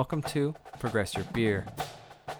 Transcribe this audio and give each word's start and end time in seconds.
Welcome 0.00 0.22
to 0.22 0.54
Progress 0.78 1.14
Your 1.14 1.24
Beer. 1.24 1.66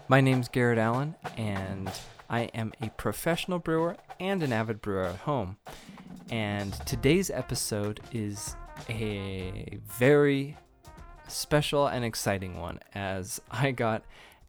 My 0.08 0.22
name's 0.22 0.48
Garrett 0.48 0.78
Allen, 0.78 1.14
and 1.36 1.92
I 2.30 2.44
am 2.54 2.72
a 2.80 2.88
professional 2.88 3.58
brewer 3.58 3.98
and 4.18 4.42
an 4.42 4.50
avid 4.50 4.80
brewer 4.80 5.04
at 5.04 5.16
home. 5.16 5.58
And 6.30 6.72
today's 6.86 7.28
episode 7.30 8.00
is 8.12 8.56
a 8.88 9.78
very 9.84 10.56
special 11.28 11.86
and 11.86 12.02
exciting 12.02 12.58
one 12.58 12.80
as 12.94 13.42
I 13.50 13.72
got 13.72 14.04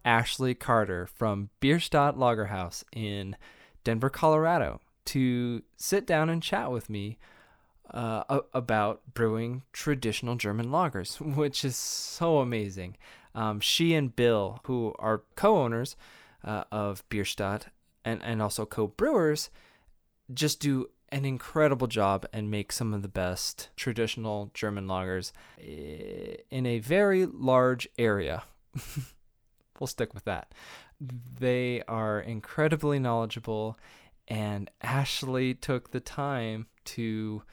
Ashley 0.06 0.56
Carter 0.56 1.06
from 1.06 1.50
Bierstadt 1.60 2.16
Lagerhaus 2.16 2.86
in 2.94 3.36
Denver, 3.84 4.10
Colorado 4.10 4.80
to 5.08 5.64
sit 5.76 6.08
down 6.08 6.30
and 6.30 6.42
chat 6.42 6.72
with 6.72 6.90
me 6.90 7.18
uh, 7.94 8.42
about 8.54 9.02
brewing 9.14 9.64
traditional 9.74 10.36
German 10.36 10.68
lagers, 10.68 11.20
which 11.36 11.64
is 11.66 11.76
so 11.76 12.40
amazing. 12.40 12.98
Um, 13.34 13.60
she 13.60 13.94
and 13.94 14.16
Bill, 14.16 14.60
who 14.66 14.94
are 15.00 15.24
co 15.36 15.58
owners 15.58 15.96
uh, 16.44 16.64
of 16.72 17.08
Bierstadt 17.10 17.68
and, 18.04 18.22
and 18.24 18.42
also 18.42 18.66
co 18.66 18.88
brewers, 18.88 19.50
just 20.34 20.60
do 20.60 20.90
an 21.10 21.26
incredible 21.26 21.88
job 21.88 22.26
and 22.32 22.50
make 22.50 22.72
some 22.72 22.94
of 22.94 23.02
the 23.02 23.08
best 23.10 23.70
traditional 23.76 24.50
German 24.54 24.88
lagers 24.88 25.34
eh, 25.62 26.38
in 26.50 26.66
a 26.66 26.80
very 26.80 27.26
large 27.26 27.88
area. 27.98 28.44
we'll 29.80 29.88
stick 29.88 30.14
with 30.14 30.24
that. 30.24 30.54
They 31.40 31.84
are 31.88 32.20
incredibly 32.22 33.00
knowledgeable, 33.00 33.78
and 34.28 34.70
Ashley 34.82 35.54
took 35.54 35.92
the 35.92 36.00
time 36.00 36.68
to 36.86 37.44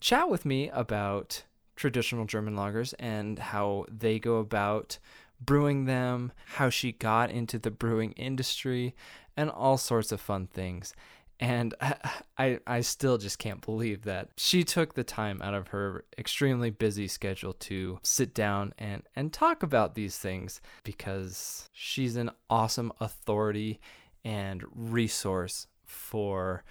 chat 0.00 0.28
with 0.28 0.44
me 0.44 0.68
about 0.70 1.44
traditional 1.76 2.24
German 2.24 2.56
lagers 2.56 2.94
and 2.98 3.38
how 3.38 3.84
they 3.88 4.18
go 4.18 4.36
about 4.36 4.98
brewing 5.40 5.84
them, 5.84 6.32
how 6.54 6.70
she 6.70 6.92
got 6.92 7.30
into 7.30 7.58
the 7.58 7.70
brewing 7.70 8.12
industry, 8.12 8.94
and 9.36 9.50
all 9.50 9.76
sorts 9.76 10.12
of 10.12 10.20
fun 10.20 10.46
things. 10.46 10.94
And 11.38 11.74
I, 12.38 12.60
I 12.66 12.80
still 12.80 13.18
just 13.18 13.38
can't 13.38 13.60
believe 13.60 14.02
that 14.04 14.30
she 14.36 14.64
took 14.64 14.94
the 14.94 15.04
time 15.04 15.42
out 15.42 15.54
of 15.54 15.68
her 15.68 16.04
extremely 16.18 16.70
busy 16.70 17.08
schedule 17.08 17.52
to 17.52 17.98
sit 18.02 18.34
down 18.34 18.72
and, 18.78 19.02
and 19.14 19.32
talk 19.32 19.62
about 19.62 19.94
these 19.94 20.18
things 20.18 20.60
because 20.84 21.68
she's 21.72 22.16
an 22.16 22.30
awesome 22.48 22.92
authority 23.00 23.80
and 24.24 24.64
resource 24.74 25.66
for 25.84 26.64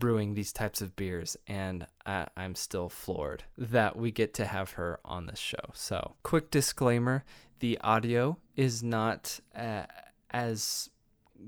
brewing 0.00 0.34
these 0.34 0.52
types 0.52 0.80
of 0.80 0.96
beers, 0.96 1.36
and 1.46 1.86
I, 2.04 2.26
am 2.36 2.56
still 2.56 2.88
floored 2.88 3.44
that 3.56 3.94
we 3.94 4.10
get 4.10 4.34
to 4.34 4.46
have 4.46 4.72
her 4.72 4.98
on 5.04 5.26
this 5.26 5.38
show. 5.38 5.70
So, 5.74 6.16
quick 6.24 6.50
disclaimer 6.50 7.24
the 7.60 7.78
audio 7.82 8.38
is 8.56 8.82
not 8.82 9.38
uh, 9.54 9.84
as 10.30 10.90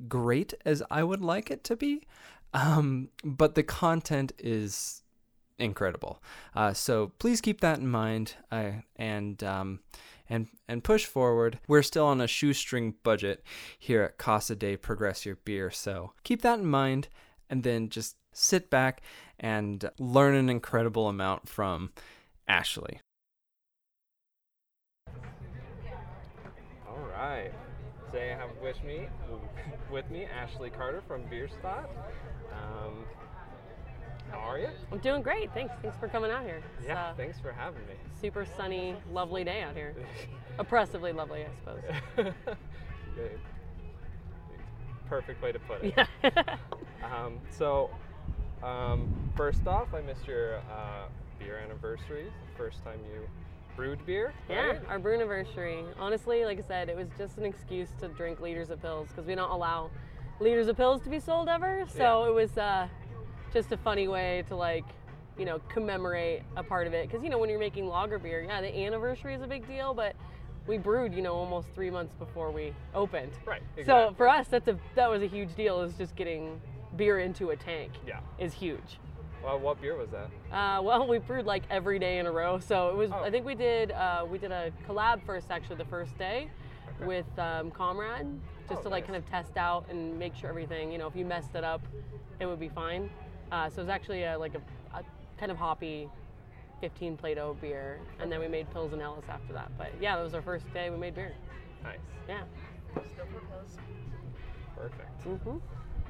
great 0.06 0.55
as 0.64 0.83
I 0.91 1.03
would 1.03 1.22
like 1.22 1.50
it 1.50 1.64
to 1.64 1.77
be, 1.77 2.03
um, 2.55 3.09
but 3.25 3.56
the 3.56 3.64
content 3.64 4.33
is 4.39 5.03
incredible. 5.59 6.22
Uh, 6.55 6.75
so, 6.75 7.12
please 7.19 7.41
keep 7.41 7.61
that 7.62 7.81
in 7.81 7.89
mind 7.89 8.37
uh, 8.53 8.70
and. 8.94 9.42
Um, 9.42 9.81
and, 10.28 10.47
and 10.66 10.83
push 10.83 11.05
forward. 11.05 11.59
We're 11.69 11.83
still 11.83 12.06
on 12.06 12.22
a 12.22 12.27
shoestring 12.27 12.94
budget 13.03 13.44
here 13.78 14.03
at 14.03 14.16
Casa 14.16 14.56
de 14.56 14.78
Progress 14.78 15.26
Your 15.26 15.37
Beer, 15.44 15.71
so 15.71 16.12
keep 16.22 16.41
that 16.41 16.59
in 16.59 16.65
mind 16.65 17.09
and 17.50 17.65
then 17.65 17.91
just 17.91 18.16
sit 18.32 18.70
back 18.70 19.03
and 19.38 19.88
learn 19.98 20.34
an 20.34 20.48
incredible 20.48 21.09
amount 21.09 21.48
from 21.48 21.91
Ashley. 22.48 23.00
All 26.88 27.06
right. 27.12 27.53
Today 28.06 28.32
I 28.32 28.37
have 28.37 28.50
with 28.62 28.82
me, 28.84 29.09
with 29.91 30.10
me 30.10 30.25
Ashley 30.26 30.70
Carter 30.70 31.03
from 31.06 31.22
Bierstadt. 31.31 31.88
Um, 32.53 33.04
how 34.31 34.38
are 34.38 34.59
you? 34.59 34.69
I'm 34.91 34.99
doing 34.99 35.22
great. 35.22 35.53
Thanks. 35.53 35.75
Thanks 35.82 35.97
for 35.99 36.09
coming 36.09 36.31
out 36.31 36.44
here. 36.44 36.62
It's, 36.78 36.88
yeah, 36.88 37.06
uh, 37.06 37.14
thanks 37.14 37.38
for 37.41 37.53
having 37.53 37.81
me. 37.87 37.94
Super 38.20 38.47
sunny, 38.56 38.97
lovely 39.10 39.44
day 39.44 39.62
out 39.62 39.75
here. 39.75 39.94
Oppressively 40.59 41.12
lovely, 41.12 41.44
I 41.44 41.49
suppose. 41.59 42.32
Perfect 45.06 45.43
way 45.43 45.53
to 45.53 45.59
put 45.59 45.84
it. 45.84 45.94
Yeah. 45.97 46.56
um, 47.04 47.38
so 47.50 47.91
um, 48.62 49.09
first 49.37 49.67
off, 49.67 49.95
I 49.95 50.00
missed 50.00 50.27
your 50.27 50.59
uh, 50.59 51.09
beer 51.39 51.59
anniversary. 51.59 52.27
First 52.56 52.84
time 52.84 53.00
you 53.12 53.27
brewed 53.77 54.05
beer. 54.06 54.33
Right? 54.49 54.75
Yeah, 54.75 54.89
our 54.89 54.99
brew 54.99 55.15
anniversary. 55.15 55.84
Honestly, 55.99 56.45
like 56.45 56.59
I 56.59 56.62
said, 56.62 56.89
it 56.89 56.97
was 56.97 57.09
just 57.19 57.39
an 57.39 57.45
excuse 57.45 57.89
to 58.00 58.09
drink 58.09 58.41
liters 58.41 58.71
of 58.71 58.81
Pils 58.83 59.09
because 59.09 59.27
we 59.27 59.34
don't 59.34 59.50
allow 59.50 59.91
liters 60.41 60.69
of 60.69 60.77
Pils 60.77 61.03
to 61.05 61.11
be 61.11 61.19
sold 61.19 61.49
ever. 61.49 61.84
So 61.89 62.23
yeah. 62.23 62.28
it 62.28 62.34
was 62.34 62.59
uh, 62.59 62.89
just 63.53 63.73
a 63.73 63.77
funny 63.77 64.09
way 64.09 64.45
to 64.49 64.56
like, 64.56 64.84
you 65.39 65.44
know, 65.44 65.61
commemorate 65.69 66.43
a 66.56 66.62
part 66.62 66.87
of 66.87 66.94
it. 66.94 67.09
Because 67.09 67.25
you 67.25 67.31
know, 67.31 67.39
when 67.39 67.49
you're 67.49 67.59
making 67.59 67.87
lager 67.87 68.19
beer, 68.19 68.43
yeah, 68.43 68.61
the 68.61 68.75
anniversary 68.77 69.34
is 69.34 69.43
a 69.43 69.47
big 69.47 69.67
deal, 69.67 69.94
but 69.94 70.15
we 70.67 70.79
brewed, 70.79 71.12
you 71.12 71.23
know, 71.23 71.34
almost 71.34 71.69
three 71.75 71.91
months 71.91 72.15
before 72.15 72.50
we 72.50 72.73
opened. 72.94 73.33
Right. 73.44 73.62
Exactly. 73.77 73.84
So 73.84 74.15
for 74.17 74.29
us, 74.29 74.47
that's 74.49 74.69
a 74.69 74.79
that 74.94 75.11
was 75.11 75.23
a 75.23 75.27
huge 75.27 75.55
deal. 75.55 75.81
Is 75.81 75.94
just 75.94 76.15
getting 76.15 76.61
beer 76.97 77.19
into 77.19 77.50
a 77.50 77.56
tank 77.56 77.92
yeah. 78.06 78.20
is 78.38 78.53
huge. 78.53 78.98
Well, 79.42 79.58
what 79.58 79.80
beer 79.80 79.97
was 79.97 80.10
that? 80.10 80.56
Uh, 80.56 80.82
well, 80.82 81.06
we 81.08 81.19
brewed 81.19 81.47
like 81.47 81.64
every 81.70 81.98
day 81.98 82.19
in 82.19 82.26
a 82.26 82.32
row. 82.32 82.58
So 82.58 82.91
it 82.91 82.97
was. 82.97 83.10
Oh. 83.12 83.25
I 83.25 83.30
think 83.30 83.44
we 83.44 83.54
did. 83.54 83.91
Uh, 83.91 84.25
we 84.28 84.38
did 84.38 84.53
a 84.53 84.72
collab 84.88 85.25
first, 85.26 85.50
actually, 85.50 85.76
the 85.76 85.84
first 85.84 86.16
day, 86.16 86.48
okay. 86.97 87.06
with 87.06 87.38
um, 87.38 87.70
Comrade, 87.70 88.26
just 88.69 88.81
oh, 88.81 88.82
to 88.84 88.88
like 88.88 89.04
nice. 89.04 89.12
kind 89.12 89.25
of 89.25 89.31
test 89.31 89.56
out 89.56 89.86
and 89.91 90.19
make 90.19 90.34
sure 90.36 90.48
everything. 90.48 90.92
You 90.92 90.98
know, 90.98 91.08
if 91.08 91.16
you 91.16 91.25
messed 91.25 91.54
it 91.54 91.64
up, 91.64 91.82
it 92.41 92.47
would 92.47 92.60
be 92.60 92.69
fine. 92.69 93.10
Uh, 93.50 93.69
so 93.69 93.76
it 93.76 93.84
was 93.84 93.88
actually 93.88 94.22
a, 94.25 94.38
like 94.38 94.54
a, 94.54 94.97
a, 94.97 95.02
kind 95.38 95.52
of 95.52 95.58
hoppy, 95.58 96.08
15 96.81 97.19
Plato 97.19 97.54
beer, 97.60 98.00
and 98.19 98.32
then 98.32 98.41
we 98.41 98.48
made 98.48 98.70
Pils 98.72 98.92
and 98.92 99.02
Helles 99.02 99.25
after 99.28 99.52
that. 99.52 99.70
But 99.76 99.92
yeah, 100.00 100.16
that 100.16 100.22
was 100.22 100.32
our 100.32 100.41
first 100.41 100.72
day 100.72 100.88
we 100.88 100.97
made 100.97 101.14
beer. 101.14 101.34
Nice. 101.82 101.98
Yeah. 102.28 102.42
Perfect. 104.75 105.25
Mm-hmm. 105.26 105.58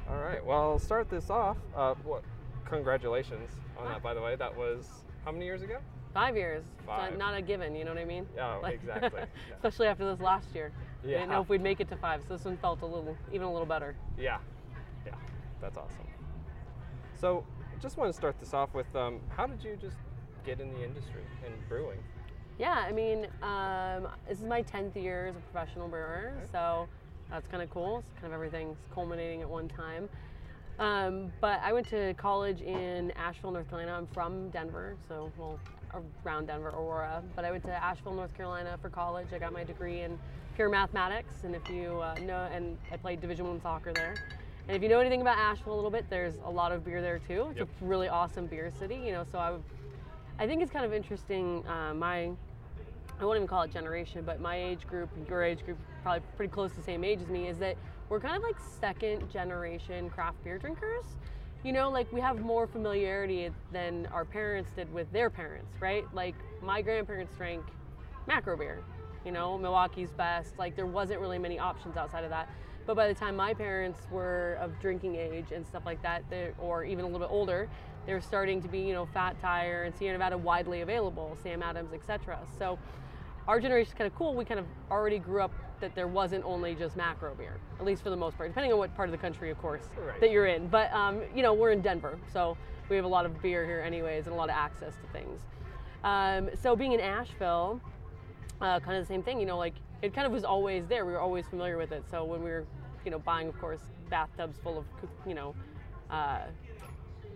All 0.09 0.17
right. 0.17 0.45
Well, 0.45 0.73
I'll 0.73 0.79
start 0.79 1.09
this 1.09 1.31
off. 1.31 1.57
Uh, 1.77 1.95
what? 2.05 2.23
Congratulations 2.65 3.51
on 3.79 3.87
that, 3.87 4.03
by 4.03 4.15
the 4.15 4.21
way. 4.21 4.37
That 4.37 4.57
was 4.57 4.89
how 5.25 5.33
many 5.33 5.45
years 5.45 5.63
ago? 5.63 5.79
Five 6.13 6.37
years. 6.37 6.65
Five. 6.87 7.17
not 7.17 7.35
a 7.35 7.43
given. 7.43 7.75
You 7.75 7.85
know 7.85 7.93
what 7.93 8.01
I 8.01 8.05
mean? 8.05 8.27
Yeah, 8.37 8.57
like, 8.57 8.75
exactly. 8.75 9.21
Yeah. 9.21 9.55
Especially 9.57 9.87
after 9.87 10.05
this 10.05 10.21
last 10.21 10.49
year. 10.55 10.73
Yeah. 11.05 11.17
I 11.17 11.21
didn't 11.21 11.33
know 11.33 11.41
if 11.41 11.49
we'd 11.49 11.63
make 11.63 11.81
it 11.81 11.89
to 11.89 11.97
five, 11.97 12.23
so 12.27 12.37
this 12.37 12.45
one 12.45 12.57
felt 12.59 12.83
a 12.83 12.87
little, 12.87 13.17
even 13.33 13.47
a 13.47 13.53
little 13.53 13.67
better. 13.67 13.97
Yeah. 14.19 14.39
Yeah. 15.07 15.15
That's 15.61 15.77
awesome. 15.77 16.07
So, 17.15 17.45
just 17.81 17.97
want 17.97 18.11
to 18.11 18.17
start 18.17 18.39
this 18.39 18.55
off 18.55 18.75
with 18.75 18.95
um, 18.95 19.21
how 19.29 19.47
did 19.47 19.63
you 19.65 19.77
just 19.81 19.97
get 20.45 20.61
in 20.61 20.73
the 20.73 20.85
industry 20.85 21.23
in 21.47 21.53
brewing? 21.69 21.99
Yeah, 22.59 22.73
I 22.73 22.93
mean, 22.93 23.27
um, 23.43 24.09
this 24.29 24.39
is 24.39 24.45
my 24.45 24.63
10th 24.63 24.95
year 24.95 25.29
as 25.29 25.37
a 25.37 25.41
professional 25.41 25.89
brewer, 25.89 26.35
okay. 26.37 26.47
so 26.53 26.89
that's 27.31 27.49
kind 27.49 27.63
of 27.63 27.71
cool. 27.71 27.99
It's 27.99 28.21
kind 28.21 28.27
of 28.27 28.33
everything's 28.33 28.77
culminating 28.95 29.43
at 29.43 29.49
one 29.49 29.69
time. 29.69 30.09
Um, 30.79 31.33
but 31.41 31.61
I 31.63 31.73
went 31.73 31.89
to 31.89 32.15
college 32.15 32.61
in 32.61 33.11
Asheville, 33.13 33.53
North 33.53 33.69
Carolina. 33.69 33.97
I'm 33.97 34.07
from 34.09 34.51
Denver, 34.51 34.97
so 35.09 35.31
well 35.37 35.59
around 36.25 36.47
Denver, 36.47 36.69
Aurora. 36.71 37.23
But 37.37 37.45
I 37.45 37.51
went 37.51 37.65
to 37.65 37.73
Asheville, 37.73 38.15
North 38.15 38.35
Carolina 38.37 38.79
for 38.81 38.89
college. 38.89 39.29
I 39.35 39.39
got 39.39 39.53
my 39.53 39.65
degree 39.65 40.01
in 40.01 40.19
pure 40.57 40.69
mathematics, 40.69 41.45
and 41.45 41.55
if 41.55 41.69
you 41.69 42.01
uh, 42.01 42.15
know, 42.21 42.49
and 42.53 42.77
I 42.91 42.97
played 42.97 43.21
Division 43.21 43.47
One 43.47 43.61
soccer 43.61 43.93
there. 43.93 44.15
And 44.69 44.77
if 44.77 44.83
you 44.83 44.89
know 44.89 45.01
anything 45.01 45.21
about 45.21 45.39
Asheville 45.39 45.75
a 45.75 45.77
little 45.77 45.91
bit, 45.91 46.09
there's 46.09 46.35
a 46.45 46.51
lot 46.51 46.73
of 46.73 46.85
beer 46.85 47.03
there 47.03 47.19
too. 47.19 47.49
It's 47.51 47.59
yep. 47.59 47.69
a 47.81 47.85
really 47.85 48.09
awesome 48.09 48.47
beer 48.47 48.73
city, 48.79 48.97
you 48.97 49.13
know. 49.13 49.25
So 49.31 49.39
I, 49.39 49.57
I 50.43 50.47
think 50.47 50.63
it's 50.63 50.71
kind 50.71 50.85
of 50.85 50.93
interesting. 50.93 51.67
Uh, 51.67 51.95
my 51.95 52.31
I 53.21 53.25
won't 53.25 53.37
even 53.37 53.47
call 53.49 53.63
it 53.63 53.73
generation, 53.73 54.23
but 54.25 54.41
my 54.41 54.57
age 54.57 54.87
group, 54.87 55.09
your 55.29 55.45
age 55.45 55.65
group, 55.65 55.79
probably 56.03 56.23
pretty 56.37 56.53
close 56.53 56.71
to 56.73 56.77
the 56.79 56.83
same 56.83 57.05
age 57.05 57.21
as 57.21 57.29
me, 57.29 57.49
is 57.49 57.59
that 57.59 57.77
we're 58.09 58.21
kind 58.21 58.37
of 58.37 58.43
like 58.43 58.57
second 58.81 59.31
generation 59.31 60.11
craft 60.11 60.43
beer 60.45 60.59
drinkers. 60.59 61.05
You 61.65 61.73
know, 61.73 61.91
like 61.91 62.13
we 62.13 62.21
have 62.21 62.41
more 62.41 62.67
familiarity 62.67 63.51
than 63.73 64.07
our 64.13 64.25
parents 64.25 64.71
did 64.75 64.93
with 64.93 65.11
their 65.13 65.31
parents, 65.31 65.81
right? 65.81 66.05
Like 66.13 66.35
my 66.61 66.83
grandparents 66.83 67.33
drank 67.37 67.63
macro 68.27 68.57
beer, 68.57 68.83
you 69.25 69.31
know, 69.31 69.57
Milwaukee's 69.57 70.11
best. 70.11 70.59
Like 70.59 70.75
there 70.75 70.87
wasn't 70.87 71.21
really 71.21 71.39
many 71.39 71.59
options 71.59 71.97
outside 71.97 72.25
of 72.25 72.31
that. 72.31 72.49
But 72.85 72.97
by 72.97 73.07
the 73.07 73.15
time 73.15 73.37
my 73.37 73.55
parents 73.55 74.01
were 74.11 74.59
of 74.61 74.79
drinking 74.81 75.15
age 75.15 75.53
and 75.55 75.65
stuff 75.65 75.85
like 75.87 76.03
that, 76.03 76.25
or 76.59 76.85
even 76.85 77.05
a 77.05 77.07
little 77.07 77.21
bit 77.21 77.31
older, 77.31 77.69
they 78.07 78.13
were 78.13 78.21
starting 78.21 78.61
to 78.61 78.67
be, 78.67 78.81
you 78.81 78.93
know, 78.93 79.07
Fat 79.07 79.41
Tire 79.41 79.85
and 79.85 79.95
Sierra 79.95 80.15
Nevada 80.15 80.37
widely 80.37 80.81
available, 80.81 81.39
Sam 81.45 81.63
Adams, 81.63 81.93
etc. 81.93 82.41
So 82.59 82.77
our 83.47 83.61
generation 83.61 83.93
is 83.93 83.95
kind 83.95 84.11
of 84.11 84.17
cool. 84.17 84.35
We 84.35 84.45
kind 84.45 84.59
of 84.59 84.67
already 84.91 85.21
grew 85.21 85.43
up 85.43 85.53
that 85.83 85.95
there 85.95 86.09
wasn't 86.09 86.43
only 86.45 86.75
just 86.75 86.97
macro 86.97 87.35
beer, 87.35 87.59
at 87.79 87.85
least 87.85 88.03
for 88.03 88.09
the 88.09 88.17
most 88.17 88.39
part, 88.39 88.49
depending 88.49 88.73
on 88.73 88.79
what 88.79 88.95
part 88.97 89.09
of 89.09 89.13
the 89.13 89.19
country, 89.19 89.51
of 89.51 89.59
course, 89.59 89.83
right. 89.99 90.19
that 90.21 90.31
you're 90.31 90.47
in. 90.47 90.69
But 90.69 90.91
um, 90.95 91.21
you 91.35 91.43
know, 91.43 91.53
we're 91.53 91.73
in 91.73 91.83
Denver, 91.83 92.19
so 92.33 92.57
we 92.89 92.97
have 92.97 93.05
a 93.05 93.09
lot 93.09 93.27
of 93.27 93.43
beer 93.43 93.67
here, 93.67 93.83
anyways, 93.85 94.27
and 94.27 94.35
a 94.35 94.37
lot 94.37 94.49
of 94.49 94.55
access 94.55 94.95
to 94.95 95.13
things. 95.13 95.41
Um, 96.05 96.49
so 96.61 96.75
being 96.75 96.93
in 96.93 97.01
Asheville, 97.01 97.81
uh, 98.61 98.81
kind 98.81 98.97
of 98.97 99.03
the 99.03 99.09
same 99.13 99.23
thing. 99.23 99.39
You 99.39 99.47
know, 99.47 99.59
like 99.59 99.75
it 100.01 100.15
kind 100.15 100.27
of 100.27 100.33
was 100.33 100.45
always 100.45 100.87
there. 100.87 101.05
We 101.05 101.13
were 101.13 101.21
always 101.21 101.47
familiar 101.47 101.77
with 101.77 101.93
it. 101.93 102.05
So 102.11 102.25
when 102.25 102.43
we 102.43 102.51
were, 102.51 102.65
you 103.05 103.11
know, 103.11 103.19
buying, 103.19 103.49
of 103.49 103.61
course, 103.61 103.81
bathtubs 104.09 104.59
full 104.63 104.79
of, 104.79 104.85
you 105.27 105.35
know, 105.35 105.55
uh, 106.11 106.41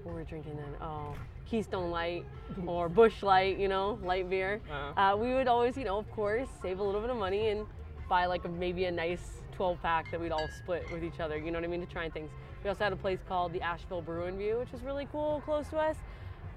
what 0.02 0.14
were 0.14 0.20
we 0.20 0.24
drinking 0.24 0.56
then? 0.56 0.74
Oh, 0.80 1.14
Keystone 1.46 1.90
Light 1.90 2.24
or 2.66 2.88
Busch 2.88 3.22
Light, 3.22 3.58
you 3.58 3.68
know, 3.68 3.98
light 4.02 4.28
beer. 4.30 4.60
Uh-huh. 4.70 5.00
Uh, 5.00 5.16
we 5.16 5.34
would 5.34 5.48
always, 5.48 5.76
you 5.76 5.84
know, 5.84 5.98
of 5.98 6.10
course, 6.12 6.48
save 6.62 6.78
a 6.78 6.82
little 6.82 7.00
bit 7.00 7.10
of 7.10 7.16
money 7.16 7.48
and 7.48 7.66
buy 8.08 8.26
like 8.26 8.44
a, 8.44 8.48
maybe 8.48 8.84
a 8.84 8.90
nice 8.90 9.42
12 9.52 9.80
pack 9.82 10.10
that 10.10 10.20
we'd 10.20 10.32
all 10.32 10.48
split 10.48 10.84
with 10.92 11.02
each 11.02 11.20
other. 11.20 11.38
You 11.38 11.50
know 11.50 11.58
what 11.58 11.64
I 11.64 11.68
mean? 11.68 11.80
To 11.80 11.86
try 11.86 12.04
and 12.04 12.12
things. 12.12 12.30
We 12.62 12.68
also 12.68 12.84
had 12.84 12.92
a 12.92 12.96
place 12.96 13.20
called 13.28 13.52
the 13.52 13.62
Asheville 13.62 14.02
Brew 14.02 14.24
and 14.24 14.36
View, 14.38 14.58
which 14.58 14.72
is 14.72 14.82
really 14.82 15.06
cool, 15.12 15.40
close 15.44 15.68
to 15.68 15.76
us. 15.76 15.96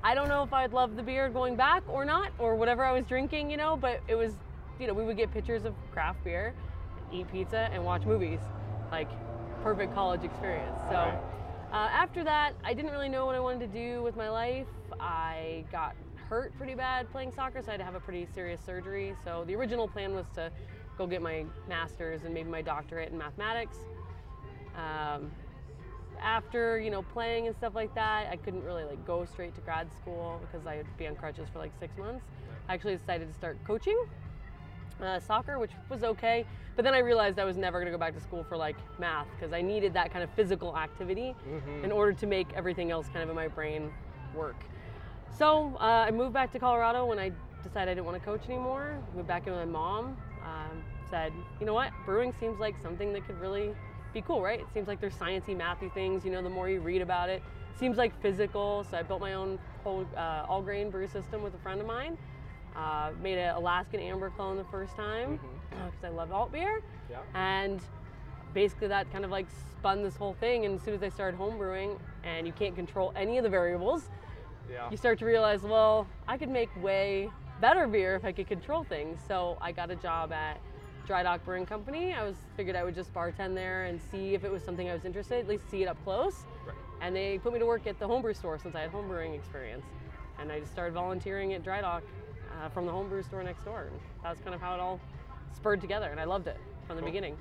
I 0.03 0.15
don't 0.15 0.29
know 0.29 0.43
if 0.43 0.53
I'd 0.53 0.71
love 0.71 0.95
the 0.95 1.03
beer 1.03 1.29
going 1.29 1.55
back 1.55 1.83
or 1.87 2.05
not, 2.05 2.31
or 2.39 2.55
whatever 2.55 2.85
I 2.85 2.93
was 2.93 3.05
drinking, 3.05 3.51
you 3.51 3.57
know, 3.57 3.75
but 3.75 4.01
it 4.07 4.15
was, 4.15 4.33
you 4.79 4.87
know, 4.87 4.93
we 4.93 5.03
would 5.03 5.17
get 5.17 5.31
pictures 5.31 5.65
of 5.65 5.73
craft 5.91 6.23
beer, 6.23 6.53
eat 7.11 7.29
pizza, 7.31 7.69
and 7.73 7.83
watch 7.83 8.05
movies. 8.05 8.39
Like, 8.91 9.09
perfect 9.61 9.93
college 9.93 10.23
experience. 10.23 10.77
So, 10.87 10.95
Right. 10.95 11.19
uh, 11.73 11.89
after 11.91 12.23
that, 12.23 12.53
I 12.63 12.73
didn't 12.73 12.91
really 12.91 13.09
know 13.09 13.25
what 13.25 13.35
I 13.35 13.39
wanted 13.41 13.71
to 13.71 13.77
do 13.77 14.01
with 14.03 14.15
my 14.15 14.29
life. 14.29 14.67
I 15.01 15.65
got 15.71 15.95
hurt 16.29 16.55
pretty 16.57 16.75
bad 16.75 17.11
playing 17.11 17.33
soccer, 17.33 17.61
so 17.61 17.67
I 17.67 17.71
had 17.71 17.79
to 17.79 17.83
have 17.83 17.95
a 17.95 17.99
pretty 17.99 18.25
serious 18.33 18.61
surgery. 18.61 19.15
So, 19.25 19.43
the 19.45 19.55
original 19.55 19.87
plan 19.87 20.15
was 20.15 20.27
to 20.35 20.49
go 20.99 21.07
get 21.07 21.21
my 21.21 21.45
master's 21.67 22.25
and 22.25 22.33
maybe 22.33 22.49
my 22.49 22.61
doctorate 22.61 23.11
in 23.11 23.17
mathematics. 23.17 23.77
Um, 24.75 25.31
after 26.21 26.77
you 26.77 26.91
know 26.91 27.01
playing 27.01 27.47
and 27.47 27.55
stuff 27.55 27.73
like 27.73 27.95
that 27.95 28.27
i 28.29 28.35
couldn't 28.35 28.61
really 28.65 28.83
like 28.83 29.03
go 29.07 29.23
straight 29.23 29.55
to 29.55 29.61
grad 29.61 29.87
school 30.01 30.41
because 30.41 30.67
i 30.67 30.75
would 30.75 30.97
be 30.97 31.07
on 31.07 31.15
crutches 31.15 31.47
for 31.53 31.59
like 31.59 31.71
six 31.79 31.97
months. 31.97 32.25
I 32.67 32.73
actually 32.73 32.97
decided 32.97 33.29
to 33.29 33.33
start 33.33 33.57
coaching 33.63 33.97
uh, 35.01 35.21
soccer 35.21 35.59
which 35.59 35.71
was 35.89 36.03
okay 36.03 36.45
but 36.75 36.83
then 36.83 36.93
i 36.93 36.99
realized 36.99 37.39
i 37.39 37.45
was 37.45 37.55
never 37.55 37.79
going 37.79 37.89
to 37.89 37.97
go 37.97 37.97
back 37.97 38.13
to 38.15 38.19
school 38.19 38.43
for 38.43 38.57
like 38.57 38.75
math 38.99 39.27
because 39.37 39.53
i 39.53 39.61
needed 39.61 39.93
that 39.93 40.11
kind 40.11 40.21
of 40.21 40.29
physical 40.31 40.75
activity 40.75 41.33
in 41.85 41.89
order 41.89 42.11
to 42.11 42.27
make 42.27 42.51
everything 42.53 42.91
else 42.91 43.07
kind 43.07 43.23
of 43.23 43.29
in 43.29 43.35
my 43.35 43.47
brain 43.47 43.89
work. 44.35 44.61
So 45.37 45.77
uh, 45.79 46.05
i 46.05 46.11
moved 46.11 46.33
back 46.33 46.51
to 46.51 46.59
colorado 46.59 47.05
when 47.05 47.17
i 47.17 47.31
decided 47.63 47.91
i 47.91 47.93
didn't 47.93 48.05
want 48.05 48.19
to 48.19 48.25
coach 48.25 48.41
anymore 48.49 49.01
moved 49.15 49.27
back 49.29 49.47
in 49.47 49.53
with 49.53 49.65
my 49.65 49.71
mom 49.71 50.17
um, 50.43 50.83
said 51.09 51.33
you 51.59 51.65
know 51.65 51.73
what 51.73 51.91
brewing 52.05 52.33
seems 52.39 52.59
like 52.59 52.75
something 52.81 53.13
that 53.13 53.25
could 53.25 53.39
really 53.39 53.73
be 54.13 54.21
cool, 54.21 54.41
right? 54.41 54.59
It 54.59 54.67
seems 54.73 54.87
like 54.87 54.99
there's 54.99 55.13
sciencey, 55.15 55.55
mathy 55.55 55.91
things. 55.93 56.25
You 56.25 56.31
know, 56.31 56.41
the 56.41 56.49
more 56.49 56.67
you 56.69 56.79
read 56.81 57.01
about 57.01 57.29
it, 57.29 57.43
it 57.73 57.79
seems 57.79 57.97
like 57.97 58.19
physical. 58.21 58.83
So 58.89 58.97
I 58.97 59.03
built 59.03 59.21
my 59.21 59.33
own 59.35 59.59
whole 59.83 60.05
uh, 60.17 60.45
all 60.47 60.61
grain 60.61 60.89
brew 60.89 61.07
system 61.07 61.43
with 61.43 61.53
a 61.53 61.59
friend 61.59 61.79
of 61.79 61.87
mine. 61.87 62.17
Uh, 62.75 63.11
made 63.21 63.37
an 63.37 63.55
Alaskan 63.55 63.99
Amber 63.99 64.29
clone 64.29 64.57
the 64.57 64.63
first 64.65 64.95
time 64.95 65.39
because 65.69 65.93
I 66.03 66.09
love 66.09 66.31
alt 66.31 66.51
beer, 66.51 66.81
Yeah. 67.09 67.17
and 67.33 67.81
basically 68.53 68.87
that 68.87 69.11
kind 69.11 69.25
of 69.25 69.31
like 69.31 69.47
spun 69.77 70.03
this 70.03 70.15
whole 70.15 70.33
thing. 70.35 70.65
And 70.65 70.75
as 70.75 70.81
soon 70.83 70.93
as 70.93 71.03
I 71.03 71.09
started 71.09 71.39
homebrewing, 71.39 71.97
and 72.23 72.45
you 72.47 72.53
can't 72.53 72.75
control 72.75 73.11
any 73.15 73.37
of 73.37 73.43
the 73.43 73.49
variables, 73.49 74.03
Yeah. 74.71 74.89
you 74.91 74.97
start 74.97 75.17
to 75.19 75.25
realize, 75.25 75.61
well, 75.63 76.07
I 76.27 76.37
could 76.37 76.49
make 76.49 76.69
way 76.81 77.29
better 77.61 77.87
beer 77.87 78.15
if 78.15 78.25
I 78.25 78.31
could 78.31 78.47
control 78.47 78.83
things. 78.83 79.19
So 79.27 79.57
I 79.61 79.71
got 79.71 79.91
a 79.91 79.95
job 79.95 80.31
at 80.31 80.59
Dry 81.05 81.23
Dock 81.23 81.43
Brewing 81.45 81.65
Company. 81.65 82.13
I 82.13 82.23
was 82.23 82.35
figured 82.55 82.75
I 82.75 82.83
would 82.83 82.95
just 82.95 83.13
bartend 83.13 83.55
there 83.55 83.85
and 83.85 83.99
see 84.11 84.33
if 84.33 84.43
it 84.43 84.51
was 84.51 84.63
something 84.63 84.89
I 84.89 84.93
was 84.93 85.05
interested, 85.05 85.39
at 85.39 85.47
least 85.47 85.69
see 85.69 85.83
it 85.83 85.87
up 85.87 85.97
close. 86.03 86.45
Right. 86.65 86.75
And 87.01 87.15
they 87.15 87.39
put 87.39 87.53
me 87.53 87.59
to 87.59 87.65
work 87.65 87.87
at 87.87 87.99
the 87.99 88.07
homebrew 88.07 88.33
store 88.33 88.57
since 88.59 88.75
I 88.75 88.81
had 88.81 88.91
homebrewing 88.91 89.33
experience. 89.35 89.85
And 90.39 90.51
I 90.51 90.59
just 90.59 90.71
started 90.71 90.93
volunteering 90.93 91.53
at 91.53 91.63
Dry 91.63 91.81
Dock 91.81 92.03
uh, 92.61 92.69
from 92.69 92.85
the 92.85 92.91
homebrew 92.91 93.23
store 93.23 93.43
next 93.43 93.63
door. 93.63 93.87
And 93.91 93.99
that 94.23 94.29
was 94.29 94.39
kind 94.39 94.53
of 94.53 94.61
how 94.61 94.73
it 94.73 94.79
all 94.79 94.99
spurred 95.55 95.81
together, 95.81 96.07
and 96.11 96.19
I 96.19 96.25
loved 96.25 96.47
it 96.47 96.57
from 96.87 96.95
the 96.95 97.01
Cool. 97.01 97.09
beginning. 97.11 97.37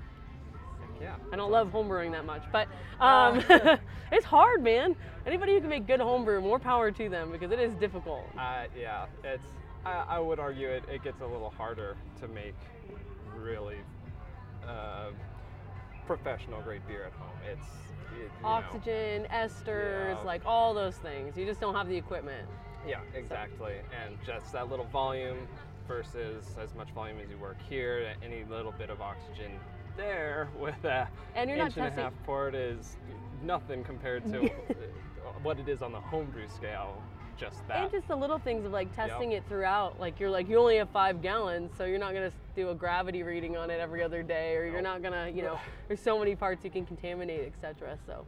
Yeah. 1.00 1.14
I 1.32 1.36
don't 1.36 1.52
love 1.52 1.68
homebrewing 1.70 2.10
that 2.12 2.24
much, 2.24 2.42
but 2.50 2.66
um, 3.00 3.40
it's 4.12 4.24
hard, 4.24 4.64
man. 4.64 4.96
Anybody 5.26 5.54
who 5.54 5.60
can 5.60 5.68
make 5.68 5.86
good 5.86 6.00
homebrew, 6.00 6.40
more 6.40 6.58
power 6.58 6.90
to 6.90 7.08
them 7.08 7.30
because 7.30 7.52
it 7.52 7.60
is 7.60 7.74
difficult. 7.74 8.24
Uh, 8.36 8.64
yeah, 8.76 9.06
it's. 9.22 9.44
I, 9.84 10.04
I 10.08 10.18
would 10.18 10.38
argue 10.38 10.68
it, 10.68 10.84
it 10.92 11.02
gets 11.02 11.20
a 11.20 11.26
little 11.26 11.50
harder 11.50 11.96
to 12.20 12.28
make 12.28 12.54
really 13.36 13.78
uh, 14.66 15.10
professional 16.06 16.60
grade 16.62 16.82
beer 16.86 17.04
at 17.04 17.12
home. 17.12 17.36
It's 17.50 17.66
it, 18.18 18.22
you 18.22 18.42
know- 18.42 18.48
Oxygen, 18.48 19.26
esters, 19.32 20.16
Yeah. 20.16 20.22
like 20.24 20.42
all 20.44 20.74
those 20.74 20.96
things. 20.96 21.36
You 21.36 21.46
just 21.46 21.60
don't 21.60 21.74
have 21.74 21.88
the 21.88 21.96
equipment. 21.96 22.48
yeah, 22.86 23.00
exactly. 23.14 23.74
And 24.04 24.16
just 24.26 24.52
that 24.52 24.68
little 24.70 24.86
volume 24.86 25.46
versus 25.86 26.44
as 26.62 26.74
much 26.74 26.90
volume 26.90 27.18
as 27.22 27.30
you 27.30 27.38
work 27.38 27.56
here. 27.68 28.12
Any 28.22 28.44
little 28.44 28.72
bit 28.72 28.90
of 28.90 29.00
oxygen 29.00 29.52
there 29.96 30.48
with 30.58 30.84
a 30.84 31.08
And 31.34 31.48
you're 31.48 31.58
not 31.58 31.66
inch 31.68 31.76
and 31.76 31.86
a 31.86 31.90
half 31.90 32.12
port 32.24 32.54
is 32.54 32.96
nothing 33.42 33.84
compared 33.84 34.24
to 34.32 34.48
what 35.42 35.58
it 35.58 35.68
is 35.68 35.82
on 35.82 35.92
the 35.92 36.00
homebrew 36.00 36.48
scale. 36.48 37.02
Just 37.38 37.66
that. 37.68 37.76
And 37.84 37.90
just 37.92 38.08
the 38.08 38.16
little 38.16 38.38
things 38.38 38.64
of 38.64 38.72
like 38.72 38.94
testing 38.96 39.32
it 39.32 39.44
throughout. 39.48 40.00
Like 40.00 40.18
you're 40.18 40.30
like 40.30 40.48
you 40.48 40.58
only 40.58 40.76
have 40.78 40.88
five 40.90 41.22
gallons, 41.22 41.70
so 41.78 41.84
you're 41.84 41.98
not 41.98 42.12
gonna 42.12 42.32
do 42.56 42.70
a 42.70 42.74
gravity 42.74 43.22
reading 43.22 43.56
on 43.56 43.70
it 43.70 43.78
every 43.80 44.02
other 44.02 44.22
day, 44.22 44.56
or 44.56 44.64
you're 44.66 44.82
not 44.82 45.02
gonna, 45.02 45.30
you 45.32 45.42
know, 45.42 45.58
there's 45.88 46.00
so 46.00 46.18
many 46.18 46.34
parts 46.34 46.64
you 46.64 46.70
can 46.70 46.84
contaminate, 46.84 47.46
etc. 47.46 47.96
So, 48.06 48.26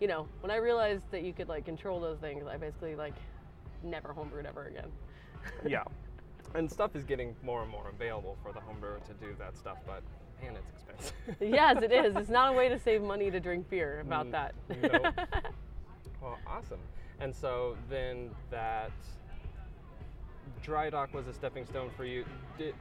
you 0.00 0.08
know, 0.08 0.26
when 0.40 0.50
I 0.50 0.56
realized 0.56 1.02
that 1.12 1.22
you 1.22 1.32
could 1.32 1.48
like 1.48 1.64
control 1.64 2.00
those 2.00 2.18
things, 2.18 2.44
I 2.50 2.56
basically 2.56 2.96
like 2.96 3.14
never 3.84 4.08
homebrewed 4.12 4.44
ever 4.46 4.64
again. 4.66 4.90
yeah. 5.66 5.84
And 6.54 6.70
stuff 6.70 6.96
is 6.96 7.04
getting 7.04 7.36
more 7.44 7.62
and 7.62 7.70
more 7.70 7.88
available 7.90 8.36
for 8.42 8.52
the 8.52 8.60
home 8.60 8.80
brewer 8.80 9.00
to 9.06 9.12
do 9.24 9.36
that 9.38 9.56
stuff, 9.56 9.78
but 9.86 10.02
man, 10.42 10.56
it's 10.56 10.70
expensive. 10.70 11.14
yes, 11.40 11.80
it 11.82 11.92
is. 11.92 12.16
It's 12.16 12.30
not 12.30 12.52
a 12.52 12.56
way 12.56 12.68
to 12.68 12.78
save 12.78 13.02
money 13.02 13.30
to 13.30 13.38
drink 13.38 13.68
beer. 13.70 14.00
About 14.00 14.26
Mm, 14.26 14.30
that. 14.32 14.54
nope. 14.82 15.14
well, 16.22 16.38
awesome. 16.46 16.78
And 17.20 17.34
so 17.34 17.76
then 17.90 18.30
that 18.50 18.92
dry 20.62 20.90
dock 20.90 21.12
was 21.12 21.26
a 21.26 21.32
stepping 21.32 21.66
stone 21.66 21.90
for 21.96 22.04
you. 22.04 22.24
Did 22.56 22.74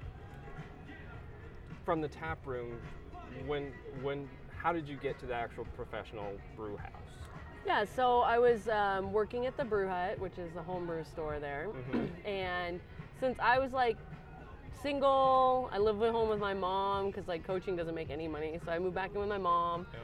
from 1.86 2.02
the 2.02 2.08
tap 2.08 2.46
room, 2.46 2.80
when 3.46 3.72
when 4.02 4.28
how 4.56 4.74
did 4.74 4.88
you 4.88 4.98
get 4.98 5.18
to 5.20 5.26
the 5.26 5.34
actual 5.34 5.66
professional 5.76 6.34
brew 6.56 6.78
house? 6.78 6.92
Yeah, 7.66 7.86
so 7.86 8.22
I 8.22 8.40
was 8.40 8.68
um, 8.70 9.12
working 9.12 9.46
at 9.46 9.58
the 9.58 9.66
Brew 9.66 9.88
Hut, 9.88 10.20
which 10.20 10.38
is 10.38 10.52
the 10.54 10.62
homebrew 10.62 11.04
store 11.04 11.40
there, 11.40 11.68
and 12.26 12.80
since 13.20 13.38
I 13.40 13.60
was 13.60 13.74
like 13.74 13.98
single, 14.82 15.70
I 15.74 15.78
lived 15.78 16.02
at 16.04 16.12
home 16.12 16.30
with 16.30 16.40
my 16.40 16.54
mom 16.54 17.08
because 17.08 17.28
like 17.28 17.46
coaching 17.46 17.76
doesn't 17.76 17.96
make 17.96 18.10
any 18.10 18.28
money, 18.28 18.60
so 18.64 18.72
I 18.72 18.80
moved 18.80 18.96
back 18.96 19.12
in 19.14 19.20
with 19.20 19.30
my 19.30 19.38
mom. 19.38 19.88
Yep. 19.94 20.02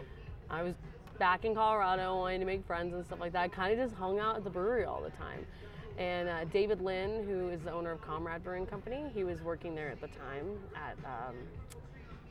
I 0.50 0.64
was 0.64 0.76
back 1.20 1.46
in 1.46 1.54
Colorado, 1.54 2.18
wanting 2.18 2.40
to 2.40 2.46
make 2.46 2.66
friends 2.66 2.94
and 2.94 3.06
stuff 3.06 3.20
like 3.20 3.34
that. 3.34 3.52
Kind 3.52 3.80
of 3.80 3.86
just 3.86 3.98
hung 4.00 4.20
out 4.20 4.36
at 4.36 4.44
the 4.44 4.50
brewery 4.50 4.86
all 4.86 5.02
the 5.02 5.12
time. 5.12 5.46
And 5.98 6.28
uh, 6.28 6.46
David 6.46 6.82
Lin, 6.82 7.24
who 7.28 7.50
is 7.50 7.62
the 7.62 7.72
owner 7.72 7.92
of 7.92 8.02
Comrade 8.02 8.44
Brewing 8.44 8.66
Company, 8.66 9.06
he 9.14 9.24
was 9.24 9.42
working 9.42 9.76
there 9.76 9.90
at 9.90 10.02
the 10.02 10.08
time 10.08 10.58
at 10.76 10.98
um, 11.06 11.36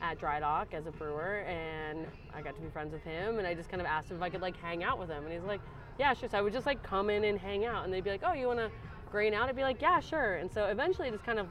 at 0.01 0.19
Dry 0.19 0.41
Dock 0.41 0.73
as 0.73 0.85
a 0.85 0.91
brewer, 0.91 1.45
and 1.47 2.05
I 2.33 2.41
got 2.41 2.55
to 2.55 2.61
be 2.61 2.69
friends 2.69 2.91
with 2.91 3.03
him. 3.03 3.37
And 3.37 3.47
I 3.47 3.53
just 3.53 3.69
kind 3.69 3.79
of 3.79 3.87
asked 3.87 4.11
him 4.11 4.17
if 4.17 4.23
I 4.23 4.29
could 4.29 4.41
like 4.41 4.57
hang 4.57 4.83
out 4.83 4.99
with 4.99 5.09
him, 5.09 5.23
and 5.23 5.31
he's 5.31 5.43
like, 5.43 5.61
"Yeah, 5.97 6.13
sure." 6.13 6.27
So 6.27 6.37
I 6.37 6.41
would 6.41 6.51
just 6.51 6.65
like 6.65 6.83
come 6.83 7.09
in 7.09 7.23
and 7.23 7.39
hang 7.39 7.65
out, 7.65 7.85
and 7.85 7.93
they'd 7.93 8.03
be 8.03 8.09
like, 8.09 8.23
"Oh, 8.25 8.33
you 8.33 8.47
want 8.47 8.59
to 8.59 8.69
grain 9.09 9.33
out?" 9.33 9.47
I'd 9.47 9.55
be 9.55 9.63
like, 9.63 9.81
"Yeah, 9.81 10.01
sure." 10.01 10.35
And 10.35 10.51
so 10.51 10.65
eventually, 10.65 11.09
just 11.09 11.23
kind 11.23 11.39
of, 11.39 11.47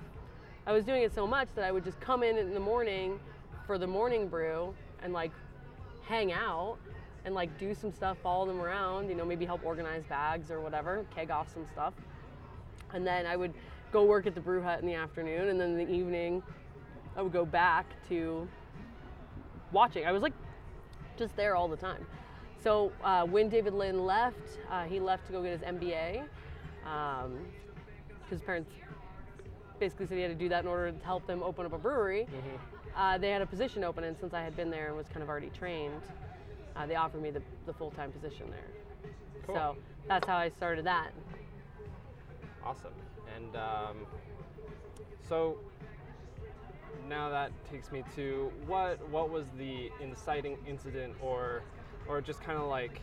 I 0.66 0.72
was 0.72 0.84
doing 0.84 1.02
it 1.02 1.14
so 1.14 1.26
much 1.26 1.48
that 1.54 1.64
I 1.64 1.72
would 1.72 1.84
just 1.84 1.98
come 2.00 2.22
in 2.22 2.36
in 2.36 2.52
the 2.52 2.60
morning 2.60 3.18
for 3.66 3.78
the 3.78 3.86
morning 3.86 4.28
brew 4.28 4.74
and 5.02 5.14
like 5.14 5.32
hang 6.02 6.32
out 6.32 6.76
and 7.24 7.34
like 7.34 7.56
do 7.58 7.74
some 7.74 7.92
stuff, 7.92 8.18
follow 8.22 8.46
them 8.46 8.60
around, 8.60 9.08
you 9.08 9.14
know, 9.14 9.24
maybe 9.24 9.44
help 9.44 9.64
organize 9.64 10.02
bags 10.04 10.50
or 10.50 10.60
whatever, 10.60 11.04
keg 11.14 11.30
off 11.30 11.52
some 11.52 11.66
stuff. 11.72 11.94
And 12.92 13.06
then 13.06 13.26
I 13.26 13.36
would 13.36 13.54
go 13.92 14.04
work 14.04 14.26
at 14.26 14.34
the 14.34 14.40
brew 14.40 14.62
hut 14.62 14.80
in 14.80 14.86
the 14.86 14.94
afternoon, 14.94 15.48
and 15.48 15.60
then 15.60 15.78
in 15.78 15.86
the 15.86 15.92
evening, 15.92 16.42
I 17.16 17.22
would 17.22 17.32
go 17.32 17.44
back 17.44 17.86
to 18.08 18.48
watching. 19.70 20.06
I 20.06 20.12
was 20.12 20.22
like 20.22 20.32
just 21.16 21.36
there 21.36 21.56
all 21.56 21.68
the 21.68 21.76
time. 21.76 22.06
So 22.62 22.92
uh, 23.02 23.24
when 23.26 23.48
David 23.48 23.74
Lin 23.74 24.04
left, 24.06 24.58
uh, 24.70 24.84
he 24.84 25.00
left 25.00 25.26
to 25.26 25.32
go 25.32 25.42
get 25.42 25.52
his 25.52 25.60
MBA. 25.62 26.22
Um, 26.86 27.38
his 28.30 28.40
parents 28.40 28.70
basically 29.78 30.06
said 30.06 30.16
he 30.16 30.22
had 30.22 30.28
to 30.28 30.34
do 30.34 30.48
that 30.48 30.62
in 30.62 30.68
order 30.68 30.92
to 30.92 31.04
help 31.04 31.26
them 31.26 31.42
open 31.42 31.66
up 31.66 31.72
a 31.72 31.78
brewery. 31.78 32.26
Uh, 32.96 33.18
they 33.18 33.30
had 33.30 33.42
a 33.42 33.46
position 33.46 33.84
open, 33.84 34.04
and 34.04 34.16
since 34.18 34.32
I 34.32 34.42
had 34.42 34.56
been 34.56 34.70
there 34.70 34.88
and 34.88 34.96
was 34.96 35.08
kind 35.08 35.22
of 35.22 35.28
already 35.28 35.50
trained, 35.50 36.02
uh, 36.82 36.86
they 36.86 36.96
offered 36.96 37.22
me 37.22 37.30
the, 37.30 37.42
the 37.66 37.72
full 37.72 37.90
time 37.90 38.10
position 38.10 38.46
there. 38.50 39.12
Cool. 39.46 39.54
So 39.54 39.76
that's 40.08 40.26
how 40.26 40.36
I 40.36 40.48
started 40.48 40.84
that. 40.86 41.12
Awesome. 42.64 42.92
And 43.36 43.56
um, 43.56 44.06
so 45.28 45.58
now 47.08 47.28
that 47.30 47.50
takes 47.70 47.90
me 47.90 48.04
to 48.14 48.50
what 48.66 49.06
what 49.08 49.30
was 49.30 49.46
the 49.58 49.90
inciting 50.00 50.56
incident 50.66 51.14
or 51.20 51.62
or 52.08 52.20
just 52.20 52.40
kind 52.42 52.58
of 52.58 52.68
like 52.68 53.00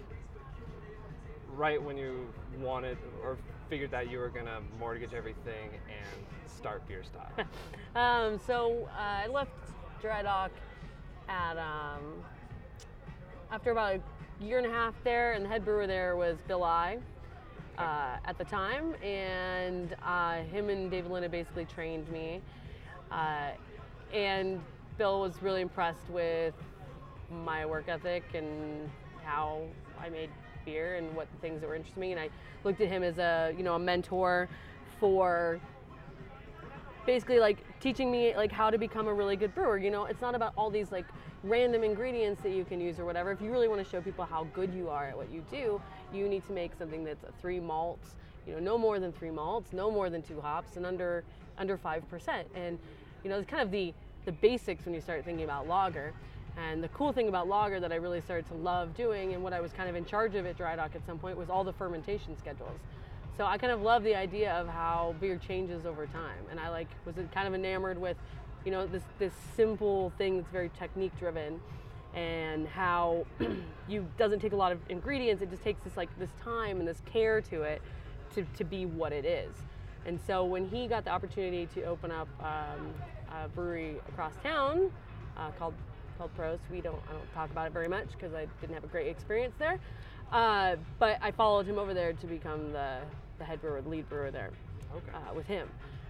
right 1.56 1.82
when 1.82 1.98
you 1.98 2.28
wanted 2.60 2.98
or 3.24 3.38
figured 3.70 3.92
that 3.92 4.10
you 4.10 4.20
were 4.20 4.30
gonna 4.30 4.60
mortgage 4.80 5.14
everything 5.14 5.72
and 5.88 6.26
start 6.48 6.88
Bierstadt? 6.88 7.48
Um, 7.96 8.40
so 8.46 8.88
uh, 8.96 9.24
I 9.26 9.28
left 9.28 9.50
Dry 10.00 10.22
Dock 10.22 10.52
at 11.28 11.58
um, 11.58 12.24
after 13.52 13.72
about 13.72 13.96
a 13.96 14.44
year 14.44 14.58
and 14.58 14.68
a 14.68 14.70
half 14.70 14.94
there, 15.04 15.34
and 15.34 15.44
the 15.44 15.50
head 15.50 15.66
brewer 15.66 15.88
there 15.88 16.16
was 16.16 16.38
Bill 16.48 16.64
Eye. 16.64 16.98
Uh, 17.78 18.18
at 18.26 18.38
the 18.38 18.44
time, 18.44 18.94
and 19.02 19.96
uh, 20.04 20.42
him 20.52 20.68
and 20.68 20.92
David 20.92 21.10
Linda 21.10 21.30
basically 21.30 21.64
trained 21.64 22.12
me. 22.12 22.42
Uh, 23.10 23.52
and 24.14 24.62
Bill 24.98 25.22
was 25.22 25.42
really 25.42 25.62
impressed 25.62 26.10
with 26.10 26.54
my 27.46 27.66
work 27.66 27.86
ethic 27.88 28.26
and 28.34 28.90
how 29.24 29.62
I 29.98 30.10
made 30.10 30.30
beer 30.66 30.98
and 30.98 31.16
what 31.16 31.30
things 31.40 31.62
that 31.62 31.68
were 31.68 31.76
interesting 31.76 32.02
to 32.02 32.08
me. 32.08 32.12
And 32.12 32.20
I 32.20 32.30
looked 32.66 32.82
at 32.82 32.90
him 32.90 33.02
as 33.02 33.18
a 33.18 33.54
you 33.58 33.64
know 33.64 33.76
a 33.76 33.80
mentor 33.80 34.50
for 35.00 35.62
basically 37.06 37.40
like 37.40 37.64
teaching 37.80 38.12
me 38.12 38.36
like 38.36 38.52
how 38.52 38.70
to 38.70 38.78
become 38.78 39.08
a 39.08 39.14
really 39.14 39.36
good 39.36 39.56
brewer 39.56 39.78
you 39.78 39.90
know 39.90 40.06
it's 40.06 40.22
not 40.22 40.36
about 40.36 40.54
all 40.56 40.70
these 40.70 40.92
like 40.92 41.06
random 41.44 41.84
ingredients 41.84 42.42
that 42.42 42.52
you 42.52 42.66
can 42.66 42.82
use 42.82 43.00
or 43.00 43.06
whatever 43.06 43.32
if 43.32 43.42
you 43.42 43.52
really 43.52 43.68
want 43.68 43.84
to 43.84 43.90
show 43.90 44.02
people 44.02 44.26
how 44.26 44.46
good 44.54 44.74
you 44.74 44.90
are 44.90 45.06
at 45.06 45.18
what 45.18 45.32
you 45.32 45.44
do 45.50 45.82
you 46.14 46.28
need 46.28 46.46
to 46.46 46.52
make 46.52 46.72
something 46.78 47.04
that's 47.04 47.24
a 47.24 47.32
three 47.42 47.60
malts 47.60 48.16
you 48.46 48.54
know 48.54 48.60
no 48.60 48.78
more 48.78 49.00
than 49.00 49.12
three 49.12 49.32
malts 49.32 49.72
no 49.72 49.90
more 49.90 50.10
than 50.10 50.22
two 50.22 50.42
hops 50.42 50.76
and 50.76 50.86
under 50.86 51.24
under 51.58 51.78
five 51.78 52.08
percent 52.10 52.48
and 52.56 52.78
you 53.24 53.30
know 53.30 53.38
it's 53.38 53.50
kind 53.50 53.62
of 53.62 53.72
the 53.72 53.94
the 54.26 54.32
basics 54.34 54.86
when 54.86 54.94
you 54.94 55.02
start 55.02 55.24
thinking 55.24 55.46
about 55.46 55.68
lager 55.68 56.14
and 56.58 56.84
the 56.84 56.88
cool 56.90 57.14
thing 57.14 57.30
about 57.30 57.48
lager 57.48 57.80
that 57.80 57.92
I 57.92 57.96
really 57.96 58.22
started 58.22 58.48
to 58.50 58.54
love 58.56 58.96
doing 58.96 59.34
and 59.34 59.44
what 59.44 59.54
I 59.54 59.62
was 59.62 59.72
kind 59.72 59.90
of 59.90 59.96
in 59.96 60.06
charge 60.06 60.36
of 60.36 60.46
at 60.46 60.58
Dry 60.58 60.76
Dock 60.76 60.92
at 60.96 61.06
some 61.06 61.18
point 61.18 61.38
was 61.38 61.50
all 61.50 61.64
the 61.64 61.74
fermentation 61.74 62.38
schedules. 62.38 62.80
So 63.38 63.46
I 63.46 63.58
kind 63.58 63.72
of 63.72 63.82
love 63.82 64.04
the 64.04 64.16
idea 64.16 64.52
of 64.54 64.68
how 64.68 65.16
beer 65.22 65.38
changes 65.38 65.86
over 65.86 66.06
time, 66.08 66.44
and 66.52 66.60
I 66.60 66.70
like 66.70 66.88
was 67.06 67.16
kind 67.34 67.48
of 67.48 67.54
enamored 67.54 67.98
with, 67.98 68.18
you 68.66 68.72
know, 68.72 68.86
this 68.88 69.04
this 69.18 69.34
simple 69.56 70.12
thing 70.18 70.38
that's 70.38 70.50
very 70.52 70.70
technique 70.78 71.18
driven, 71.18 71.60
and 72.14 72.68
how 72.68 73.26
you 73.88 74.08
doesn't 74.18 74.40
take 74.40 74.54
a 74.54 74.56
lot 74.56 74.72
of 74.72 74.80
ingredients. 74.90 75.42
It 75.42 75.50
just 75.50 75.64
takes 75.64 75.84
this 75.84 75.96
like 75.98 76.10
this 76.20 76.30
time 76.44 76.80
and 76.80 76.88
this 76.88 77.02
care 77.06 77.42
to 77.42 77.64
it, 77.64 77.82
to 78.36 78.46
to 78.58 78.64
be 78.64 78.86
what 78.86 79.14
it 79.14 79.26
is. 79.26 79.54
And 80.06 80.20
so 80.26 80.46
when 80.46 80.68
he 80.68 80.88
got 80.88 81.04
the 81.04 81.12
opportunity 81.12 81.68
to 81.76 81.84
open 81.84 82.12
up 82.12 82.28
um, 82.40 82.94
a 83.34 83.48
brewery 83.50 83.98
across 84.08 84.34
town 84.42 84.92
uh, 85.38 85.52
called 85.52 85.74
called 86.18 86.32
Prost, 86.38 86.60
we 86.72 86.82
don't 86.82 87.02
I 87.10 87.14
don't 87.14 87.34
talk 87.34 87.52
about 87.52 87.68
it 87.68 87.74
very 87.74 87.88
much 87.88 88.08
because 88.14 88.34
I 88.34 88.48
didn't 88.62 88.74
have 88.76 88.84
a 88.84 88.88
great 88.88 89.08
experience 89.08 89.56
there. 89.60 89.80
Uh, 90.32 90.76
but 91.00 91.18
I 91.22 91.32
followed 91.32 91.66
him 91.66 91.80
over 91.80 91.94
there 91.94 92.14
to 92.14 92.28
become 92.28 92.72
the, 92.72 93.00
the 93.40 93.44
head 93.44 93.60
brewer, 93.62 93.82
the 93.82 93.90
lead 93.90 94.08
brewer 94.10 94.30
there 94.30 94.52
Okay. 94.96 95.12
uh, 95.12 95.34
with 95.34 95.48
him. 95.48 95.68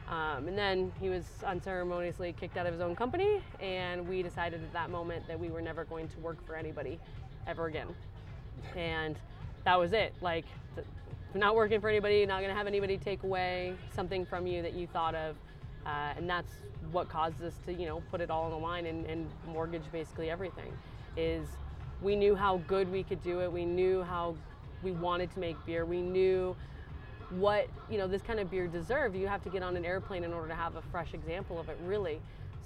Um, 0.09 0.47
and 0.47 0.57
then 0.57 0.91
he 0.99 1.07
was 1.07 1.25
unceremoniously 1.45 2.33
kicked 2.33 2.57
out 2.57 2.65
of 2.65 2.73
his 2.73 2.81
own 2.81 2.95
company, 2.95 3.41
and 3.59 4.07
we 4.07 4.23
decided 4.23 4.63
at 4.63 4.73
that 4.73 4.89
moment 4.89 5.27
that 5.27 5.39
we 5.39 5.49
were 5.51 5.61
never 5.61 5.85
going 5.85 6.07
to 6.07 6.19
work 6.19 6.43
for 6.47 6.55
anybody 6.55 6.99
ever 7.45 7.67
again. 7.67 7.87
And 8.75 9.15
that 9.65 9.79
was 9.79 9.93
it. 9.93 10.13
Like, 10.19 10.45
not 11.35 11.55
working 11.55 11.79
for 11.79 11.89
anybody, 11.89 12.25
not 12.25 12.39
going 12.39 12.49
to 12.49 12.57
have 12.57 12.65
anybody 12.65 12.97
take 12.97 13.21
away 13.23 13.75
something 13.93 14.25
from 14.25 14.47
you 14.47 14.63
that 14.63 14.73
you 14.73 14.87
thought 14.87 15.13
of. 15.13 15.35
Uh, 15.85 16.13
and 16.17 16.27
that's 16.27 16.51
what 16.91 17.07
caused 17.07 17.43
us 17.43 17.53
to, 17.65 17.73
you 17.73 17.85
know, 17.85 18.01
put 18.09 18.19
it 18.19 18.31
all 18.31 18.45
on 18.45 18.51
the 18.51 18.57
line 18.57 18.87
and, 18.87 19.05
and 19.05 19.29
mortgage 19.47 19.83
basically 19.91 20.29
everything. 20.29 20.71
Is 21.17 21.47
we 22.01 22.15
knew 22.15 22.35
how 22.35 22.57
good 22.67 22.91
we 22.91 23.03
could 23.03 23.21
do 23.21 23.41
it. 23.41 23.51
We 23.51 23.65
knew 23.65 24.01
how 24.03 24.35
we 24.81 24.91
wanted 24.91 25.31
to 25.33 25.39
make 25.39 25.63
beer. 25.65 25.85
We 25.85 26.01
knew 26.01 26.55
what 27.31 27.67
you 27.89 27.97
know 27.97 28.07
this 28.07 28.21
kind 28.21 28.39
of 28.39 28.49
beer 28.49 28.67
deserved. 28.67 29.15
You 29.15 29.27
have 29.27 29.43
to 29.43 29.49
get 29.49 29.63
on 29.63 29.75
an 29.77 29.85
airplane 29.85 30.23
in 30.23 30.33
order 30.33 30.47
to 30.47 30.55
have 30.55 30.75
a 30.75 30.81
fresh 30.81 31.13
example 31.13 31.59
of 31.59 31.69
it, 31.69 31.77
really. 31.85 32.19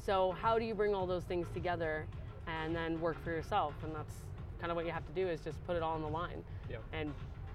So 0.06 0.36
how 0.42 0.60
do 0.60 0.66
you 0.66 0.74
bring 0.76 0.94
all 0.94 1.06
those 1.06 1.24
things 1.24 1.48
together 1.54 2.06
and 2.48 2.76
then 2.76 3.00
work 3.00 3.22
for 3.24 3.32
yourself? 3.32 3.74
And 3.84 3.96
that's 3.96 4.14
kind 4.60 4.72
of 4.72 4.76
what 4.76 4.86
you 4.86 4.92
have 4.92 5.06
to 5.06 5.14
do 5.14 5.28
is 5.28 5.42
just 5.42 5.64
put 5.66 5.76
it 5.76 5.84
all 5.84 5.96
on 5.96 6.02
the 6.02 6.08
line 6.08 6.44
and 6.92 7.14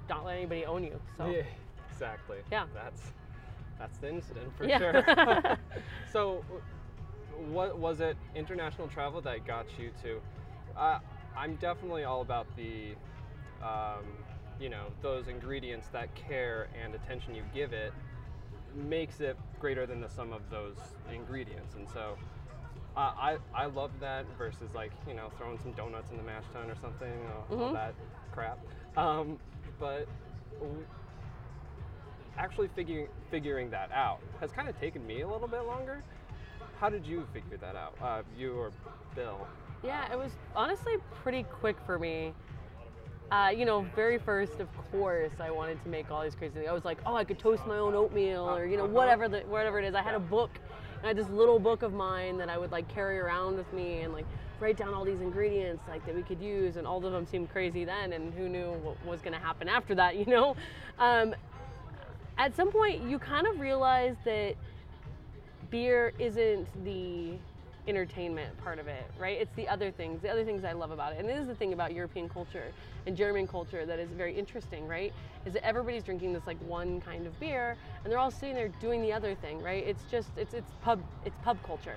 don't 0.09 0.25
let 0.25 0.37
anybody 0.37 0.65
own 0.65 0.83
you. 0.85 0.99
So 1.17 1.27
Yeah, 1.31 1.43
exactly. 1.91 2.39
Yeah. 2.51 2.65
That's 2.75 3.03
that's 3.79 3.99
the 3.99 4.09
incident 4.09 4.57
for 4.57 4.65
Yeah. 4.67 4.79
sure. 4.79 5.57
so, 6.13 6.45
what 7.51 7.79
was 7.79 8.01
it? 8.01 8.17
International 8.35 8.89
travel 8.89 9.21
that 9.21 9.47
got 9.47 9.67
you 9.79 9.93
to? 10.03 10.21
Uh, 10.77 10.99
I'm 11.37 11.55
definitely 11.57 12.05
all 12.05 12.23
about 12.23 12.47
the, 12.57 12.95
um, 13.63 14.05
you 14.61 14.69
know, 14.69 14.87
those 15.03 15.29
ingredients 15.29 15.89
that 15.93 16.15
care 16.15 16.69
and 16.83 16.95
attention 16.95 17.35
you 17.35 17.43
give 17.55 17.73
it 17.73 17.93
makes 18.75 19.21
it 19.21 19.37
greater 19.61 19.87
than 19.87 20.01
the 20.01 20.09
sum 20.09 20.33
of 20.33 20.43
those 20.51 20.77
ingredients, 21.13 21.75
and 21.77 21.89
so. 21.89 22.17
Uh, 22.97 23.13
I, 23.17 23.37
I 23.55 23.67
love 23.67 23.93
that 24.01 24.25
versus 24.37 24.75
like 24.75 24.91
you 25.07 25.15
know 25.15 25.31
throwing 25.39 25.57
some 25.59 25.71
donuts 25.73 26.11
in 26.11 26.17
the 26.17 26.23
mash 26.25 26.43
tun 26.53 26.69
or 26.69 26.75
something 26.81 27.13
all, 27.51 27.57
all 27.57 27.69
Mhm. 27.69 27.73
that 27.75 27.95
crap 28.33 28.59
um, 28.97 29.39
but 29.79 30.09
actually 32.37 32.69
figuring 32.75 33.07
figuring 33.31 33.71
that 33.71 33.91
out 33.93 34.19
has 34.41 34.51
kind 34.51 34.69
of 34.69 34.79
taken 34.81 35.07
me 35.07 35.21
a 35.21 35.29
little 35.29 35.47
bit 35.49 35.65
longer. 35.65 36.03
How 36.81 36.89
did 36.89 37.05
you 37.05 37.27
figure 37.33 37.57
that 37.59 37.77
out? 37.77 37.95
Uh, 38.03 38.23
you 38.37 38.55
or 38.57 38.73
Bill? 39.15 39.47
Yeah, 39.85 40.11
it 40.13 40.17
was 40.17 40.33
honestly 40.57 40.95
pretty 41.23 41.45
quick 41.45 41.77
for 41.87 41.99
me. 41.99 42.33
Uh, 43.31 43.51
you 43.55 43.67
know, 43.67 43.83
very 43.95 44.19
first, 44.19 44.59
of 44.59 44.69
course, 44.91 45.33
I 45.39 45.51
wanted 45.51 45.83
to 45.83 45.89
make 45.91 46.11
all 46.11 46.23
these 46.23 46.35
crazy 46.35 46.55
things. 46.55 46.67
I 46.69 46.73
was 46.73 46.87
like, 46.87 46.99
oh, 47.05 47.15
I 47.15 47.25
could 47.25 47.39
toast 47.39 47.67
my 47.67 47.77
own 47.77 47.95
oatmeal, 47.95 48.49
or 48.49 48.65
you 48.65 48.79
know, 48.79 48.85
Uh-huh. 48.85 48.93
whatever 48.93 49.29
the 49.29 49.41
whatever 49.41 49.79
it 49.79 49.85
is. 49.85 49.95
I 49.95 50.01
had 50.01 50.15
a 50.15 50.19
book, 50.21 50.59
and 50.97 51.05
I 51.05 51.09
had 51.09 51.17
this 51.19 51.29
little 51.29 51.59
book 51.59 51.83
of 51.83 51.93
mine 51.93 52.39
that 52.39 52.49
I 52.49 52.57
would 52.57 52.73
like 52.73 52.89
carry 52.89 53.19
around 53.19 53.57
with 53.57 53.71
me 53.75 54.01
and 54.01 54.15
like 54.15 54.25
write 54.61 54.79
down 54.79 54.95
all 54.95 55.05
these 55.05 55.21
ingredients 55.21 55.85
like 55.89 56.05
that 56.07 56.15
we 56.15 56.23
could 56.23 56.41
use, 56.41 56.77
and 56.77 56.87
all 56.87 57.05
of 57.05 57.13
them 57.13 57.27
seemed 57.27 57.51
crazy 57.51 57.85
then, 57.85 58.15
and 58.15 58.33
who 58.33 58.49
knew 58.49 58.71
what 58.83 59.05
was 59.05 59.21
going 59.21 59.35
to 59.35 59.39
happen 59.39 59.69
after 59.69 59.95
that, 59.95 60.17
you 60.21 60.25
know? 60.25 60.57
Um, 60.99 61.35
at 62.39 62.57
some 62.57 62.73
point, 62.73 63.03
you 63.03 63.19
kind 63.19 63.47
of 63.47 63.61
realize 63.61 64.17
that 64.25 64.55
beer 65.71 66.13
isn't 66.19 66.67
the 66.85 67.33
entertainment 67.89 68.57
part 68.63 68.79
of 68.79 68.87
it, 68.87 69.11
right? 69.19 69.41
It's 69.41 69.55
the 69.57 69.67
other 69.67 69.91
things, 69.91 70.21
the 70.21 70.29
other 70.29 70.45
things 70.45 70.63
I 70.65 70.73
love 70.73 70.91
about 70.91 71.15
it. 71.15 71.19
And 71.19 71.29
this 71.29 71.41
is 71.41 71.47
the 71.47 71.55
thing 71.55 71.73
about 71.73 71.95
European 71.95 72.29
culture 72.29 72.71
and 73.07 73.17
German 73.17 73.47
culture 73.49 73.87
that 73.87 73.99
is 73.99 74.11
very 74.11 74.39
interesting, 74.39 74.87
right? 74.87 75.13
Is 75.47 75.55
that 75.55 75.65
everybody's 75.65 76.03
drinking 76.03 76.35
this 76.35 76.47
like 76.47 76.59
one 76.69 77.01
kind 77.01 77.27
of 77.27 77.39
beer 77.41 77.77
and 78.05 78.13
they're 78.13 78.19
all 78.19 78.31
sitting 78.31 78.55
there 78.55 78.69
doing 78.81 79.01
the 79.01 79.13
other 79.13 79.35
thing, 79.35 79.63
right? 79.63 79.85
It's 79.87 80.03
just 80.11 80.29
it's 80.37 80.53
it's 80.53 80.71
pub 80.83 81.01
it's 81.25 81.37
pub 81.43 81.59
culture. 81.65 81.97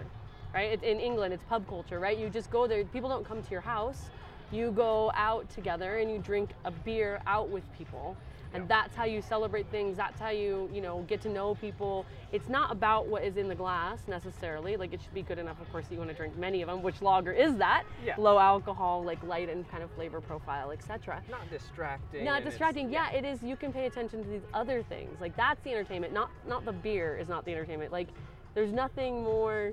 Right? 0.53 0.71
It's, 0.73 0.83
in 0.83 0.99
England 0.99 1.33
it's 1.33 1.43
pub 1.47 1.67
culture, 1.67 1.99
right? 1.99 2.17
You 2.17 2.29
just 2.29 2.51
go 2.51 2.67
there, 2.67 2.83
people 2.83 3.09
don't 3.09 3.25
come 3.25 3.41
to 3.41 3.51
your 3.51 3.61
house. 3.61 4.09
You 4.51 4.71
go 4.71 5.11
out 5.15 5.49
together 5.49 5.97
and 5.99 6.11
you 6.11 6.19
drink 6.19 6.51
a 6.65 6.71
beer 6.71 7.21
out 7.25 7.49
with 7.49 7.63
people 7.77 8.17
and 8.53 8.67
that's 8.67 8.93
how 8.95 9.05
you 9.05 9.21
celebrate 9.21 9.65
things 9.71 9.95
that's 9.95 10.19
how 10.19 10.29
you 10.29 10.69
you 10.73 10.81
know 10.81 11.03
get 11.07 11.21
to 11.21 11.29
know 11.29 11.55
people 11.55 12.05
it's 12.33 12.49
not 12.49 12.69
about 12.69 13.07
what 13.07 13.23
is 13.23 13.37
in 13.37 13.47
the 13.47 13.55
glass 13.55 13.99
necessarily 14.09 14.75
like 14.75 14.91
it 14.93 14.99
should 15.01 15.13
be 15.13 15.21
good 15.21 15.39
enough 15.39 15.59
of 15.61 15.71
course 15.71 15.85
that 15.85 15.93
you 15.93 15.99
want 15.99 16.09
to 16.11 16.15
drink 16.15 16.37
many 16.37 16.61
of 16.61 16.67
them 16.67 16.81
which 16.83 17.01
lager 17.01 17.31
is 17.31 17.55
that 17.57 17.83
Yeah. 18.05 18.15
low 18.17 18.37
alcohol 18.37 19.03
like 19.05 19.23
light 19.23 19.47
and 19.47 19.65
kind 19.71 19.83
of 19.83 19.91
flavor 19.91 20.19
profile 20.19 20.71
etc 20.71 21.21
Not 21.29 21.49
distracting. 21.49 22.25
not 22.25 22.43
distracting 22.43 22.91
yeah 22.91 23.09
it 23.11 23.23
is 23.23 23.41
you 23.41 23.55
can 23.55 23.71
pay 23.71 23.85
attention 23.85 24.21
to 24.21 24.29
these 24.29 24.43
other 24.53 24.83
things 24.83 25.21
like 25.21 25.33
that's 25.37 25.61
the 25.63 25.71
entertainment 25.71 26.11
not 26.11 26.29
not 26.45 26.65
the 26.65 26.73
beer 26.73 27.15
is 27.15 27.29
not 27.29 27.45
the 27.45 27.53
entertainment 27.53 27.93
like 27.93 28.09
there's 28.53 28.73
nothing 28.73 29.23
more 29.23 29.71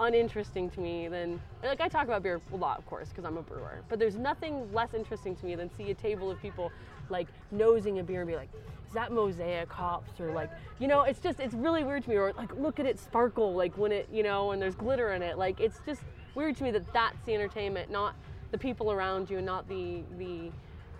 uninteresting 0.00 0.70
to 0.70 0.80
me 0.80 1.08
than 1.08 1.38
like 1.62 1.80
I 1.80 1.88
talk 1.88 2.04
about 2.04 2.22
beer 2.22 2.40
a 2.52 2.56
lot 2.56 2.78
of 2.78 2.86
course 2.86 3.08
because 3.08 3.24
I'm 3.24 3.36
a 3.36 3.42
brewer 3.42 3.82
but 3.88 3.98
there's 3.98 4.16
nothing 4.16 4.72
less 4.72 4.94
interesting 4.94 5.36
to 5.36 5.46
me 5.46 5.54
than 5.54 5.70
see 5.76 5.90
a 5.90 5.94
table 5.94 6.30
of 6.30 6.40
people 6.40 6.72
like 7.08 7.28
nosing 7.50 7.98
a 7.98 8.02
beer 8.02 8.22
and 8.22 8.28
be 8.28 8.36
like 8.36 8.48
is 8.86 8.94
that 8.94 9.12
mosaic 9.12 9.70
hops 9.72 10.18
or 10.18 10.32
like 10.32 10.50
you 10.78 10.88
know 10.88 11.02
it's 11.02 11.20
just 11.20 11.38
it's 11.38 11.54
really 11.54 11.84
weird 11.84 12.02
to 12.04 12.10
me 12.10 12.16
or 12.16 12.32
like 12.32 12.52
look 12.56 12.80
at 12.80 12.86
it 12.86 12.98
sparkle 12.98 13.54
like 13.54 13.76
when 13.76 13.92
it 13.92 14.08
you 14.10 14.22
know 14.22 14.52
and 14.52 14.60
there's 14.60 14.74
glitter 14.74 15.12
in 15.12 15.22
it 15.22 15.38
like 15.38 15.60
it's 15.60 15.80
just 15.86 16.02
weird 16.34 16.56
to 16.56 16.64
me 16.64 16.70
that 16.70 16.90
that's 16.92 17.20
the 17.26 17.34
entertainment 17.34 17.90
not 17.90 18.14
the 18.52 18.58
people 18.58 18.90
around 18.90 19.30
you 19.30 19.36
and 19.36 19.46
not 19.46 19.68
the 19.68 20.02
the 20.18 20.50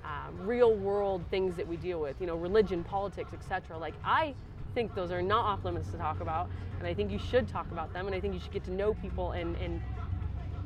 um, 0.04 0.46
real 0.46 0.74
world 0.74 1.22
things 1.30 1.56
that 1.56 1.66
we 1.66 1.76
deal 1.76 2.00
with, 2.00 2.16
you 2.20 2.26
know, 2.26 2.36
religion, 2.36 2.82
politics, 2.82 3.32
etc. 3.32 3.76
Like 3.76 3.94
I 4.04 4.34
think 4.74 4.94
those 4.94 5.10
are 5.10 5.22
not 5.22 5.44
off 5.44 5.64
limits 5.64 5.90
to 5.90 5.96
talk 5.96 6.20
about, 6.20 6.48
and 6.78 6.86
I 6.86 6.94
think 6.94 7.10
you 7.10 7.18
should 7.18 7.48
talk 7.48 7.70
about 7.72 7.92
them, 7.92 8.06
and 8.06 8.14
I 8.14 8.20
think 8.20 8.34
you 8.34 8.40
should 8.40 8.52
get 8.52 8.64
to 8.64 8.70
know 8.72 8.94
people. 8.94 9.32
And 9.32 9.56
and 9.56 9.80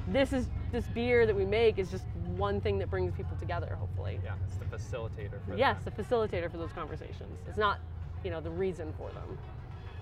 this 0.08 0.32
is 0.32 0.48
this 0.70 0.86
beer 0.88 1.26
that 1.26 1.34
we 1.34 1.44
make 1.44 1.78
is 1.78 1.90
just 1.90 2.04
one 2.36 2.60
thing 2.60 2.78
that 2.78 2.90
brings 2.90 3.12
people 3.14 3.36
together. 3.38 3.76
Hopefully, 3.78 4.18
Yeah, 4.24 4.32
it's 4.46 4.56
the 4.56 4.64
facilitator 4.66 5.40
for 5.48 5.56
yes, 5.56 5.78
that. 5.84 5.98
a 5.98 6.02
facilitator 6.02 6.50
for 6.50 6.58
those 6.58 6.72
conversations. 6.72 7.38
It's 7.48 7.56
not, 7.58 7.78
you 8.22 8.30
know, 8.30 8.40
the 8.40 8.50
reason 8.50 8.92
for 8.98 9.08
them, 9.10 9.38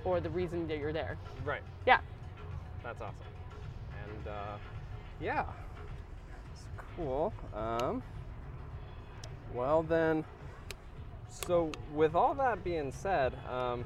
or 0.05 0.19
the 0.21 0.31
reason 0.31 0.67
that 0.69 0.79
you're 0.79 0.93
there. 0.93 1.17
Right. 1.45 1.63
Yeah. 1.87 2.01
That's 2.83 3.01
awesome. 3.01 3.15
And 4.17 4.27
uh, 4.29 4.57
yeah, 5.21 5.45
it's 6.53 6.63
cool. 6.97 7.33
Um, 7.55 8.03
well 9.55 9.83
then, 9.85 10.25
So, 11.33 11.73
with 11.95 12.15
all 12.15 12.35
that 12.35 12.63
being 12.63 12.93
said, 12.93 13.33
um, 13.51 13.85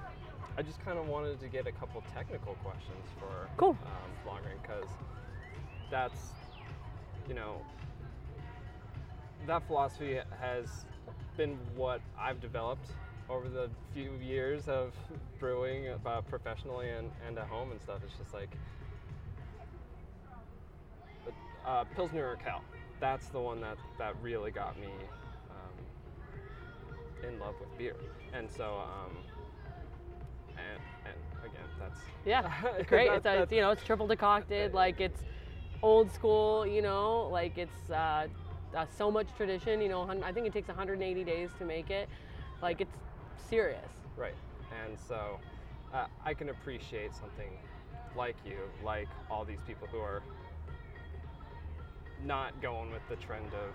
I 0.58 0.62
just 0.62 0.84
kind 0.84 0.98
of 0.98 1.06
wanted 1.06 1.40
to 1.40 1.48
get 1.48 1.66
a 1.66 1.72
couple 1.72 2.02
technical 2.12 2.54
questions 2.56 3.04
for 3.20 3.48
Cool. 3.56 3.70
um, 3.84 4.10
blogging 4.26 4.60
because 4.62 4.88
that's, 5.90 6.32
you 7.28 7.34
know, 7.34 7.60
that 9.46 9.64
philosophy 9.68 10.18
has 10.40 10.66
been 11.36 11.56
what 11.76 12.00
I've 12.18 12.40
developed 12.40 12.90
over 13.30 13.48
the 13.48 13.70
few 13.94 14.12
years 14.22 14.66
of 14.68 14.92
brewing, 15.38 15.88
uh, 16.04 16.22
professionally 16.22 16.90
and, 16.90 17.10
and 17.26 17.38
at 17.38 17.46
home 17.46 17.70
and 17.70 17.80
stuff. 17.80 18.00
It's 18.04 18.16
just 18.18 18.34
like 18.34 18.50
uh, 21.64 21.84
Pilsner 21.94 22.36
Urquell. 22.36 22.60
That's 23.00 23.28
the 23.28 23.40
one 23.40 23.60
that, 23.60 23.78
that 23.98 24.14
really 24.20 24.50
got 24.50 24.78
me 24.80 24.88
in 27.22 27.38
love 27.38 27.54
with 27.60 27.76
beer. 27.78 27.96
And 28.32 28.50
so, 28.50 28.64
um, 28.64 29.12
and, 30.56 30.80
and 31.06 31.16
again, 31.44 31.64
that's 31.78 32.00
Yeah, 32.24 32.50
great. 32.86 33.08
that- 33.08 33.16
it's, 33.18 33.26
a, 33.26 33.42
it's 33.42 33.52
you 33.52 33.60
know 33.60 33.70
it's 33.70 33.84
triple 33.84 34.06
decocted, 34.06 34.74
like 34.74 35.00
it's 35.00 35.20
old 35.82 36.10
school. 36.12 36.66
You 36.66 36.82
know, 36.82 37.28
like 37.30 37.58
it's 37.58 37.90
uh, 37.90 38.26
uh, 38.74 38.86
so 38.96 39.10
much 39.10 39.28
tradition. 39.36 39.80
You 39.80 39.88
know, 39.88 40.08
I 40.24 40.32
think 40.32 40.46
it 40.46 40.52
takes 40.52 40.68
180 40.68 41.24
days 41.24 41.50
to 41.58 41.64
make 41.64 41.90
it. 41.90 42.08
Like 42.62 42.80
it's 42.80 42.94
serious. 43.48 43.90
Right. 44.16 44.34
And 44.84 44.98
so 44.98 45.38
uh, 45.92 46.06
I 46.24 46.34
can 46.34 46.48
appreciate 46.48 47.14
something 47.14 47.50
like 48.16 48.36
you, 48.44 48.56
like 48.84 49.08
all 49.30 49.44
these 49.44 49.60
people 49.66 49.86
who 49.92 49.98
are 49.98 50.22
not 52.24 52.58
going 52.62 52.90
with 52.90 53.02
the 53.10 53.16
trend 53.16 53.46
of, 53.48 53.74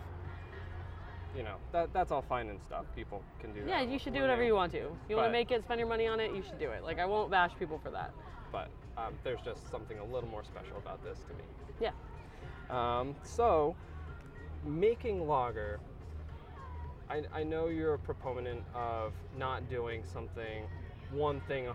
you 1.35 1.43
know, 1.43 1.55
that, 1.71 1.93
that's 1.93 2.11
all 2.11 2.21
fine 2.21 2.49
and 2.49 2.61
stuff. 2.61 2.85
People 2.95 3.23
can 3.39 3.53
do 3.53 3.61
that. 3.61 3.69
Yeah, 3.69 3.81
you 3.81 3.97
should 3.99 4.13
do 4.13 4.21
whatever 4.21 4.43
you 4.43 4.55
want 4.55 4.71
to. 4.73 4.91
You 5.09 5.15
want 5.15 5.27
to 5.27 5.31
make 5.31 5.51
it, 5.51 5.63
spend 5.63 5.79
your 5.79 5.87
money 5.89 6.07
on 6.07 6.19
it. 6.19 6.33
You 6.35 6.41
should 6.41 6.59
do 6.59 6.71
it. 6.71 6.83
Like 6.83 6.99
I 6.99 7.05
won't 7.05 7.31
bash 7.31 7.51
people 7.57 7.79
for 7.81 7.89
that. 7.91 8.13
But 8.51 8.69
um, 8.97 9.13
there's 9.23 9.39
just 9.41 9.69
something 9.71 9.97
a 9.99 10.05
little 10.05 10.29
more 10.29 10.43
special 10.43 10.77
about 10.77 11.03
this 11.03 11.19
to 11.19 11.33
me. 11.33 11.43
Yeah. 11.79 11.91
Um, 12.69 13.15
so, 13.23 13.75
making 14.65 15.27
lager, 15.27 15.79
I, 17.09 17.23
I 17.33 17.43
know 17.43 17.67
you're 17.67 17.93
a 17.95 17.99
proponent 17.99 18.63
of 18.73 19.13
not 19.37 19.69
doing 19.69 20.03
something, 20.05 20.63
one 21.11 21.41
thing 21.41 21.65
100% 21.65 21.73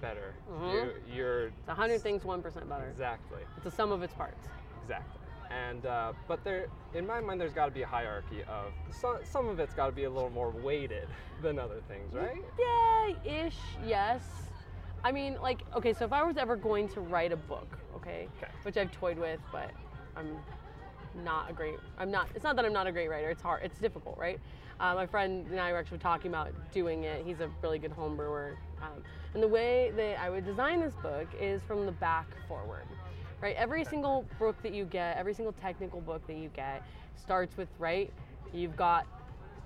better. 0.00 0.34
Mhm. 0.50 0.72
You, 0.72 0.92
you're 1.14 1.46
It's 1.46 1.68
a 1.68 1.74
hundred 1.74 2.00
things, 2.00 2.24
one 2.24 2.42
percent 2.42 2.68
better. 2.68 2.86
exactly, 2.86 3.42
It's 3.56 3.64
the 3.64 3.70
sum 3.70 3.92
of 3.92 4.02
its 4.02 4.14
parts. 4.14 4.48
exactly. 4.82 5.20
And 5.54 5.86
uh, 5.86 6.12
but 6.26 6.42
there, 6.42 6.66
in 6.94 7.06
my 7.06 7.20
mind, 7.20 7.40
there's 7.40 7.52
got 7.52 7.66
to 7.66 7.70
be 7.70 7.82
a 7.82 7.86
hierarchy 7.86 8.42
of 8.48 8.72
so, 8.90 9.18
some 9.22 9.48
of 9.48 9.60
it's 9.60 9.74
got 9.74 9.86
to 9.86 9.92
be 9.92 10.04
a 10.04 10.10
little 10.10 10.30
more 10.30 10.50
weighted 10.50 11.08
than 11.42 11.58
other 11.58 11.80
things, 11.88 12.12
right? 12.12 12.36
Yeah, 12.58 13.46
ish, 13.46 13.56
yes. 13.86 14.22
I 15.04 15.12
mean, 15.12 15.36
like, 15.40 15.62
okay, 15.76 15.92
so 15.92 16.04
if 16.06 16.12
I 16.12 16.22
was 16.22 16.38
ever 16.38 16.56
going 16.56 16.88
to 16.90 17.00
write 17.00 17.30
a 17.30 17.36
book, 17.36 17.78
okay, 17.96 18.28
Okay. 18.38 18.50
which 18.62 18.76
I've 18.78 18.90
toyed 18.90 19.18
with, 19.18 19.38
but 19.52 19.70
I'm 20.16 20.38
not 21.22 21.50
a 21.50 21.52
great, 21.52 21.74
I'm 21.98 22.10
not, 22.10 22.28
it's 22.34 22.42
not 22.42 22.56
that 22.56 22.64
I'm 22.64 22.72
not 22.72 22.86
a 22.86 22.92
great 22.92 23.08
writer, 23.08 23.28
it's 23.28 23.42
hard, 23.42 23.60
it's 23.62 23.78
difficult, 23.78 24.16
right? 24.16 24.40
Uh, 24.80 24.94
my 24.94 25.06
friend 25.06 25.46
and 25.50 25.60
I 25.60 25.72
were 25.72 25.78
actually 25.78 25.98
talking 25.98 26.30
about 26.30 26.52
doing 26.72 27.04
it. 27.04 27.24
He's 27.24 27.40
a 27.40 27.48
really 27.62 27.78
good 27.78 27.92
home 27.92 28.16
brewer. 28.16 28.56
Um, 28.82 29.02
and 29.34 29.42
the 29.42 29.48
way 29.48 29.92
that 29.94 30.18
I 30.18 30.30
would 30.30 30.44
design 30.44 30.80
this 30.80 30.94
book 30.94 31.28
is 31.38 31.62
from 31.62 31.86
the 31.86 31.92
back 31.92 32.26
forward, 32.48 32.86
right? 33.40 33.54
Every 33.56 33.84
single 33.84 34.24
book 34.38 34.60
that 34.62 34.72
you 34.72 34.84
get, 34.84 35.16
every 35.16 35.34
single 35.34 35.52
technical 35.52 36.00
book 36.00 36.26
that 36.26 36.36
you 36.36 36.48
get 36.54 36.82
starts 37.16 37.56
with, 37.56 37.68
right? 37.78 38.12
You've 38.52 38.76
got 38.76 39.06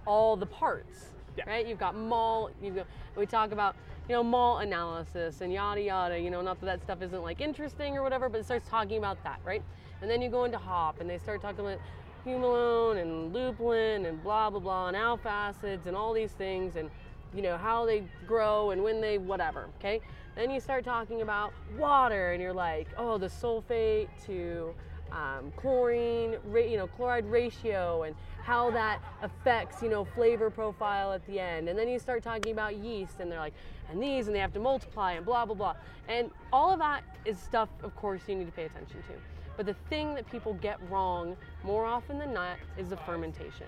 all 0.07 0.37
the 0.37 0.46
parts, 0.46 1.11
Yeah. 1.37 1.44
right? 1.46 1.66
You've 1.66 1.78
got 1.78 1.94
malt. 1.94 2.52
You've 2.62 2.76
got, 2.76 2.87
we 3.16 3.26
talk 3.26 3.52
about 3.52 3.76
you 4.09 4.14
know 4.14 4.22
malt 4.22 4.62
analysis 4.62 5.40
and 5.42 5.52
yada 5.52 5.81
yada. 5.83 6.18
You 6.18 6.31
know, 6.31 6.40
not 6.40 6.61
that 6.61 6.66
that 6.66 6.83
stuff 6.83 7.02
isn't 7.02 7.22
like 7.22 7.40
interesting 7.40 7.96
or 7.96 8.02
whatever, 8.02 8.28
but 8.28 8.40
it 8.40 8.44
starts 8.44 8.68
talking 8.68 8.98
about 8.98 9.22
that, 9.24 9.40
right? 9.44 9.62
And 10.00 10.11
then 10.11 10.22
you 10.22 10.31
go 10.31 10.44
into 10.44 10.59
hop, 10.59 11.00
and 11.00 11.11
they 11.11 11.18
start 11.18 11.42
talking 11.42 11.61
about 11.61 11.78
humulone 12.26 13.00
and 13.00 13.35
lupulin 13.35 14.07
and 14.07 14.22
blah 14.22 14.50
blah 14.50 14.61
blah 14.61 14.88
and 14.88 14.96
alpha 14.96 15.28
acids 15.28 15.87
and 15.87 15.96
all 15.96 16.12
these 16.12 16.33
things 16.33 16.76
and 16.76 16.90
you 17.35 17.42
know 17.42 17.57
how 17.57 17.87
they 17.87 18.02
grow 18.26 18.70
and 18.70 18.83
when 18.83 19.00
they 19.00 19.18
whatever. 19.18 19.68
Okay. 19.78 20.00
Then 20.38 20.53
you 20.53 20.61
start 20.61 20.85
talking 20.85 21.22
about 21.22 21.53
water, 21.77 22.31
and 22.31 22.40
you're 22.40 22.53
like, 22.53 22.87
oh, 22.96 23.18
the 23.18 23.27
sulfate 23.27 24.07
to 24.27 24.72
um, 25.11 25.53
chlorine, 25.57 26.37
you 26.55 26.77
know, 26.77 26.87
chloride 26.87 27.29
ratio, 27.29 28.05
and 28.05 28.14
how 28.44 28.70
that 28.70 29.01
affects, 29.20 29.83
you 29.83 29.88
know, 29.88 30.05
flavor 30.05 30.48
profile 30.48 31.12
at 31.12 31.27
the 31.27 31.40
end. 31.40 31.68
And 31.68 31.77
then 31.77 31.88
you 31.88 31.98
start 31.98 32.22
talking 32.22 32.53
about 32.53 32.77
yeast, 32.77 33.18
and 33.18 33.33
they're 33.33 33.40
like, 33.40 33.53
and 33.90 34.01
these, 34.01 34.29
and 34.29 34.37
they 34.37 34.38
have 34.38 34.53
to 34.53 34.61
multiply, 34.61 35.14
and 35.14 35.27
blah 35.27 35.44
blah 35.44 35.57
blah. 35.57 35.74
And 36.07 36.31
all 36.53 36.72
of 36.72 36.79
that 36.79 37.03
is 37.24 37.37
stuff, 37.37 37.68
of 37.83 37.96
course, 37.96 38.20
you 38.29 38.37
need 38.37 38.46
to 38.46 38.53
pay 38.53 38.66
attention 38.66 39.03
to. 39.09 39.14
But 39.57 39.66
the 39.66 39.74
thing 39.90 40.14
that 40.14 40.31
people 40.31 40.55
get 40.55 40.79
wrong 40.88 41.37
more 41.64 41.85
often 41.85 42.16
than 42.16 42.33
not 42.33 42.59
is 42.77 42.90
the 42.90 42.96
fermentation. 42.98 43.66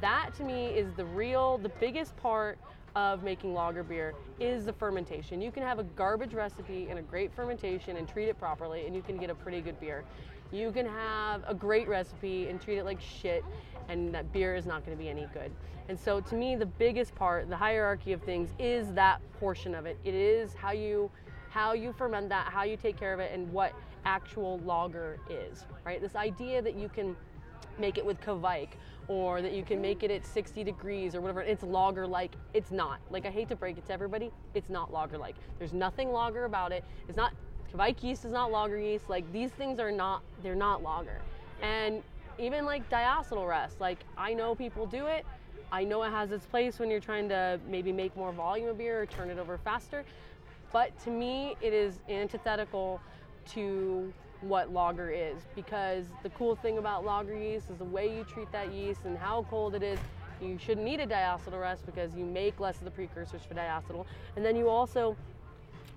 That 0.00 0.30
to 0.36 0.44
me 0.44 0.66
is 0.66 0.92
the 0.92 1.06
real, 1.06 1.58
the 1.58 1.70
biggest 1.80 2.16
part 2.18 2.56
of 2.96 3.22
making 3.22 3.54
lager 3.54 3.82
beer 3.82 4.14
is 4.38 4.64
the 4.64 4.72
fermentation. 4.72 5.40
You 5.40 5.50
can 5.50 5.62
have 5.62 5.78
a 5.78 5.82
garbage 5.82 6.32
recipe 6.32 6.88
and 6.88 6.98
a 6.98 7.02
great 7.02 7.34
fermentation 7.34 7.96
and 7.96 8.08
treat 8.08 8.28
it 8.28 8.38
properly, 8.38 8.86
and 8.86 8.94
you 8.94 9.02
can 9.02 9.16
get 9.16 9.30
a 9.30 9.34
pretty 9.34 9.60
good 9.60 9.78
beer. 9.80 10.04
You 10.52 10.70
can 10.70 10.86
have 10.86 11.42
a 11.48 11.54
great 11.54 11.88
recipe 11.88 12.48
and 12.48 12.60
treat 12.60 12.78
it 12.78 12.84
like 12.84 13.00
shit, 13.00 13.44
and 13.88 14.14
that 14.14 14.32
beer 14.32 14.54
is 14.54 14.66
not 14.66 14.84
going 14.84 14.96
to 14.96 15.02
be 15.02 15.08
any 15.10 15.26
good. 15.32 15.50
And 15.88 15.98
so, 15.98 16.20
to 16.20 16.34
me, 16.34 16.56
the 16.56 16.66
biggest 16.66 17.14
part, 17.14 17.48
the 17.48 17.56
hierarchy 17.56 18.12
of 18.12 18.22
things, 18.22 18.50
is 18.58 18.92
that 18.92 19.20
portion 19.38 19.74
of 19.74 19.86
it. 19.86 19.98
It 20.04 20.14
is 20.14 20.54
how 20.54 20.72
you 20.72 21.10
how 21.50 21.72
you 21.72 21.92
ferment 21.92 22.28
that, 22.30 22.46
how 22.46 22.64
you 22.64 22.76
take 22.76 22.98
care 22.98 23.14
of 23.14 23.20
it, 23.20 23.32
and 23.32 23.52
what 23.52 23.72
actual 24.04 24.58
lager 24.64 25.18
is. 25.28 25.64
Right? 25.84 26.00
This 26.00 26.16
idea 26.16 26.62
that 26.62 26.74
you 26.74 26.88
can 26.88 27.16
make 27.78 27.98
it 27.98 28.06
with 28.06 28.20
Kveik 28.20 28.70
or 29.08 29.42
that 29.42 29.52
you 29.52 29.62
can 29.62 29.80
make 29.80 30.02
it 30.02 30.10
at 30.10 30.24
60 30.24 30.64
degrees 30.64 31.14
or 31.14 31.20
whatever. 31.20 31.42
It's 31.42 31.62
lager 31.62 32.06
like. 32.06 32.32
It's 32.54 32.70
not. 32.70 33.00
Like 33.10 33.26
I 33.26 33.30
hate 33.30 33.48
to 33.48 33.56
break 33.56 33.78
it 33.78 33.86
to 33.86 33.92
everybody, 33.92 34.30
it's 34.54 34.70
not 34.70 34.92
lager 34.92 35.18
like. 35.18 35.36
There's 35.58 35.72
nothing 35.72 36.10
lager 36.10 36.44
about 36.44 36.72
it. 36.72 36.84
It's 37.08 37.16
not 37.16 37.32
Kveik 37.72 38.02
yeast 38.02 38.24
is 38.24 38.32
not 38.32 38.50
lager 38.50 38.78
yeast. 38.78 39.08
Like 39.08 39.30
these 39.32 39.50
things 39.50 39.78
are 39.78 39.90
not 39.90 40.22
they're 40.42 40.54
not 40.54 40.82
lager. 40.82 41.20
And 41.62 42.02
even 42.38 42.64
like 42.64 42.88
diacetyl 42.90 43.48
rest, 43.48 43.80
like 43.80 43.98
I 44.16 44.34
know 44.34 44.54
people 44.54 44.86
do 44.86 45.06
it. 45.06 45.26
I 45.72 45.82
know 45.82 46.02
it 46.04 46.10
has 46.10 46.30
its 46.30 46.46
place 46.46 46.78
when 46.78 46.90
you're 46.90 47.00
trying 47.00 47.28
to 47.30 47.58
maybe 47.68 47.90
make 47.90 48.16
more 48.16 48.32
volume 48.32 48.68
of 48.68 48.78
beer 48.78 49.02
or 49.02 49.06
turn 49.06 49.30
it 49.30 49.38
over 49.38 49.58
faster. 49.58 50.04
But 50.72 50.96
to 51.04 51.10
me, 51.10 51.56
it 51.60 51.72
is 51.72 52.00
antithetical 52.08 53.00
to 53.50 54.12
what 54.44 54.72
lager 54.72 55.10
is 55.10 55.38
because 55.54 56.04
the 56.22 56.30
cool 56.30 56.54
thing 56.54 56.78
about 56.78 57.04
lager 57.04 57.36
yeast 57.36 57.70
is 57.70 57.78
the 57.78 57.84
way 57.84 58.14
you 58.14 58.24
treat 58.24 58.50
that 58.52 58.72
yeast 58.72 59.00
and 59.04 59.16
how 59.16 59.44
cold 59.50 59.74
it 59.74 59.82
is. 59.82 59.98
You 60.40 60.58
shouldn't 60.58 60.84
need 60.84 61.00
a 61.00 61.06
diacetyl 61.06 61.60
rest 61.60 61.86
because 61.86 62.14
you 62.14 62.24
make 62.24 62.60
less 62.60 62.78
of 62.78 62.84
the 62.84 62.90
precursors 62.90 63.42
for 63.42 63.54
diacetyl. 63.54 64.04
And 64.36 64.44
then 64.44 64.56
you 64.56 64.68
also, 64.68 65.16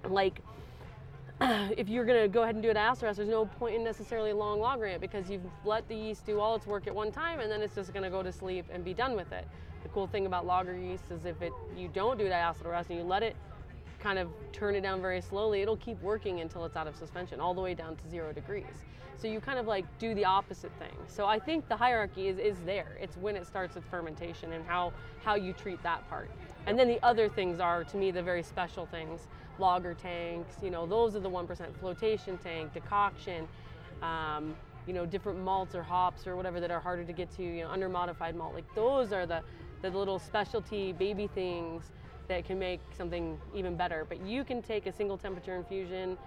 like, 0.09 0.41
if 1.41 1.89
you're 1.89 2.05
gonna 2.05 2.27
go 2.27 2.43
ahead 2.43 2.55
and 2.55 2.63
do 2.63 2.69
a 2.69 2.73
diacetyl 2.73 3.03
rest, 3.03 3.17
there's 3.17 3.29
no 3.29 3.45
point 3.45 3.75
in 3.75 3.83
necessarily 3.83 4.33
long 4.33 4.59
lagering 4.59 4.95
it 4.95 5.01
because 5.01 5.29
you've 5.29 5.41
let 5.65 5.87
the 5.87 5.95
yeast 5.95 6.25
do 6.25 6.39
all 6.39 6.55
its 6.55 6.65
work 6.65 6.87
at 6.87 6.95
one 6.95 7.11
time 7.11 7.39
and 7.39 7.51
then 7.51 7.61
it's 7.61 7.75
just 7.75 7.93
gonna 7.93 8.09
go 8.09 8.23
to 8.23 8.31
sleep 8.31 8.65
and 8.71 8.85
be 8.85 8.93
done 8.93 9.15
with 9.15 9.31
it. 9.31 9.47
The 9.83 9.89
cool 9.89 10.07
thing 10.07 10.25
about 10.25 10.45
lager 10.45 10.77
yeast 10.77 11.11
is 11.11 11.25
if 11.25 11.41
it 11.41 11.53
you 11.75 11.89
don't 11.89 12.17
do 12.17 12.25
diacetyl 12.25 12.71
rest 12.71 12.89
and 12.89 12.99
you 12.99 13.05
let 13.05 13.23
it 13.23 13.35
kind 13.99 14.19
of 14.19 14.29
turn 14.51 14.75
it 14.75 14.81
down 14.81 15.01
very 15.01 15.21
slowly, 15.21 15.61
it'll 15.61 15.77
keep 15.77 16.01
working 16.01 16.41
until 16.41 16.65
it's 16.65 16.75
out 16.75 16.87
of 16.87 16.95
suspension, 16.95 17.39
all 17.39 17.53
the 17.53 17.61
way 17.61 17.73
down 17.73 17.95
to 17.95 18.09
zero 18.09 18.31
degrees. 18.31 18.85
So 19.17 19.27
you 19.27 19.39
kind 19.39 19.57
of 19.57 19.65
like 19.65 19.85
do 19.97 20.13
the 20.13 20.25
opposite 20.25 20.71
thing. 20.77 20.95
So 21.07 21.25
I 21.25 21.39
think 21.39 21.67
the 21.67 21.75
hierarchy 21.75 22.27
is, 22.27 22.37
is 22.37 22.57
there. 22.65 22.97
It's 23.01 23.17
when 23.17 23.35
it 23.35 23.47
starts 23.47 23.73
with 23.75 23.83
fermentation 23.85 24.53
and 24.53 24.63
how, 24.65 24.93
how 25.23 25.35
you 25.35 25.53
treat 25.53 25.81
that 25.83 26.07
part. 26.09 26.29
And 26.67 26.77
then 26.77 26.87
the 26.87 27.03
other 27.03 27.27
things 27.27 27.59
are, 27.59 27.83
to 27.85 27.97
me, 27.97 28.11
the 28.11 28.21
very 28.21 28.43
special 28.43 28.85
things. 28.85 29.27
Lager 29.57 29.95
tanks, 29.95 30.57
you 30.61 30.69
know, 30.69 30.85
those 30.85 31.15
are 31.15 31.19
the 31.19 31.29
1% 31.29 31.75
flotation 31.79 32.37
tank, 32.37 32.73
decoction, 32.73 33.47
um, 34.03 34.55
you 34.85 34.93
know, 34.93 35.05
different 35.05 35.39
malts 35.39 35.73
or 35.73 35.81
hops 35.81 36.27
or 36.27 36.35
whatever 36.35 36.59
that 36.59 36.69
are 36.69 36.79
harder 36.79 37.03
to 37.03 37.13
get 37.13 37.31
to, 37.37 37.43
you 37.43 37.63
know, 37.63 37.69
under 37.69 37.89
modified 37.89 38.35
malt. 38.35 38.53
Like 38.53 38.75
those 38.75 39.11
are 39.11 39.25
the, 39.25 39.41
the 39.81 39.89
little 39.89 40.19
specialty 40.19 40.93
baby 40.93 41.27
things 41.33 41.91
that 42.27 42.45
can 42.45 42.59
make 42.59 42.79
something 42.97 43.39
even 43.55 43.75
better. 43.75 44.05
But 44.07 44.21
you 44.25 44.43
can 44.43 44.61
take 44.61 44.85
a 44.85 44.91
single 44.91 45.17
temperature 45.17 45.55
infusion 45.55 46.17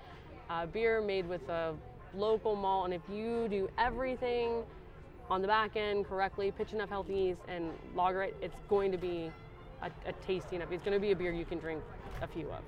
uh, 0.49 0.67
beer 0.67 1.01
made 1.01 1.29
with 1.29 1.49
a 1.49 1.75
local 2.15 2.57
malt, 2.57 2.87
and 2.87 2.95
if 2.95 3.03
you 3.13 3.47
do 3.49 3.69
everything 3.79 4.63
on 5.29 5.43
the 5.43 5.49
back 5.49 5.77
end 5.77 6.07
correctly, 6.07 6.51
pitch 6.51 6.73
enough 6.73 6.89
healthy 6.89 7.15
yeast, 7.15 7.41
and 7.49 7.71
lager 7.95 8.23
it, 8.23 8.37
it's 8.43 8.57
going 8.69 8.91
to 8.91 8.99
be 8.99 9.31
a, 9.83 9.91
a 10.09 10.13
tasty 10.27 10.57
enough. 10.57 10.73
It's 10.73 10.83
going 10.83 10.95
to 10.95 11.01
be 11.01 11.13
a 11.13 11.17
beer 11.17 11.33
you 11.33 11.45
can 11.45 11.59
drink 11.59 11.83
a 12.21 12.27
few 12.27 12.51
of. 12.51 12.63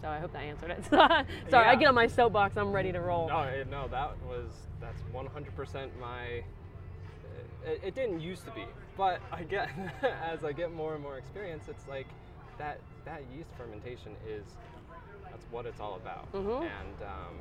So 0.00 0.08
I 0.08 0.18
hope 0.18 0.32
that 0.32 0.42
answered 0.42 0.70
it. 0.70 0.84
Sorry, 1.50 1.66
I 1.66 1.76
get 1.76 1.86
on 1.88 1.94
my 1.94 2.08
soapbox. 2.08 2.56
I'm 2.56 2.72
ready 2.72 2.90
to 2.92 3.00
roll. 3.00 3.28
No, 3.28 3.64
no, 3.70 3.88
that 3.88 4.16
was 4.28 4.50
that's 4.80 5.00
100% 5.14 5.88
my 6.00 6.42
it, 7.66 7.80
it 7.84 7.94
didn't 7.94 8.20
used 8.20 8.44
to 8.44 8.50
be, 8.52 8.64
but 8.96 9.20
I 9.32 9.42
get 9.44 9.68
as 10.24 10.44
I 10.44 10.52
get 10.52 10.72
more 10.72 10.94
and 10.94 11.02
more 11.02 11.18
experience, 11.18 11.64
it's 11.68 11.86
like 11.88 12.06
that 12.58 12.80
that 13.04 13.22
yeast 13.34 13.50
fermentation 13.56 14.12
is 14.26 14.44
that's 15.30 15.44
what 15.50 15.66
it's 15.66 15.80
all 15.80 15.96
about. 15.96 16.30
Mhm. 16.32 16.62
And 16.62 17.02
um, 17.02 17.34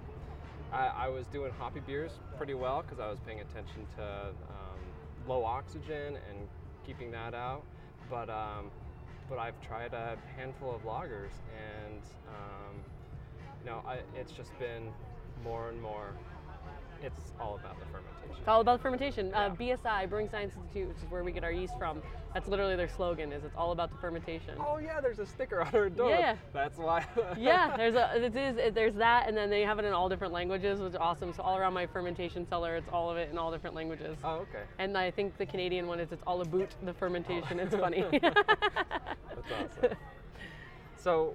I, 0.72 0.88
I 1.06 1.08
was 1.10 1.26
doing 1.28 1.52
hoppy 1.60 1.82
beers 1.82 2.12
pretty 2.38 2.54
well 2.54 2.82
because 2.82 3.00
I 3.00 3.10
was 3.10 3.20
paying 3.26 3.42
attention 3.42 3.86
to 3.98 4.04
um, 4.04 4.80
low 5.28 5.44
oxygen 5.44 6.16
and 6.30 6.48
keeping 6.86 7.12
that 7.12 7.34
out. 7.34 7.64
But 8.10 8.30
um, 8.30 8.72
but 9.30 9.38
I've 9.40 9.60
tried 9.62 9.94
a 9.94 10.18
handful 10.36 10.74
of 10.76 10.82
lagers, 10.84 11.32
and 11.56 12.02
um, 12.28 12.76
you 13.60 13.70
know, 13.70 13.82
I, 13.88 14.00
it's 14.16 14.32
just 14.32 14.58
been 14.60 14.92
more 15.44 15.70
and 15.70 15.82
more. 15.82 16.14
It's 17.04 17.34
all 17.40 17.56
about 17.56 17.80
the 17.80 17.86
fermentation. 17.86 18.36
It's 18.40 18.48
all 18.48 18.62
about 18.62 18.78
the 18.80 18.84
fermentation. 18.84 19.34
Uh, 19.34 19.50
BSI, 19.52 20.10
Brewing 20.10 20.30
Science 20.30 20.54
Institute, 20.56 20.88
which 20.88 20.98
is 20.98 21.04
where 21.12 21.24
we 21.24 21.32
get 21.32 21.44
our 21.44 21.52
yeast 21.52 21.74
from. 21.78 22.02
That's 22.34 22.48
literally 22.48 22.76
their 22.76 22.88
slogan. 22.90 23.32
Is 23.32 23.44
it's 23.44 23.56
all 23.56 23.72
about 23.72 23.92
the 23.92 23.98
fermentation. 23.98 24.56
Oh 24.60 24.78
yeah, 24.78 25.00
there's 25.02 25.20
a 25.20 25.26
sticker 25.26 25.62
on 25.62 25.74
our 25.76 25.90
door. 25.90 26.10
Yeah. 26.10 26.36
That's 26.54 26.78
why. 26.78 27.06
yeah, 27.38 27.76
there's 27.78 27.96
a 27.96 28.16
it 28.16 28.36
is 28.36 28.58
it- 28.58 28.74
there's 28.74 28.96
that, 28.96 29.28
and 29.28 29.36
then 29.38 29.50
they 29.50 29.62
have 29.62 29.80
it 29.80 29.86
in 29.86 29.94
all 29.94 30.10
different 30.10 30.34
languages, 30.34 30.80
which 30.80 30.92
is 30.92 30.96
awesome. 30.96 31.34
So 31.34 31.44
all 31.44 31.58
around 31.58 31.74
my 31.74 31.86
fermentation 31.86 32.48
cellar, 32.48 32.78
it's 32.78 32.90
all 32.92 33.12
of 33.12 33.18
it 33.18 33.30
in 33.32 33.38
all 33.38 33.52
different 33.52 33.76
languages. 33.76 34.18
oh 34.24 34.38
okay. 34.38 34.64
And 34.80 34.98
I 34.98 35.12
think 35.12 35.38
the 35.38 35.46
Canadian 35.46 35.88
one 35.88 36.00
is 36.00 36.12
it's 36.12 36.24
all 36.26 36.42
about 36.42 36.70
the 36.84 36.94
fermentation. 36.94 37.60
It's 37.60 37.76
funny. 37.76 38.06
That's 38.22 39.52
awesome. 39.52 39.98
so, 40.98 41.34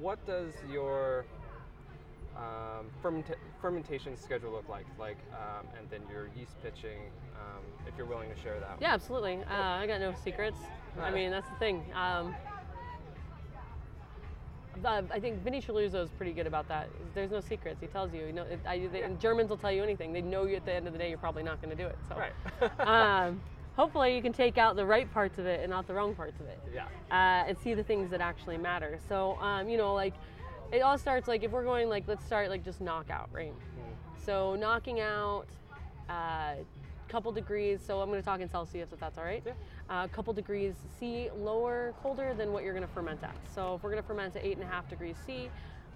what 0.00 0.24
does 0.26 0.52
your 0.70 1.26
um, 2.36 2.86
fermenta- 3.02 3.36
fermentation 3.60 4.16
schedule 4.16 4.52
look 4.52 4.68
like? 4.68 4.86
Like, 4.98 5.18
um, 5.32 5.66
and 5.78 5.88
then 5.90 6.00
your 6.10 6.28
yeast 6.36 6.54
pitching, 6.62 6.98
um, 7.34 7.62
if 7.86 7.94
you're 7.96 8.06
willing 8.06 8.28
to 8.34 8.40
share 8.42 8.58
that. 8.60 8.76
yeah, 8.80 8.92
absolutely. 8.94 9.38
Uh, 9.50 9.54
I 9.54 9.86
got 9.86 10.00
no 10.00 10.14
secrets. 10.22 10.58
I 11.00 11.10
mean, 11.10 11.30
that's 11.30 11.48
the 11.48 11.56
thing. 11.56 11.82
Um, 11.94 12.34
uh, 14.84 15.02
I 15.10 15.18
think 15.20 15.42
Vinnie 15.42 15.60
Cilurzo 15.62 16.02
is 16.04 16.10
pretty 16.10 16.32
good 16.32 16.46
about 16.46 16.68
that. 16.68 16.88
There's 17.14 17.30
no 17.30 17.40
secrets. 17.40 17.80
He 17.80 17.86
tells 17.86 18.12
you. 18.12 18.26
You 18.26 18.32
know, 18.32 18.42
it, 18.42 18.60
I, 18.66 18.86
they, 18.92 19.04
Germans 19.18 19.48
will 19.48 19.56
tell 19.56 19.72
you 19.72 19.82
anything. 19.82 20.12
They 20.12 20.20
know 20.20 20.44
you 20.44 20.56
at 20.56 20.66
the 20.66 20.74
end 20.74 20.86
of 20.86 20.92
the 20.92 20.98
day. 20.98 21.08
You're 21.08 21.18
probably 21.18 21.42
not 21.42 21.62
going 21.62 21.74
to 21.74 21.82
do 21.82 21.88
it. 21.88 21.96
So, 22.08 22.16
Right. 22.16 22.80
um, 23.26 23.40
hopefully, 23.74 24.14
you 24.14 24.20
can 24.22 24.32
take 24.34 24.58
out 24.58 24.76
the 24.76 24.84
right 24.84 25.10
parts 25.12 25.38
of 25.38 25.46
it 25.46 25.60
and 25.60 25.70
not 25.70 25.86
the 25.86 25.94
wrong 25.94 26.14
parts 26.14 26.38
of 26.40 26.46
it. 26.46 26.60
yeah. 26.74 26.84
uh, 27.10 27.48
and 27.48 27.58
see 27.58 27.72
the 27.74 27.84
things 27.84 28.10
that 28.10 28.20
actually 28.20 28.58
matter. 28.58 28.98
So, 29.08 29.38
um, 29.40 29.68
you 29.68 29.78
know, 29.78 29.94
like 29.94 30.14
it 30.72 30.80
all 30.80 30.98
starts 30.98 31.28
like 31.28 31.42
if 31.42 31.50
we're 31.50 31.64
going 31.64 31.88
like 31.88 32.04
let's 32.06 32.24
start 32.24 32.50
like 32.50 32.64
just 32.64 32.80
knockout, 32.80 33.28
right? 33.32 33.52
Mm-hmm. 33.52 34.24
So 34.24 34.56
knocking 34.56 35.00
out 35.00 35.46
a 36.08 36.56
couple 37.08 37.32
degrees. 37.32 37.80
So 37.84 38.00
I'm 38.00 38.08
going 38.08 38.20
to 38.20 38.24
talk 38.24 38.40
in 38.40 38.50
Celsius 38.50 38.92
if 38.92 39.00
that's 39.00 39.18
all 39.18 39.24
right. 39.24 39.42
Yeah. 39.44 40.04
A 40.04 40.08
couple 40.08 40.32
degrees 40.32 40.74
C, 40.98 41.30
lower, 41.36 41.94
colder 42.02 42.34
than 42.34 42.52
what 42.52 42.64
you're 42.64 42.74
going 42.74 42.86
to 42.86 42.92
ferment 42.92 43.22
at. 43.22 43.36
So 43.54 43.76
if 43.76 43.82
we're 43.82 43.90
going 43.90 44.02
to 44.02 44.06
ferment 44.06 44.34
at 44.36 44.44
eight 44.44 44.56
and 44.56 44.64
a 44.64 44.66
half 44.66 44.88
degrees 44.88 45.16
C, 45.26 45.48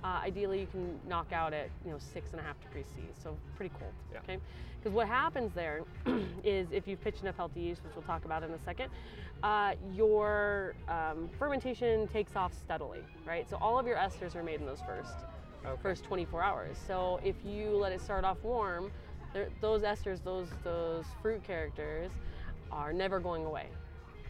uh, 0.05 0.21
ideally 0.25 0.61
you 0.61 0.67
can 0.67 0.99
knock 1.09 1.33
out 1.33 1.53
at 1.53 1.69
you 1.85 1.91
know 1.91 1.99
six 1.99 2.31
and 2.33 2.41
a 2.41 2.43
half 2.43 2.61
degrees 2.61 2.87
C. 2.95 3.03
So 3.23 3.37
pretty 3.57 3.75
cold. 3.79 3.93
Yeah. 4.13 4.19
Okay. 4.21 4.39
Because 4.79 4.95
what 4.95 5.09
happens 5.09 5.53
there 5.55 5.83
is 6.45 6.69
if 6.73 6.89
you've 6.89 7.03
pitched 7.03 7.23
enough 7.23 7.37
healthy 7.37 7.61
yeast, 7.61 7.85
which 7.85 7.95
we'll 7.95 8.05
talk 8.05 8.25
about 8.25 8.43
in 8.43 8.51
a 8.51 8.59
second, 8.59 8.89
uh, 9.43 9.73
your 9.93 10.75
um, 10.89 11.29
fermentation 11.39 12.09
takes 12.09 12.35
off 12.35 12.53
steadily, 12.55 13.01
right? 13.27 13.49
So 13.49 13.59
all 13.61 13.79
of 13.79 13.87
your 13.87 13.97
esters 13.97 14.35
are 14.35 14.43
made 14.43 14.61
in 14.61 14.67
those 14.67 14.81
first 14.81 15.13
Okay. 15.67 15.83
first 15.83 16.05
24 16.05 16.43
hours. 16.43 16.79
So 16.87 17.21
if 17.23 17.37
you 17.45 17.77
let 17.77 17.93
it 17.93 18.01
start 18.01 18.25
off 18.25 18.39
warm, 18.43 18.91
those 19.61 19.83
esters, 19.83 20.25
those 20.25 20.49
those 20.65 21.05
fruit 21.21 21.45
characters, 21.45 22.11
are 22.73 22.93
never 22.95 23.21
going 23.21 23.45
away. 23.45 23.67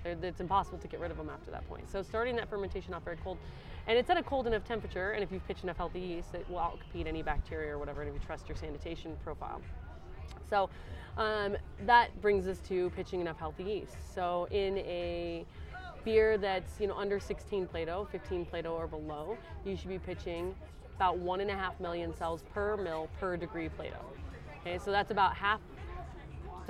They're, 0.02 0.16
it's 0.22 0.40
impossible 0.40 0.78
to 0.78 0.88
get 0.88 0.98
rid 0.98 1.10
of 1.10 1.16
them 1.16 1.30
after 1.30 1.50
that 1.52 1.68
point. 1.68 1.88
So 1.90 2.02
starting 2.02 2.34
that 2.36 2.48
fermentation 2.48 2.94
off 2.94 3.04
very 3.04 3.16
cold, 3.18 3.38
and 3.86 3.98
it's 3.98 4.10
at 4.10 4.16
a 4.16 4.22
cold 4.22 4.46
enough 4.46 4.64
temperature, 4.64 5.12
and 5.12 5.22
if 5.22 5.32
you've 5.32 5.46
pitched 5.46 5.64
enough 5.64 5.76
healthy 5.76 6.00
yeast, 6.00 6.34
it 6.34 6.48
will 6.48 6.58
outcompete 6.58 7.06
any 7.06 7.22
bacteria 7.22 7.72
or 7.72 7.78
whatever, 7.78 8.02
and 8.02 8.08
if 8.08 8.14
you 8.14 8.26
trust 8.26 8.48
your 8.48 8.56
sanitation 8.56 9.16
profile. 9.24 9.60
So 10.48 10.68
um, 11.16 11.56
that 11.86 12.18
brings 12.20 12.46
us 12.46 12.58
to 12.68 12.90
pitching 12.90 13.20
enough 13.20 13.38
healthy 13.38 13.64
yeast. 13.64 14.14
So 14.14 14.48
in 14.50 14.78
a 14.78 15.44
beer 16.04 16.38
that's 16.38 16.80
you 16.80 16.86
know 16.86 16.96
under 16.96 17.20
16 17.20 17.66
Plato, 17.66 18.08
15 18.10 18.46
Plato 18.46 18.72
or 18.72 18.86
below, 18.86 19.36
you 19.64 19.76
should 19.76 19.88
be 19.88 19.98
pitching 19.98 20.54
about 20.96 21.18
one 21.18 21.40
and 21.40 21.50
a 21.50 21.54
half 21.54 21.78
million 21.80 22.14
cells 22.16 22.42
per 22.52 22.76
mil 22.76 23.08
per 23.18 23.36
degree 23.36 23.68
Plato. 23.68 24.04
Okay, 24.60 24.78
so 24.78 24.90
that's 24.90 25.10
about 25.10 25.34
half. 25.34 25.60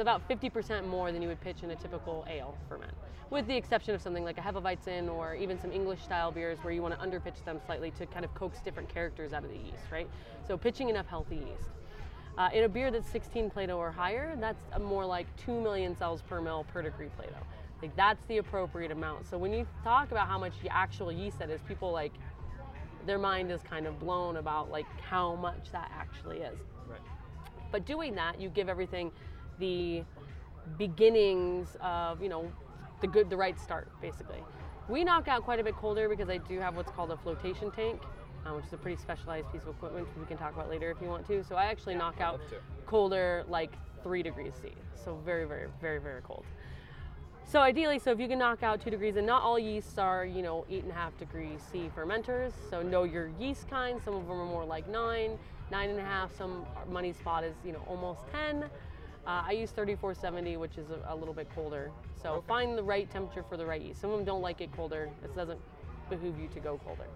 It's 0.00 0.02
about 0.02 0.26
50% 0.30 0.86
more 0.86 1.12
than 1.12 1.20
you 1.20 1.28
would 1.28 1.42
pitch 1.42 1.62
in 1.62 1.72
a 1.72 1.76
typical 1.76 2.24
ale 2.26 2.56
ferment, 2.70 2.94
with 3.28 3.46
the 3.46 3.54
exception 3.54 3.94
of 3.94 4.00
something 4.00 4.24
like 4.24 4.38
a 4.38 4.40
Hefeweizen 4.40 5.14
or 5.14 5.34
even 5.34 5.60
some 5.60 5.70
English 5.70 6.02
style 6.02 6.32
beers 6.32 6.56
where 6.62 6.72
you 6.72 6.80
want 6.80 6.98
to 6.98 7.06
underpitch 7.06 7.44
them 7.44 7.60
slightly 7.66 7.90
to 7.90 8.06
kind 8.06 8.24
of 8.24 8.34
coax 8.34 8.62
different 8.62 8.88
characters 8.88 9.34
out 9.34 9.44
of 9.44 9.50
the 9.50 9.58
yeast, 9.58 9.84
right? 9.92 10.08
So 10.48 10.56
pitching 10.56 10.88
enough 10.88 11.06
healthy 11.06 11.34
yeast. 11.34 11.68
Uh, 12.38 12.48
in 12.54 12.64
a 12.64 12.68
beer 12.70 12.90
that's 12.90 13.10
16 13.10 13.50
Plato 13.50 13.76
or 13.76 13.92
higher, 13.92 14.34
that's 14.40 14.62
a 14.72 14.80
more 14.80 15.04
like 15.04 15.26
2 15.44 15.60
million 15.60 15.94
cells 15.94 16.22
per 16.22 16.40
mil 16.40 16.64
per 16.72 16.80
degree 16.80 17.10
Plato. 17.14 17.36
Like 17.82 17.94
that's 17.94 18.24
the 18.24 18.38
appropriate 18.38 18.92
amount. 18.92 19.28
So 19.28 19.36
when 19.36 19.52
you 19.52 19.66
talk 19.84 20.12
about 20.12 20.28
how 20.28 20.38
much 20.38 20.54
the 20.62 20.74
actual 20.74 21.12
yeast 21.12 21.40
that 21.40 21.50
is, 21.50 21.60
people 21.68 21.92
like 21.92 22.14
their 23.04 23.18
mind 23.18 23.52
is 23.52 23.60
kind 23.60 23.86
of 23.86 24.00
blown 24.00 24.38
about 24.38 24.70
like 24.70 24.86
how 25.02 25.34
much 25.34 25.70
that 25.72 25.92
actually 25.94 26.38
is. 26.38 26.58
Right. 26.88 27.00
But 27.70 27.84
doing 27.84 28.14
that, 28.14 28.40
you 28.40 28.48
give 28.48 28.70
everything 28.70 29.12
the 29.60 30.02
beginnings 30.76 31.76
of, 31.80 32.22
you 32.22 32.28
know, 32.28 32.50
the 33.00 33.06
good, 33.06 33.30
the 33.30 33.36
right 33.36 33.58
start, 33.58 33.88
basically. 34.00 34.42
We 34.88 35.04
knock 35.04 35.28
out 35.28 35.44
quite 35.44 35.60
a 35.60 35.64
bit 35.64 35.76
colder 35.76 36.08
because 36.08 36.28
I 36.28 36.38
do 36.38 36.58
have 36.58 36.76
what's 36.76 36.90
called 36.90 37.12
a 37.12 37.16
flotation 37.16 37.70
tank, 37.70 38.02
uh, 38.44 38.50
which 38.54 38.66
is 38.66 38.72
a 38.72 38.76
pretty 38.76 39.00
specialized 39.00 39.50
piece 39.52 39.62
of 39.62 39.68
equipment 39.68 40.08
we 40.18 40.26
can 40.26 40.36
talk 40.36 40.52
about 40.54 40.68
later 40.68 40.90
if 40.90 41.00
you 41.00 41.08
want 41.08 41.26
to. 41.28 41.44
So 41.44 41.54
I 41.54 41.66
actually 41.66 41.94
knock 41.94 42.20
out 42.20 42.40
colder, 42.86 43.44
like 43.48 43.72
three 44.02 44.22
degrees 44.22 44.54
C. 44.60 44.72
So 44.96 45.16
very, 45.24 45.44
very, 45.44 45.68
very, 45.80 46.00
very 46.00 46.22
cold. 46.22 46.44
So 47.44 47.60
ideally, 47.60 47.98
so 47.98 48.12
if 48.12 48.20
you 48.20 48.28
can 48.28 48.38
knock 48.38 48.62
out 48.62 48.80
two 48.80 48.90
degrees, 48.90 49.16
and 49.16 49.26
not 49.26 49.42
all 49.42 49.58
yeasts 49.58 49.98
are, 49.98 50.24
you 50.24 50.42
know, 50.42 50.64
eight 50.70 50.84
and 50.84 50.92
a 50.92 50.94
half 50.94 51.16
degrees 51.18 51.60
C 51.72 51.90
fermenters. 51.96 52.52
So 52.70 52.80
know 52.80 53.02
your 53.02 53.30
yeast 53.40 53.68
kind. 53.68 54.00
Some 54.04 54.14
of 54.14 54.28
them 54.28 54.38
are 54.38 54.46
more 54.46 54.64
like 54.64 54.88
nine, 54.88 55.36
nine 55.70 55.90
and 55.90 55.98
a 55.98 56.04
half. 56.04 56.36
Some 56.36 56.64
money 56.88 57.12
spot 57.12 57.42
is, 57.42 57.54
you 57.64 57.72
know, 57.72 57.82
almost 57.88 58.20
10. 58.32 58.66
Uh, 59.30 59.44
I 59.46 59.52
use 59.52 59.70
3470, 59.70 60.56
which 60.56 60.76
is 60.76 60.90
a, 60.90 61.12
a 61.12 61.14
little 61.14 61.32
bit 61.32 61.48
colder. 61.54 61.92
So 62.20 62.30
Okay. 62.32 62.46
find 62.48 62.76
the 62.76 62.82
right 62.82 63.08
temperature 63.08 63.44
for 63.48 63.56
the 63.56 63.64
right 63.64 63.80
yeast. 63.80 64.00
Some 64.00 64.10
of 64.10 64.16
them 64.16 64.26
don't 64.26 64.42
like 64.42 64.60
it 64.60 64.72
colder. 64.72 65.08
It 65.22 65.36
doesn't 65.36 65.60
behoove 66.08 66.36
you 66.40 66.48
to 66.48 66.58
go 66.58 66.80
colder. 66.84 67.06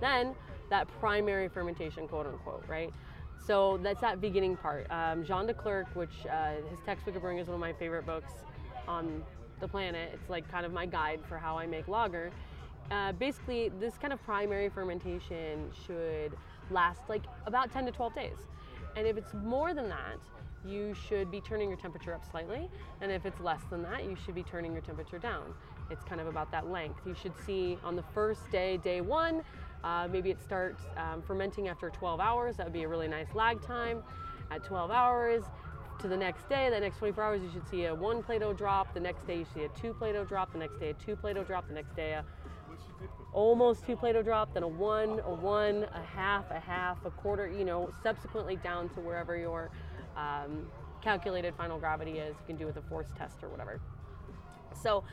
Then 0.00 0.34
that 0.70 0.88
primary 0.98 1.48
fermentation, 1.48 2.08
quote 2.08 2.26
unquote, 2.26 2.64
right? 2.66 2.92
So 3.46 3.78
that's 3.84 4.00
that 4.00 4.20
beginning 4.20 4.56
part. 4.56 4.88
Um, 4.90 5.24
Jean 5.24 5.46
De 5.46 5.54
Clerck, 5.54 5.86
which 5.94 6.26
uh, 6.28 6.54
his 6.68 6.80
textbook 6.84 7.14
of 7.14 7.22
brewing 7.22 7.38
is 7.38 7.46
one 7.46 7.54
of 7.54 7.60
my 7.60 7.72
favorite 7.74 8.04
books 8.04 8.32
on 8.88 9.22
the 9.60 9.68
planet. 9.68 10.10
It's 10.12 10.28
like 10.28 10.50
kind 10.50 10.66
of 10.66 10.72
my 10.72 10.86
guide 10.86 11.20
for 11.28 11.38
how 11.38 11.56
I 11.56 11.68
make 11.68 11.86
lager. 11.86 12.32
Uh, 12.90 13.12
basically, 13.12 13.68
this 13.78 13.96
kind 13.96 14.12
of 14.12 14.20
primary 14.24 14.70
fermentation 14.70 15.70
should 15.86 16.32
last 16.72 17.02
like 17.08 17.22
about 17.46 17.72
10 17.72 17.86
to 17.86 17.92
12 17.92 18.14
days. 18.16 18.38
And 18.96 19.06
if 19.06 19.16
it's 19.16 19.34
more 19.34 19.72
than 19.72 19.88
that, 19.88 20.18
you 20.66 20.94
should 20.94 21.30
be 21.30 21.40
turning 21.40 21.68
your 21.68 21.78
temperature 21.78 22.14
up 22.14 22.24
slightly. 22.30 22.68
And 23.00 23.12
if 23.12 23.26
it's 23.26 23.40
less 23.40 23.60
than 23.70 23.82
that, 23.82 24.04
you 24.04 24.16
should 24.24 24.34
be 24.34 24.42
turning 24.42 24.72
your 24.72 24.82
temperature 24.82 25.18
down. 25.18 25.54
It's 25.90 26.04
kind 26.04 26.20
of 26.20 26.26
about 26.26 26.50
that 26.52 26.70
length. 26.70 27.00
You 27.06 27.14
should 27.14 27.34
see 27.44 27.78
on 27.84 27.96
the 27.96 28.04
first 28.14 28.50
day, 28.50 28.78
day 28.78 29.00
one, 29.00 29.42
uh, 29.82 30.08
maybe 30.10 30.30
it 30.30 30.40
starts 30.40 30.82
um, 30.96 31.22
fermenting 31.22 31.68
after 31.68 31.90
12 31.90 32.20
hours. 32.20 32.56
That 32.56 32.66
would 32.66 32.72
be 32.72 32.84
a 32.84 32.88
really 32.88 33.08
nice 33.08 33.34
lag 33.34 33.60
time. 33.60 34.02
At 34.50 34.64
12 34.64 34.90
hours 34.90 35.44
to 36.00 36.08
the 36.08 36.16
next 36.16 36.48
day, 36.48 36.70
the 36.70 36.80
next 36.80 36.98
24 36.98 37.24
hours, 37.24 37.42
you 37.42 37.50
should 37.52 37.68
see 37.68 37.84
a 37.84 37.94
one 37.94 38.22
Plato 38.22 38.52
drop. 38.52 38.94
The 38.94 39.00
next 39.00 39.26
day, 39.26 39.38
you 39.38 39.46
see 39.54 39.64
a 39.64 39.68
two 39.68 39.92
Plato 39.94 40.24
drop. 40.24 40.52
The 40.52 40.58
next 40.58 40.78
day, 40.78 40.90
a 40.90 40.94
two 40.94 41.16
Plato 41.16 41.44
drop. 41.44 41.68
The 41.68 41.74
next 41.74 41.94
day, 41.94 42.12
a 42.12 42.24
almost 43.32 43.84
two 43.84 43.96
Plato 43.96 44.22
drop, 44.22 44.54
then 44.54 44.62
a 44.62 44.68
one, 44.68 45.20
a 45.20 45.34
one, 45.34 45.86
a 45.92 46.02
half, 46.02 46.50
a 46.50 46.60
half, 46.60 47.04
a 47.04 47.10
quarter, 47.10 47.48
you 47.48 47.64
know, 47.64 47.90
subsequently 48.02 48.56
down 48.56 48.88
to 48.90 49.00
wherever 49.00 49.36
your 49.36 49.70
um, 50.16 50.66
calculated 51.02 51.54
final 51.54 51.78
gravity 51.78 52.18
is. 52.18 52.36
You 52.40 52.46
can 52.46 52.56
do 52.56 52.66
with 52.66 52.76
a 52.76 52.82
force 52.82 53.08
test 53.16 53.42
or 53.42 53.48
whatever. 53.48 53.80
So 54.82 55.04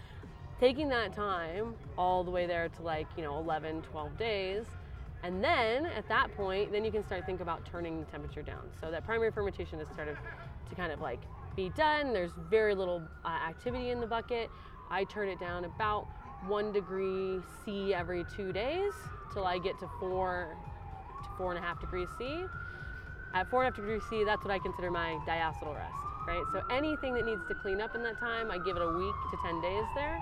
taking 0.59 0.89
that 0.89 1.13
time 1.13 1.75
all 1.97 2.23
the 2.23 2.31
way 2.31 2.47
there 2.47 2.69
to 2.69 2.81
like, 2.81 3.07
you 3.15 3.23
know, 3.23 3.37
11, 3.39 3.81
12 3.83 4.17
days, 4.17 4.65
and 5.23 5.43
then 5.43 5.85
at 5.85 6.07
that 6.07 6.35
point, 6.35 6.71
then 6.71 6.83
you 6.83 6.91
can 6.91 7.03
start 7.03 7.25
think 7.25 7.41
about 7.41 7.65
turning 7.65 7.99
the 7.99 8.05
temperature 8.05 8.41
down. 8.41 8.69
So 8.79 8.89
that 8.89 9.05
primary 9.05 9.31
fermentation 9.31 9.79
has 9.79 9.87
started 9.89 10.17
to 10.69 10.75
kind 10.75 10.91
of 10.91 10.99
like 10.99 11.19
be 11.55 11.69
done. 11.69 12.13
There's 12.13 12.31
very 12.49 12.73
little 12.73 13.03
uh, 13.23 13.27
activity 13.27 13.89
in 13.89 13.99
the 13.99 14.07
bucket. 14.07 14.49
I 14.89 15.03
turn 15.03 15.29
it 15.29 15.39
down 15.39 15.65
about 15.65 16.07
one 16.47 16.71
degree 16.71 17.39
C 17.63 17.93
every 17.93 18.25
two 18.35 18.51
days 18.51 18.93
till 19.31 19.45
I 19.45 19.59
get 19.59 19.79
to 19.79 19.89
four 19.99 20.57
to 21.23 21.29
four 21.37 21.53
and 21.53 21.63
a 21.63 21.65
half 21.65 21.79
degrees 21.79 22.09
C. 22.17 22.45
At 23.33 23.49
four 23.49 23.63
and 23.63 23.67
a 23.67 23.71
half 23.71 23.75
degrees 23.75 24.03
C, 24.09 24.23
that's 24.23 24.43
what 24.43 24.51
I 24.51 24.59
consider 24.59 24.91
my 24.91 25.17
diacetyl 25.27 25.73
rest. 25.73 25.93
right? 26.27 26.43
So 26.51 26.61
anything 26.69 27.13
that 27.15 27.25
needs 27.25 27.41
to 27.47 27.55
clean 27.55 27.79
up 27.81 27.95
in 27.95 28.03
that 28.03 28.19
time, 28.19 28.51
I 28.51 28.57
give 28.57 28.75
it 28.75 28.81
a 28.81 28.91
week 28.91 29.15
to 29.31 29.37
10 29.43 29.61
days 29.61 29.85
there. 29.95 30.19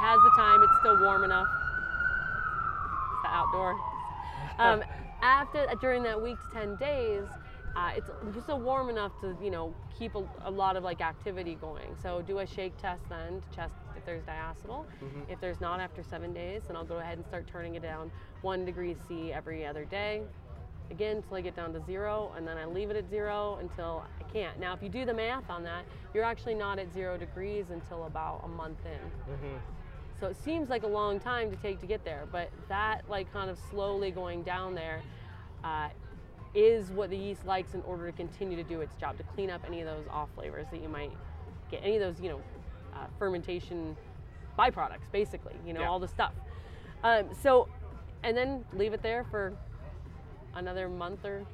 Has 0.00 0.18
the 0.22 0.30
time, 0.36 0.62
it's 0.62 0.78
still 0.80 1.00
warm 1.00 1.24
enough. 1.24 1.48
It's 3.12 3.22
the 3.24 3.28
outdoor. 3.28 3.78
Um, 4.58 4.84
after 5.22 5.66
during 5.80 6.02
that 6.02 6.20
week 6.20 6.36
to 6.50 6.58
10 6.58 6.76
days, 6.76 7.24
uh, 7.76 7.92
it's 7.96 8.10
still 8.42 8.60
warm 8.60 8.90
enough 8.90 9.12
to 9.20 9.36
you 9.42 9.50
know 9.50 9.74
keep 9.98 10.14
a, 10.14 10.24
a, 10.44 10.50
lot 10.50 10.76
of 10.76 10.84
like 10.84 11.00
activity 11.00 11.56
going. 11.60 11.96
So 12.02 12.22
do 12.22 12.38
a 12.40 12.46
shake 12.46 12.76
test 12.80 13.02
then 13.08 13.40
to 13.40 13.56
test 13.56 13.74
if 13.96 14.04
there's 14.04 14.22
diacetyl. 14.24 14.84
Mm-hmm. 14.84 15.30
If 15.30 15.40
there's 15.40 15.60
not 15.60 15.80
after 15.80 16.02
seven 16.02 16.32
days, 16.32 16.62
then 16.66 16.76
I'll 16.76 16.84
go 16.84 16.98
ahead 16.98 17.18
and 17.18 17.26
start 17.26 17.46
turning 17.46 17.74
it 17.74 17.82
down 17.82 18.10
one 18.42 18.64
degree 18.64 18.94
C 19.08 19.32
every 19.32 19.64
other 19.64 19.84
day. 19.84 20.22
Again, 20.92 21.16
until 21.16 21.38
I 21.38 21.40
get 21.40 21.56
down 21.56 21.72
to 21.72 21.82
zero, 21.86 22.34
and 22.36 22.46
then 22.46 22.58
I 22.58 22.66
leave 22.66 22.90
it 22.90 22.96
at 22.96 23.08
zero 23.08 23.56
until 23.62 24.04
I 24.20 24.30
can't. 24.30 24.60
Now, 24.60 24.74
if 24.74 24.82
you 24.82 24.90
do 24.90 25.06
the 25.06 25.14
math 25.14 25.48
on 25.48 25.64
that, 25.64 25.86
you're 26.12 26.22
actually 26.22 26.54
not 26.54 26.78
at 26.78 26.92
zero 26.92 27.16
degrees 27.16 27.70
until 27.70 28.04
about 28.04 28.42
a 28.44 28.48
month 28.48 28.76
in. 28.84 29.32
Mm-hmm. 29.32 29.56
So 30.20 30.26
it 30.26 30.36
seems 30.36 30.68
like 30.68 30.82
a 30.82 30.88
long 30.88 31.18
time 31.18 31.50
to 31.50 31.56
take 31.56 31.80
to 31.80 31.86
get 31.86 32.04
there, 32.04 32.28
but 32.30 32.50
that 32.68 33.08
like 33.08 33.32
kind 33.32 33.48
of 33.48 33.58
slowly 33.70 34.10
going 34.10 34.42
down 34.42 34.74
there 34.74 35.02
uh, 35.64 35.88
is 36.54 36.90
what 36.90 37.08
the 37.08 37.16
yeast 37.16 37.46
likes 37.46 37.72
in 37.72 37.80
order 37.82 38.04
to 38.10 38.12
continue 38.14 38.56
to 38.56 38.62
do 38.62 38.82
its 38.82 38.94
job 38.96 39.16
to 39.16 39.24
clean 39.24 39.48
up 39.48 39.62
any 39.66 39.80
of 39.80 39.86
those 39.86 40.04
off 40.10 40.28
flavors 40.34 40.66
that 40.70 40.82
you 40.82 40.90
might 40.90 41.10
get, 41.70 41.80
any 41.82 41.96
of 41.96 42.02
those 42.02 42.22
you 42.22 42.28
know 42.28 42.40
uh, 42.94 43.06
fermentation 43.18 43.96
byproducts, 44.58 45.10
basically, 45.10 45.54
you 45.66 45.72
know 45.72 45.80
yeah. 45.80 45.88
all 45.88 45.98
the 45.98 46.08
stuff. 46.08 46.34
Um, 47.02 47.30
so, 47.40 47.66
and 48.22 48.36
then 48.36 48.64
leave 48.74 48.92
it 48.92 49.02
there 49.02 49.24
for 49.30 49.54
another 50.54 50.88
month 50.88 51.24
or 51.24 51.44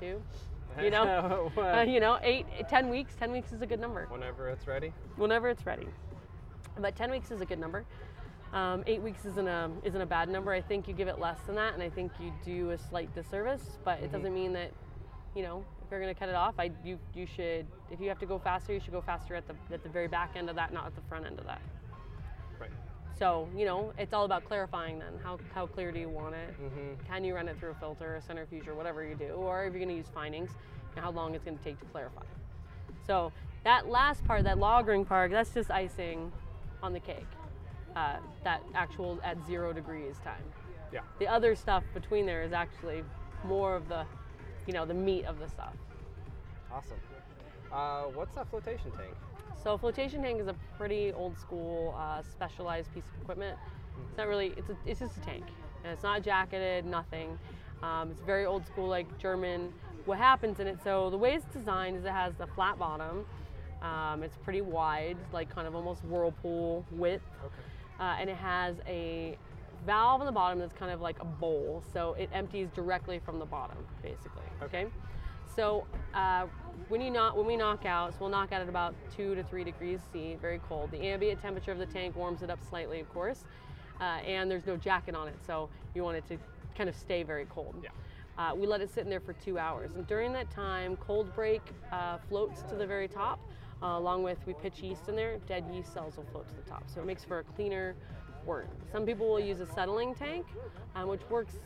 two. 0.00 0.20
You 0.80 0.90
know, 0.90 1.50
uh, 1.58 1.84
you 1.86 1.98
know, 1.98 2.20
eight, 2.22 2.46
ten 2.68 2.88
weeks. 2.88 3.16
Ten 3.16 3.32
weeks 3.32 3.50
is 3.50 3.60
a 3.60 3.66
good 3.66 3.80
number. 3.80 4.06
Whenever 4.08 4.48
it's 4.48 4.68
ready. 4.68 4.92
Whenever 5.16 5.48
it's 5.48 5.66
ready, 5.66 5.88
but 6.78 6.94
ten 6.94 7.10
weeks 7.10 7.32
is 7.32 7.40
a 7.40 7.44
good 7.44 7.58
number. 7.58 7.84
Um, 8.52 8.82
eight 8.86 9.02
weeks 9.02 9.24
isn't 9.24 9.48
a 9.48 9.68
isn't 9.82 10.00
a 10.00 10.06
bad 10.06 10.28
number. 10.28 10.52
I 10.52 10.60
think 10.60 10.88
you 10.88 10.94
give 10.94 11.08
it 11.08 11.18
less 11.18 11.38
than 11.46 11.54
that, 11.56 11.74
and 11.74 11.82
I 11.82 11.90
think 11.90 12.12
you 12.20 12.32
do 12.44 12.70
a 12.70 12.78
slight 12.78 13.12
disservice. 13.14 13.78
But 13.84 13.96
mm-hmm. 13.96 14.04
it 14.06 14.12
doesn't 14.12 14.32
mean 14.32 14.52
that, 14.52 14.72
you 15.34 15.42
know, 15.42 15.64
if 15.84 15.90
you're 15.90 16.00
going 16.00 16.12
to 16.12 16.18
cut 16.18 16.28
it 16.28 16.34
off, 16.34 16.54
I 16.58 16.70
you 16.84 16.98
you 17.14 17.26
should 17.26 17.66
if 17.90 18.00
you 18.00 18.08
have 18.08 18.18
to 18.20 18.26
go 18.26 18.38
faster, 18.38 18.72
you 18.72 18.80
should 18.80 18.92
go 18.92 19.00
faster 19.00 19.34
at 19.34 19.46
the 19.46 19.54
at 19.72 19.82
the 19.82 19.88
very 19.88 20.08
back 20.08 20.32
end 20.36 20.48
of 20.48 20.56
that, 20.56 20.72
not 20.72 20.86
at 20.86 20.94
the 20.94 21.02
front 21.08 21.26
end 21.26 21.38
of 21.38 21.46
that. 21.46 21.60
So 23.20 23.48
you 23.54 23.66
know, 23.66 23.92
it's 23.98 24.12
all 24.12 24.24
about 24.24 24.44
clarifying. 24.46 24.98
Then 24.98 25.12
how 25.22 25.38
how 25.54 25.66
clear 25.66 25.92
do 25.92 26.00
you 26.00 26.08
want 26.08 26.34
it? 26.34 26.54
Mm-hmm. 26.60 27.06
Can 27.06 27.22
you 27.22 27.34
run 27.34 27.46
it 27.46 27.60
through 27.60 27.70
a 27.70 27.74
filter, 27.74 28.16
a 28.16 28.22
centrifuge, 28.22 28.66
or 28.66 28.74
whatever 28.74 29.04
you 29.04 29.14
do, 29.14 29.28
or 29.34 29.66
if 29.66 29.72
you're 29.72 29.84
going 29.84 29.94
to 29.94 29.94
use 29.94 30.10
finings, 30.12 30.50
and 30.96 31.04
how 31.04 31.12
long 31.12 31.34
it's 31.34 31.44
going 31.44 31.56
to 31.56 31.62
take 31.62 31.78
to 31.80 31.86
clarify. 31.86 32.22
So 33.06 33.30
that 33.64 33.88
last 33.88 34.24
part, 34.24 34.44
that 34.44 34.56
lagering 34.56 35.06
part, 35.06 35.30
that's 35.30 35.52
just 35.52 35.70
icing 35.70 36.32
on 36.82 36.92
the 36.94 37.00
cake 37.00 37.26
uh, 37.96 38.16
that 38.44 38.62
actual 38.74 39.20
at 39.22 39.36
zero 39.46 39.72
degrees 39.72 40.16
time. 40.24 40.42
Yeah. 40.92 41.00
The 41.18 41.28
other 41.28 41.54
stuff 41.54 41.84
between 41.94 42.26
there 42.26 42.42
is 42.42 42.52
actually 42.52 43.04
more 43.44 43.76
of 43.76 43.88
the, 43.88 44.04
you 44.66 44.72
know, 44.72 44.84
the 44.84 44.94
meat 44.94 45.24
of 45.24 45.38
the 45.38 45.48
stuff. 45.48 45.74
Awesome. 46.72 46.98
Uh, 47.72 48.04
what's 48.14 48.34
that 48.34 48.48
flotation 48.50 48.90
tank? 48.92 49.14
So 49.62 49.74
a 49.74 49.78
flotation 49.78 50.22
tank 50.22 50.40
is 50.40 50.46
a 50.46 50.54
pretty 50.78 51.12
old 51.12 51.38
school, 51.38 51.94
uh, 51.98 52.22
specialized 52.22 52.92
piece 52.94 53.04
of 53.04 53.22
equipment. 53.22 53.58
It's 54.08 54.16
not 54.16 54.28
really. 54.28 54.54
It's 54.56 54.70
a, 54.70 54.76
it's 54.86 55.00
just 55.00 55.16
a 55.16 55.20
tank, 55.20 55.44
and 55.84 55.92
it's 55.92 56.02
not 56.02 56.22
jacketed. 56.22 56.86
Nothing. 56.86 57.38
Um, 57.82 58.10
it's 58.10 58.22
very 58.22 58.46
old 58.46 58.66
school, 58.66 58.88
like 58.88 59.18
German. 59.18 59.72
What 60.06 60.18
happens 60.18 60.60
in 60.60 60.66
it? 60.66 60.78
So 60.82 61.10
the 61.10 61.18
way 61.18 61.34
it's 61.34 61.44
designed 61.52 61.96
is 61.96 62.04
it 62.04 62.12
has 62.12 62.34
the 62.36 62.46
flat 62.46 62.78
bottom. 62.78 63.26
Um, 63.82 64.22
it's 64.22 64.36
pretty 64.38 64.60
wide, 64.60 65.16
like 65.32 65.54
kind 65.54 65.66
of 65.66 65.74
almost 65.74 66.04
whirlpool 66.04 66.84
width. 66.90 67.22
Okay 67.44 67.54
uh, 68.00 68.16
and 68.18 68.30
it 68.30 68.36
has 68.36 68.76
a 68.88 69.36
valve 69.86 70.20
on 70.20 70.26
the 70.26 70.32
bottom 70.32 70.58
that's 70.58 70.72
kind 70.72 70.90
of 70.90 71.00
like 71.00 71.20
a 71.20 71.24
bowl, 71.24 71.82
so 71.92 72.14
it 72.14 72.28
empties 72.32 72.68
directly 72.74 73.20
from 73.24 73.38
the 73.38 73.44
bottom, 73.44 73.76
basically. 74.02 74.42
Okay. 74.62 74.84
okay? 74.84 74.92
So 75.60 75.84
uh, 76.14 76.46
when 76.88 77.02
you 77.02 77.10
knock, 77.10 77.36
when 77.36 77.44
we 77.44 77.54
knock 77.54 77.84
out, 77.84 78.14
so 78.14 78.20
we'll 78.20 78.30
knock 78.30 78.50
out 78.50 78.62
at 78.62 78.68
about 78.70 78.94
two 79.14 79.34
to 79.34 79.44
three 79.44 79.62
degrees 79.62 80.00
C, 80.10 80.38
very 80.40 80.58
cold. 80.66 80.90
The 80.90 81.02
ambient 81.02 81.42
temperature 81.42 81.70
of 81.70 81.76
the 81.76 81.84
tank 81.84 82.16
warms 82.16 82.40
it 82.40 82.48
up 82.48 82.60
slightly, 82.66 82.98
of 82.98 83.12
course, 83.12 83.44
uh, 84.00 84.04
and 84.26 84.50
there's 84.50 84.64
no 84.64 84.78
jacket 84.78 85.14
on 85.14 85.28
it, 85.28 85.34
so 85.46 85.68
you 85.94 86.02
want 86.02 86.16
it 86.16 86.26
to 86.28 86.38
kind 86.74 86.88
of 86.88 86.96
stay 86.96 87.22
very 87.24 87.44
cold. 87.44 87.74
Yeah. 87.82 87.90
Uh, 88.38 88.54
we 88.54 88.66
let 88.66 88.80
it 88.80 88.88
sit 88.88 89.04
in 89.04 89.10
there 89.10 89.20
for 89.20 89.34
two 89.34 89.58
hours, 89.58 89.90
and 89.96 90.06
during 90.06 90.32
that 90.32 90.50
time, 90.50 90.96
cold 90.96 91.30
break 91.34 91.60
uh, 91.92 92.16
floats 92.26 92.62
to 92.62 92.74
the 92.74 92.86
very 92.86 93.06
top. 93.06 93.38
Uh, 93.82 93.98
along 93.98 94.22
with 94.22 94.38
we 94.46 94.54
pitch 94.54 94.80
yeast 94.80 95.10
in 95.10 95.14
there, 95.14 95.36
dead 95.46 95.66
yeast 95.70 95.92
cells 95.92 96.16
will 96.16 96.24
float 96.32 96.48
to 96.48 96.54
the 96.54 96.70
top. 96.70 96.84
So 96.86 97.02
it 97.02 97.06
makes 97.06 97.22
for 97.22 97.40
a 97.40 97.44
cleaner 97.44 97.96
wort. 98.46 98.66
Some 98.90 99.04
people 99.04 99.28
will 99.28 99.40
use 99.40 99.60
a 99.60 99.66
settling 99.66 100.14
tank, 100.14 100.46
um, 100.94 101.08
which 101.08 101.20
works 101.28 101.58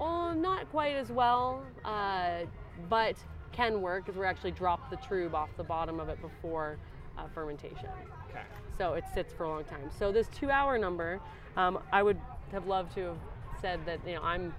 oh, 0.00 0.32
not 0.32 0.70
quite 0.70 0.96
as 0.96 1.10
well, 1.10 1.62
uh, 1.84 2.40
but 2.88 3.16
can 3.52 3.80
work 3.82 4.06
because 4.06 4.18
we 4.18 4.24
actually 4.24 4.52
drop 4.52 4.90
the 4.90 4.96
trub 4.96 5.34
off 5.34 5.50
the 5.56 5.64
bottom 5.64 6.00
of 6.00 6.08
it 6.08 6.20
before 6.20 6.78
uh, 7.18 7.26
fermentation. 7.34 7.88
Okay. 8.30 8.42
So 8.76 8.94
it 8.94 9.04
sits 9.12 9.32
for 9.32 9.44
a 9.44 9.48
long 9.48 9.64
time. 9.64 9.90
So 9.98 10.12
this 10.12 10.28
two-hour 10.28 10.78
number, 10.78 11.20
um, 11.56 11.78
I 11.92 12.02
would 12.02 12.18
have 12.52 12.66
loved 12.66 12.94
to 12.94 13.00
have 13.00 13.18
said 13.60 13.80
that 13.86 14.00
you 14.06 14.14
know 14.14 14.22
I'm 14.22 14.54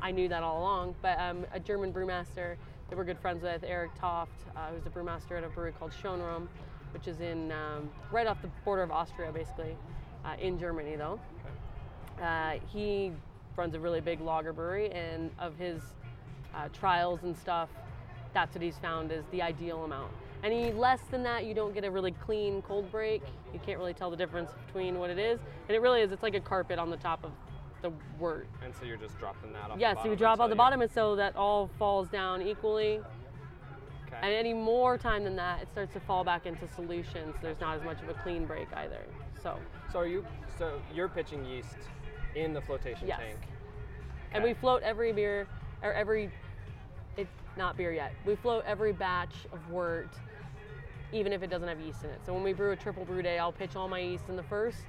I 0.00 0.10
knew 0.10 0.28
that 0.28 0.42
all 0.42 0.60
along, 0.60 0.94
but 1.02 1.18
um, 1.18 1.46
a 1.52 1.60
German 1.60 1.92
brewmaster 1.92 2.56
that 2.88 2.96
we're 2.96 3.04
good 3.04 3.18
friends 3.18 3.42
with, 3.42 3.64
Eric 3.64 3.92
Toft, 3.98 4.30
uh, 4.54 4.68
who's 4.68 4.86
a 4.86 4.90
brewmaster 4.90 5.38
at 5.38 5.44
a 5.44 5.48
brewery 5.48 5.72
called 5.72 5.90
Schönram, 5.90 6.46
which 6.92 7.08
is 7.08 7.20
in 7.20 7.50
um, 7.50 7.90
right 8.12 8.26
off 8.26 8.40
the 8.42 8.48
border 8.64 8.82
of 8.82 8.92
Austria, 8.92 9.32
basically, 9.32 9.76
uh, 10.24 10.36
in 10.38 10.58
Germany 10.58 10.96
though. 10.96 11.18
Uh, 12.22 12.54
he 12.72 13.12
runs 13.56 13.74
a 13.74 13.80
really 13.80 14.00
big 14.00 14.20
lager 14.20 14.52
brewery, 14.52 14.90
and 14.92 15.30
of 15.38 15.56
his 15.56 15.80
uh, 16.56 16.68
trials 16.72 17.20
and 17.22 17.36
stuff, 17.36 17.68
that's 18.32 18.54
what 18.54 18.62
he's 18.62 18.78
found 18.78 19.12
is 19.12 19.24
the 19.30 19.42
ideal 19.42 19.84
amount. 19.84 20.12
Any 20.42 20.72
less 20.72 21.00
than 21.10 21.22
that, 21.22 21.44
you 21.44 21.54
don't 21.54 21.74
get 21.74 21.84
a 21.84 21.90
really 21.90 22.12
clean 22.12 22.62
cold 22.62 22.90
break. 22.90 23.22
You 23.52 23.60
can't 23.64 23.78
really 23.78 23.94
tell 23.94 24.10
the 24.10 24.16
difference 24.16 24.50
between 24.66 24.98
what 24.98 25.10
it 25.10 25.18
is, 25.18 25.40
and 25.68 25.76
it 25.76 25.80
really 25.80 26.02
is. 26.02 26.12
It's 26.12 26.22
like 26.22 26.34
a 26.34 26.40
carpet 26.40 26.78
on 26.78 26.90
the 26.90 26.98
top 26.98 27.24
of 27.24 27.32
the 27.82 27.90
wort. 28.18 28.46
And 28.64 28.74
so 28.74 28.84
you're 28.84 28.96
just 28.96 29.18
dropping 29.18 29.52
that 29.52 29.70
off. 29.70 29.78
Yeah, 29.78 30.00
so 30.02 30.10
you 30.10 30.16
drop 30.16 30.40
off 30.40 30.50
the 30.50 30.56
bottom, 30.56 30.82
and 30.82 30.90
so 30.90 31.16
that 31.16 31.36
all 31.36 31.70
falls 31.78 32.08
down 32.08 32.42
equally. 32.42 33.00
Okay. 34.06 34.18
And 34.22 34.32
any 34.32 34.54
more 34.54 34.96
time 34.96 35.24
than 35.24 35.36
that, 35.36 35.62
it 35.62 35.68
starts 35.72 35.92
to 35.94 36.00
fall 36.00 36.22
back 36.22 36.46
into 36.46 36.68
solution. 36.68 37.32
So 37.32 37.38
there's 37.42 37.60
not 37.60 37.76
as 37.76 37.82
much 37.82 38.00
of 38.02 38.08
a 38.08 38.14
clean 38.14 38.46
break 38.46 38.68
either. 38.74 39.04
So. 39.42 39.58
So 39.92 39.98
are 39.98 40.06
you? 40.06 40.24
So 40.58 40.80
you're 40.94 41.08
pitching 41.08 41.44
yeast 41.44 41.76
in 42.34 42.52
the 42.52 42.60
flotation 42.60 43.08
yes. 43.08 43.18
tank. 43.18 43.38
Okay. 43.38 43.48
And 44.32 44.44
we 44.44 44.54
float 44.54 44.82
every 44.82 45.12
beer, 45.12 45.48
or 45.82 45.92
every, 45.92 46.30
it's 47.16 47.30
not 47.56 47.76
beer 47.76 47.92
yet. 47.92 48.12
We 48.24 48.36
float 48.36 48.64
every 48.66 48.92
batch 48.92 49.34
of 49.52 49.70
wort, 49.70 50.10
even 51.12 51.32
if 51.32 51.42
it 51.42 51.50
doesn't 51.50 51.68
have 51.68 51.80
yeast 51.80 52.04
in 52.04 52.10
it. 52.10 52.20
So 52.24 52.32
when 52.34 52.42
we 52.42 52.52
brew 52.52 52.72
a 52.72 52.76
triple 52.76 53.04
brew 53.04 53.22
day, 53.22 53.38
I'll 53.38 53.52
pitch 53.52 53.76
all 53.76 53.88
my 53.88 54.00
yeast 54.00 54.24
in 54.28 54.36
the 54.36 54.42
first 54.44 54.84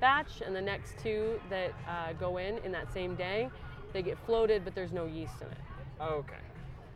batch, 0.00 0.42
and 0.44 0.54
the 0.54 0.60
next 0.60 0.96
two 1.02 1.40
that 1.50 1.72
uh, 1.88 2.12
go 2.14 2.38
in 2.38 2.58
in 2.58 2.72
that 2.72 2.92
same 2.92 3.16
day, 3.16 3.50
they 3.92 4.02
get 4.02 4.18
floated, 4.26 4.64
but 4.64 4.74
there's 4.74 4.92
no 4.92 5.06
yeast 5.06 5.34
in 5.40 5.48
it. 5.48 5.58
okay, 6.00 6.36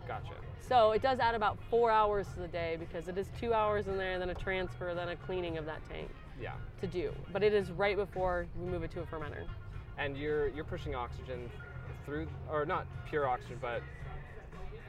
gotcha. 0.06 0.34
So 0.60 0.92
it 0.92 1.02
does 1.02 1.18
add 1.18 1.34
about 1.34 1.58
four 1.68 1.90
hours 1.90 2.28
to 2.34 2.40
the 2.40 2.48
day 2.48 2.76
because 2.78 3.08
it 3.08 3.18
is 3.18 3.26
two 3.38 3.52
hours 3.52 3.88
in 3.88 3.98
there, 3.98 4.18
then 4.18 4.30
a 4.30 4.34
transfer, 4.34 4.94
then 4.94 5.08
a 5.08 5.16
cleaning 5.16 5.58
of 5.58 5.66
that 5.66 5.80
tank. 5.88 6.08
Yeah. 6.40 6.52
To 6.80 6.86
do, 6.86 7.12
but 7.32 7.42
it 7.42 7.52
is 7.52 7.70
right 7.72 7.96
before 7.96 8.46
we 8.58 8.68
move 8.68 8.82
it 8.82 8.90
to 8.92 9.00
a 9.00 9.06
fermenter. 9.06 9.44
And 9.98 10.16
you're 10.16 10.48
you're 10.48 10.64
pushing 10.64 10.94
oxygen 10.94 11.50
through, 12.04 12.26
or 12.50 12.64
not 12.64 12.86
pure 13.08 13.28
oxygen, 13.28 13.58
but 13.60 13.82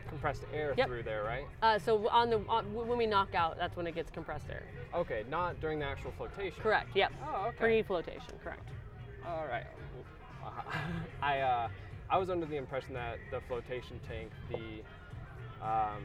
compressed 0.09 0.43
air 0.53 0.73
yep. 0.77 0.87
through 0.87 1.03
there, 1.03 1.23
right? 1.23 1.45
Uh, 1.61 1.79
so 1.79 2.07
on 2.09 2.29
the 2.29 2.41
on, 2.47 2.65
when 2.73 2.97
we 2.97 3.05
knock 3.05 3.35
out, 3.35 3.57
that's 3.57 3.75
when 3.75 3.87
it 3.87 3.95
gets 3.95 4.09
compressed 4.09 4.45
air. 4.49 4.63
Okay, 4.95 5.23
not 5.29 5.59
during 5.59 5.79
the 5.79 5.85
actual 5.85 6.11
flotation. 6.17 6.61
Correct. 6.61 6.89
Yep. 6.95 7.11
Oh, 7.25 7.45
okay. 7.47 7.57
Pre-flotation. 7.57 8.33
Correct. 8.43 8.67
All 9.27 9.45
right. 9.47 9.65
I 11.21 11.39
uh, 11.39 11.67
I 12.09 12.17
was 12.17 12.29
under 12.29 12.45
the 12.45 12.57
impression 12.57 12.93
that 12.93 13.17
the 13.31 13.41
flotation 13.47 13.99
tank, 14.07 14.31
the 14.49 15.65
um, 15.65 16.03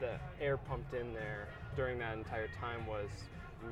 the 0.00 0.12
air 0.40 0.56
pumped 0.56 0.94
in 0.94 1.12
there 1.12 1.48
during 1.76 1.98
that 1.98 2.16
entire 2.16 2.48
time 2.60 2.86
was 2.86 3.08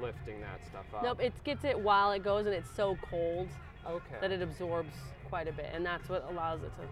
lifting 0.01 0.41
that 0.41 0.61
stuff 0.69 0.85
up. 0.95 1.03
Nope, 1.03 1.21
it 1.21 1.33
gets 1.45 1.65
it 1.65 1.79
while 1.79 2.13
it 2.13 2.23
goes, 2.23 2.47
and 2.47 2.55
it's 2.55 2.71
so 2.71 2.97
cold 3.11 3.49
okay. 3.87 4.17
that 4.21 4.33
it 4.33 4.43
absorbs 4.43 4.95
quite 5.29 5.49
a 5.49 5.53
bit, 5.53 5.71
and 5.73 5.85
that's 5.85 6.09
what 6.09 6.27
allows 6.31 6.63
it 6.63 6.73
to. 6.77 6.83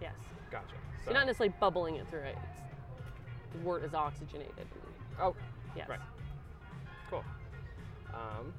Yes. 0.00 0.14
Gotcha. 0.54 0.76
So 1.04 1.10
You're 1.10 1.14
not 1.14 1.26
necessarily 1.26 1.52
bubbling 1.58 1.96
it 1.96 2.06
through 2.08 2.20
it. 2.20 2.36
It's, 2.48 2.60
the 3.54 3.58
wort 3.66 3.82
is 3.82 3.92
oxygenated. 3.92 4.68
Oh, 5.20 5.34
yes. 5.76 5.88
Right. 5.88 5.98
Cool. 7.10 7.24
Um, 8.14 8.52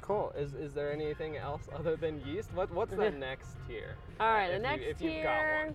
Cool. 0.00 0.32
Is 0.38 0.54
is 0.54 0.72
there 0.72 0.90
anything 0.92 1.36
else 1.36 1.62
other 1.78 1.94
than 1.96 2.20
yeast? 2.26 2.50
What 2.54 2.70
what's 2.72 2.94
the 2.94 3.10
next 3.18 3.48
tier? 3.66 3.94
All 4.18 4.32
right, 4.32 4.48
uh, 4.48 4.52
the 4.54 4.58
next 4.58 4.82
you, 4.84 4.90
if 4.90 5.00
you've 5.02 5.22
got 5.22 5.40
tier. 5.40 5.64
one? 5.66 5.74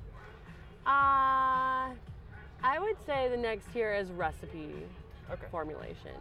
Uh, 0.86 1.94
I 2.66 2.80
would 2.80 2.98
say 3.06 3.30
the 3.30 3.38
next 3.38 3.72
tier 3.72 3.94
is 3.94 4.10
recipe 4.12 4.74
Okay. 5.32 5.46
formulation. 5.52 6.16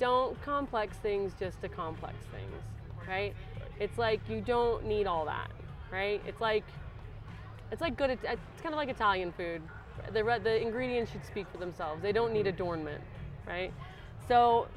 Don't 0.00 0.40
complex 0.42 0.96
things 0.98 1.32
just 1.38 1.60
to 1.60 1.68
complex 1.68 2.14
things, 2.32 2.62
right? 3.06 3.34
It's 3.80 3.98
like 3.98 4.20
you 4.28 4.40
don't 4.40 4.84
need 4.86 5.06
all 5.06 5.24
that, 5.26 5.50
right? 5.92 6.22
It's 6.26 6.40
like 6.40 6.64
it's 7.70 7.80
like 7.80 7.96
good. 7.96 8.10
It's 8.10 8.22
kind 8.62 8.74
of 8.74 8.76
like 8.76 8.88
Italian 8.88 9.32
food. 9.32 9.62
The 10.12 10.22
the 10.42 10.60
ingredients 10.60 11.12
should 11.12 11.24
speak 11.24 11.46
for 11.50 11.58
themselves. 11.58 12.02
They 12.02 12.12
don't 12.12 12.32
need 12.32 12.46
adornment, 12.46 13.02
right? 13.46 13.72
So 14.26 14.68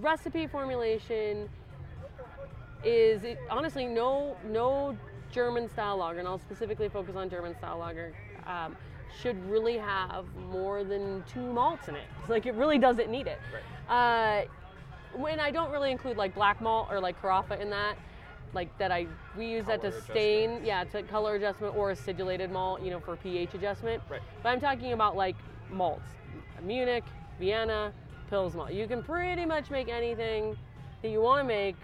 recipe 0.00 0.46
formulation 0.46 1.48
is 2.84 3.24
it, 3.24 3.38
honestly 3.50 3.86
no 3.86 4.36
no 4.44 4.96
German 5.32 5.68
style 5.68 5.98
lager, 5.98 6.18
and 6.18 6.28
I'll 6.28 6.38
specifically 6.38 6.88
focus 6.88 7.16
on 7.16 7.30
German 7.30 7.56
style 7.56 7.78
lager. 7.78 8.14
Um, 8.46 8.76
should 9.20 9.44
really 9.50 9.76
have 9.76 10.24
more 10.50 10.84
than 10.84 11.24
two 11.26 11.52
malts 11.52 11.88
in 11.88 11.96
it. 11.96 12.04
It's 12.20 12.30
like 12.30 12.46
it 12.46 12.54
really 12.54 12.78
doesn't 12.78 13.10
need 13.10 13.26
it. 13.26 13.38
Uh, 13.88 14.42
when 15.14 15.40
I 15.40 15.50
don't 15.50 15.70
really 15.70 15.90
include 15.90 16.16
like 16.16 16.34
black 16.34 16.60
malt 16.60 16.88
or 16.90 17.00
like 17.00 17.20
carafa 17.20 17.60
in 17.60 17.70
that, 17.70 17.96
like 18.52 18.76
that 18.78 18.90
I 18.90 19.06
we 19.36 19.46
use 19.46 19.66
that 19.66 19.82
to 19.82 19.92
stain, 20.02 20.60
yeah, 20.64 20.84
to 20.84 21.02
color 21.04 21.36
adjustment 21.36 21.76
or 21.76 21.92
acidulated 21.92 22.50
malt, 22.50 22.82
you 22.82 22.90
know, 22.90 23.00
for 23.00 23.16
pH 23.16 23.54
adjustment. 23.54 24.02
Right. 24.08 24.20
But 24.42 24.50
I'm 24.50 24.60
talking 24.60 24.92
about 24.92 25.16
like 25.16 25.36
malts, 25.70 26.02
Munich, 26.62 27.04
Vienna, 27.38 27.92
Pils 28.30 28.54
malt. 28.54 28.72
You 28.72 28.86
can 28.86 29.02
pretty 29.02 29.44
much 29.44 29.70
make 29.70 29.88
anything 29.88 30.56
that 31.02 31.08
you 31.10 31.20
want 31.20 31.40
to 31.40 31.44
make 31.44 31.76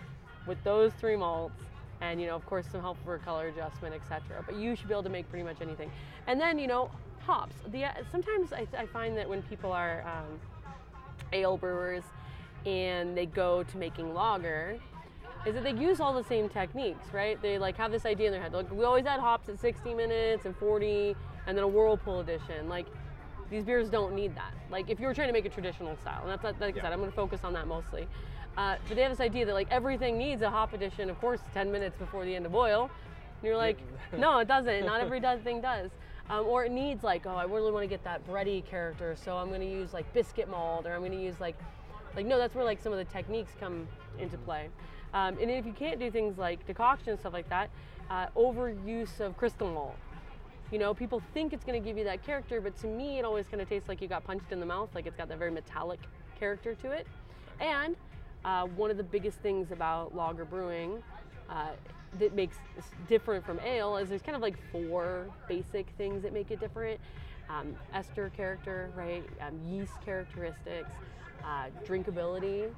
with 0.47 0.63
those 0.65 0.93
three 0.95 1.17
malts, 1.17 1.63
and 2.01 2.21
you 2.21 2.27
know, 2.27 2.37
of 2.37 2.47
course, 2.47 2.67
some 2.71 2.81
help 2.81 2.99
for 3.05 3.19
color 3.19 3.49
adjustment, 3.49 3.95
etc. 3.95 4.43
But 4.45 4.57
you 4.57 4.77
should 4.77 4.89
be 4.89 4.95
able 4.95 5.03
to 5.05 5.09
make 5.09 5.29
pretty 5.29 5.45
much 5.45 5.61
anything. 5.61 5.91
And 6.27 6.41
then 6.41 6.59
you 6.59 6.67
know, 6.67 6.91
hops. 7.27 7.57
The 7.73 7.85
uh, 7.85 7.91
sometimes 8.11 8.53
I, 8.53 8.67
I 8.77 8.87
find 8.87 9.17
that 9.19 9.29
when 9.29 9.43
people 9.43 9.73
are 9.73 10.03
um, 10.03 10.41
ale 11.33 11.57
brewers 11.57 12.05
and 12.67 13.17
they 13.17 13.27
go 13.27 13.63
to 13.63 13.77
making 13.79 14.13
lager 14.13 14.77
is 15.47 15.55
that 15.55 15.63
they 15.63 15.73
use 15.73 16.01
all 16.01 16.13
the 16.13 16.25
same 16.25 16.49
techniques, 16.49 17.07
right? 17.13 17.41
They 17.41 17.57
like 17.59 17.77
have 17.77 17.93
this 17.93 18.05
idea 18.05 18.27
in 18.27 18.33
their 18.33 18.43
head. 18.43 18.53
Like 18.53 18.71
we 18.73 18.85
always 18.85 19.07
add 19.07 19.21
hops 19.21 19.49
at 19.49 19.61
60 19.61 19.95
minutes 19.95 20.45
and 20.45 20.57
40, 20.57 21.15
and 21.47 21.57
then 21.57 21.63
a 21.63 21.69
whirlpool 21.69 22.19
edition. 22.21 22.69
Like 22.69 22.87
these 23.49 23.63
beers 23.63 23.89
don't 23.89 24.13
need 24.13 24.35
that. 24.35 24.53
Like 24.71 24.91
if 24.91 24.99
you 24.99 25.07
were 25.07 25.15
trying 25.15 25.29
to 25.29 25.33
make 25.33 25.47
a 25.47 25.49
traditional 25.49 25.97
style, 25.99 26.23
and 26.23 26.31
that's 26.31 26.43
like 26.43 26.75
I 26.75 26.77
Yeah. 26.77 26.83
said, 26.83 26.93
I'm 26.93 26.99
going 26.99 27.11
to 27.11 27.17
focus 27.17 27.41
on 27.45 27.53
that 27.53 27.69
mostly. 27.69 28.09
Uh, 28.57 28.75
but 28.89 28.97
they 28.97 29.03
have 29.03 29.13
this 29.13 29.21
idea 29.21 29.47
that 29.47 29.55
like 29.55 29.69
everything 29.71 30.19
needs 30.19 30.43
a 30.43 30.51
hop 30.51 30.73
edition, 30.73 31.11
of 31.11 31.21
course, 31.21 31.41
10 31.55 31.71
minutes 31.71 31.97
before 31.97 32.25
the 32.25 32.35
end 32.35 32.45
of 32.47 32.51
boil. 32.53 32.91
And 33.41 33.45
you're 33.45 33.57
like, 33.57 33.79
no, 34.17 34.39
it 34.41 34.49
doesn't. 34.49 34.85
Not 34.85 35.01
every 35.01 35.21
does 35.29 35.41
thing 35.43 35.61
does. 35.61 35.91
Um, 36.29 36.45
or 36.47 36.65
it 36.65 36.73
needs 36.73 37.05
like, 37.05 37.25
oh, 37.27 37.37
I 37.37 37.45
really 37.45 37.71
want 37.71 37.85
to 37.85 37.89
get 37.89 38.03
that 38.03 38.27
bready 38.27 38.65
character, 38.67 39.15
so 39.15 39.37
I'm 39.37 39.47
going 39.49 39.61
to 39.61 39.71
use 39.71 39.93
like 39.93 40.13
biscuit 40.13 40.49
malt, 40.51 40.87
or 40.87 40.93
I'm 40.95 41.01
going 41.01 41.13
to 41.13 41.23
use 41.23 41.39
like, 41.39 41.55
like 42.17 42.27
no, 42.27 42.39
that's 42.39 42.55
where 42.55 42.65
like 42.65 42.83
some 42.83 42.93
of 42.93 42.99
the 42.99 43.05
techniques 43.05 43.53
come 43.61 43.87
into 44.19 44.39
play. 44.39 44.69
Um, 45.15 45.37
and 45.41 45.51
if 45.51 45.65
you 45.65 45.73
can't 45.73 46.01
do 46.01 46.11
things 46.11 46.39
like 46.39 46.67
decoction 46.67 47.11
and 47.11 47.21
stuff 47.21 47.33
like 47.33 47.49
that, 47.49 47.71
uh, 48.11 48.27
overuse 48.37 49.21
of 49.21 49.37
crystal 49.37 49.71
malt. 49.71 49.97
You 50.73 50.79
know, 50.79 50.95
people 50.95 51.23
think 51.33 51.53
it's 51.53 51.65
going 51.65 51.81
to 51.81 51.87
give 51.87 51.97
you 51.97 52.05
that 52.05 52.25
character, 52.25 52.61
but 52.61 52.77
to 52.81 52.89
me, 52.89 53.19
it 53.19 53.25
always 53.25 53.47
kind 53.47 53.61
of 53.61 53.69
tastes 53.69 53.89
like 53.89 54.03
you 54.03 54.09
got 54.09 54.25
punched 54.25 54.51
in 54.51 54.59
the 54.59 54.67
mouth. 54.67 54.89
Like 54.95 55.07
it's 55.07 55.17
got 55.17 55.29
that 55.29 55.39
very 55.39 55.51
metallic 55.51 56.01
character 56.39 56.75
to 56.75 56.91
it. 56.91 57.07
And 57.61 57.95
uh, 58.45 58.67
one 58.67 58.91
of 58.91 58.97
the 58.97 59.05
biggest 59.05 59.39
things 59.39 59.71
about 59.71 60.15
lager 60.15 60.45
brewing 60.45 61.03
uh, 61.49 61.71
that 62.19 62.35
makes 62.35 62.57
different 63.09 63.45
from 63.45 63.61
ale 63.61 63.97
is 63.97 64.09
there's 64.09 64.23
kind 64.23 64.37
of 64.37 64.43
like 64.43 64.57
four 64.73 65.27
basic 65.49 65.89
things 65.97 66.23
that 66.23 66.33
make 66.33 66.51
it 66.51 66.59
different 66.59 67.01
um, 67.49 67.75
ester 67.95 68.31
character, 68.37 68.91
right? 68.97 69.25
Um, 69.41 69.59
yeast 69.69 69.93
characteristics, 70.05 70.91
uh, 71.47 71.67
drinkability, 71.87 72.71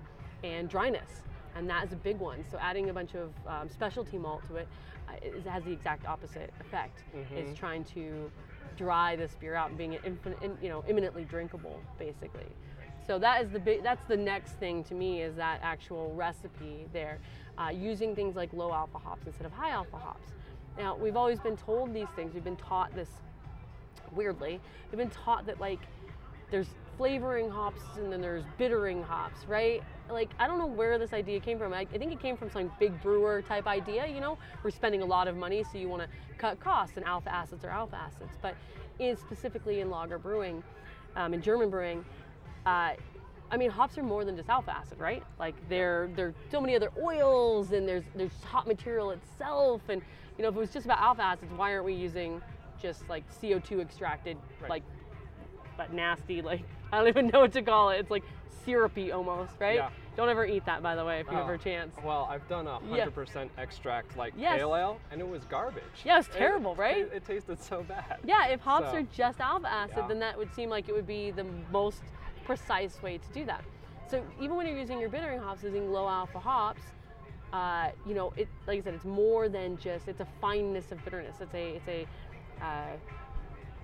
and 0.44 0.68
dryness. 0.68 1.22
And 1.56 1.68
that 1.68 1.84
is 1.84 1.92
a 1.92 1.96
big 1.96 2.18
one. 2.18 2.44
So 2.50 2.58
adding 2.58 2.90
a 2.90 2.92
bunch 2.92 3.14
of 3.14 3.32
um, 3.46 3.68
specialty 3.68 4.18
malt 4.18 4.42
to 4.48 4.56
it 4.56 4.68
uh, 5.08 5.12
is, 5.22 5.44
has 5.46 5.64
the 5.64 5.72
exact 5.72 6.06
opposite 6.06 6.52
effect. 6.60 7.02
Is 7.36 7.56
trying 7.56 7.84
to 7.84 8.30
dry 8.76 9.16
this 9.16 9.32
beer 9.40 9.54
out 9.56 9.70
and 9.70 9.78
being 9.78 9.94
it 9.94 10.02
infin- 10.04 10.40
in, 10.42 10.56
you 10.62 10.68
know 10.68 10.84
imminently 10.88 11.24
drinkable, 11.24 11.80
basically. 11.98 12.46
So 13.06 13.18
that 13.18 13.42
is 13.42 13.50
the 13.50 13.58
big. 13.58 13.82
That's 13.82 14.04
the 14.06 14.16
next 14.16 14.52
thing 14.52 14.84
to 14.84 14.94
me 14.94 15.22
is 15.22 15.34
that 15.36 15.60
actual 15.62 16.14
recipe 16.14 16.86
there, 16.92 17.18
uh, 17.56 17.70
using 17.70 18.14
things 18.14 18.36
like 18.36 18.52
low 18.52 18.72
alpha 18.72 18.98
hops 18.98 19.26
instead 19.26 19.46
of 19.46 19.52
high 19.52 19.70
alpha 19.70 19.96
hops. 19.96 20.28
Now 20.76 20.94
we've 20.96 21.16
always 21.16 21.40
been 21.40 21.56
told 21.56 21.92
these 21.92 22.08
things. 22.14 22.34
We've 22.34 22.44
been 22.44 22.56
taught 22.56 22.94
this 22.94 23.08
weirdly. 24.12 24.60
We've 24.90 24.98
been 24.98 25.10
taught 25.10 25.46
that 25.46 25.58
like 25.58 25.80
there's 26.50 26.68
flavoring 26.98 27.48
hops 27.48 27.80
and 27.96 28.12
then 28.12 28.20
there's 28.20 28.44
bittering 28.58 29.02
hops, 29.02 29.46
right? 29.46 29.82
Like 30.10 30.30
I 30.38 30.46
don't 30.46 30.58
know 30.58 30.66
where 30.66 30.98
this 30.98 31.12
idea 31.12 31.40
came 31.40 31.58
from. 31.58 31.72
I, 31.72 31.80
I 31.80 31.98
think 31.98 32.12
it 32.12 32.20
came 32.20 32.36
from 32.36 32.50
some 32.50 32.70
big 32.78 33.00
brewer 33.00 33.40
type 33.40 33.66
idea. 33.66 34.06
You 34.06 34.20
know, 34.20 34.36
we're 34.62 34.70
spending 34.70 35.00
a 35.00 35.06
lot 35.06 35.28
of 35.28 35.36
money, 35.36 35.64
so 35.72 35.78
you 35.78 35.88
want 35.88 36.02
to 36.02 36.08
cut 36.36 36.60
costs, 36.60 36.96
and 36.96 37.06
alpha 37.06 37.32
acids 37.32 37.64
are 37.64 37.70
alpha 37.70 37.96
acids. 37.96 38.32
But 38.42 38.56
in 38.98 39.16
specifically 39.16 39.80
in 39.80 39.88
lager 39.90 40.18
brewing, 40.18 40.62
um, 41.16 41.32
in 41.32 41.40
German 41.40 41.70
brewing, 41.70 42.04
uh, 42.66 42.92
I 43.50 43.56
mean, 43.56 43.70
hops 43.70 43.96
are 43.96 44.02
more 44.02 44.24
than 44.24 44.36
just 44.36 44.48
alpha 44.48 44.72
acid, 44.74 44.98
right? 44.98 45.22
Like 45.38 45.54
there, 45.68 46.10
there 46.16 46.26
are 46.26 46.34
so 46.50 46.60
many 46.60 46.74
other 46.74 46.90
oils, 47.02 47.70
and 47.72 47.88
there's 47.88 48.04
there's 48.16 48.42
hop 48.42 48.66
material 48.66 49.12
itself, 49.12 49.82
and 49.88 50.02
you 50.36 50.42
know, 50.42 50.48
if 50.50 50.56
it 50.56 50.58
was 50.58 50.70
just 50.70 50.84
about 50.84 50.98
alpha 50.98 51.22
acids, 51.22 51.52
why 51.56 51.72
aren't 51.72 51.84
we 51.84 51.94
using 51.94 52.42
just 52.80 53.08
like 53.08 53.24
CO2 53.42 53.80
extracted, 53.80 54.36
Right. 54.60 54.70
like, 54.70 54.82
but 55.78 55.94
nasty, 55.94 56.42
like 56.42 56.64
I 56.92 56.98
don't 56.98 57.08
even 57.08 57.28
know 57.28 57.40
what 57.40 57.52
to 57.54 57.62
call 57.62 57.88
it. 57.90 58.00
It's 58.00 58.10
like 58.10 58.24
syrupy 58.66 59.12
almost, 59.12 59.52
right? 59.58 59.76
Yeah. 59.76 59.88
Don't 60.16 60.28
ever 60.28 60.44
eat 60.44 60.66
that, 60.66 60.82
by 60.82 60.96
the 60.96 61.04
way, 61.04 61.20
if 61.20 61.26
you 61.30 61.38
Oh, 61.38 61.42
ever 61.42 61.54
a 61.54 61.58
chance. 61.58 61.94
Well, 62.04 62.26
I've 62.28 62.46
done 62.48 62.66
a 62.66 62.80
Yeah. 62.82 62.88
hundred 63.04 63.14
percent 63.14 63.52
extract 63.56 64.16
like 64.16 64.34
Yes. 64.36 64.58
pale 64.58 64.74
ale, 64.74 65.00
and 65.12 65.20
it 65.20 65.28
was 65.28 65.44
garbage. 65.44 65.84
Yeah, 66.04 66.18
it's 66.18 66.26
It- 66.28 66.32
terrible, 66.32 66.74
right? 66.74 66.98
It, 66.98 67.12
it 67.14 67.24
tasted 67.24 67.62
so 67.62 67.84
bad. 67.84 68.18
Yeah, 68.24 68.48
if 68.48 68.60
hops 68.60 68.90
So, 68.90 68.96
are 68.98 69.02
just 69.14 69.40
alpha 69.40 69.68
acid, 69.68 69.94
yeah. 69.98 70.06
then 70.08 70.18
that 70.18 70.36
would 70.36 70.52
seem 70.52 70.68
like 70.70 70.88
it 70.88 70.92
would 70.92 71.06
be 71.06 71.30
the 71.30 71.44
most 71.70 72.02
precise 72.44 73.00
way 73.00 73.18
to 73.18 73.28
do 73.32 73.44
that. 73.46 73.62
So 74.08 74.24
even 74.40 74.56
when 74.56 74.66
you're 74.66 74.76
using 74.78 74.98
your 74.98 75.08
bittering 75.08 75.38
hops, 75.38 75.62
using 75.62 75.92
low 75.92 76.08
alpha 76.08 76.40
hops, 76.40 76.82
uh, 77.52 77.90
you 78.04 78.14
know, 78.14 78.32
it 78.36 78.48
like 78.66 78.80
I 78.80 78.82
said, 78.82 78.94
it's 78.94 79.04
more 79.04 79.48
than 79.48 79.78
just 79.78 80.08
it's 80.08 80.20
a 80.20 80.26
fineness 80.40 80.90
of 80.90 81.02
bitterness. 81.04 81.36
It's 81.40 81.54
a 81.54 81.76
it's 81.76 81.88
a 81.88 82.06
uh, 82.64 82.96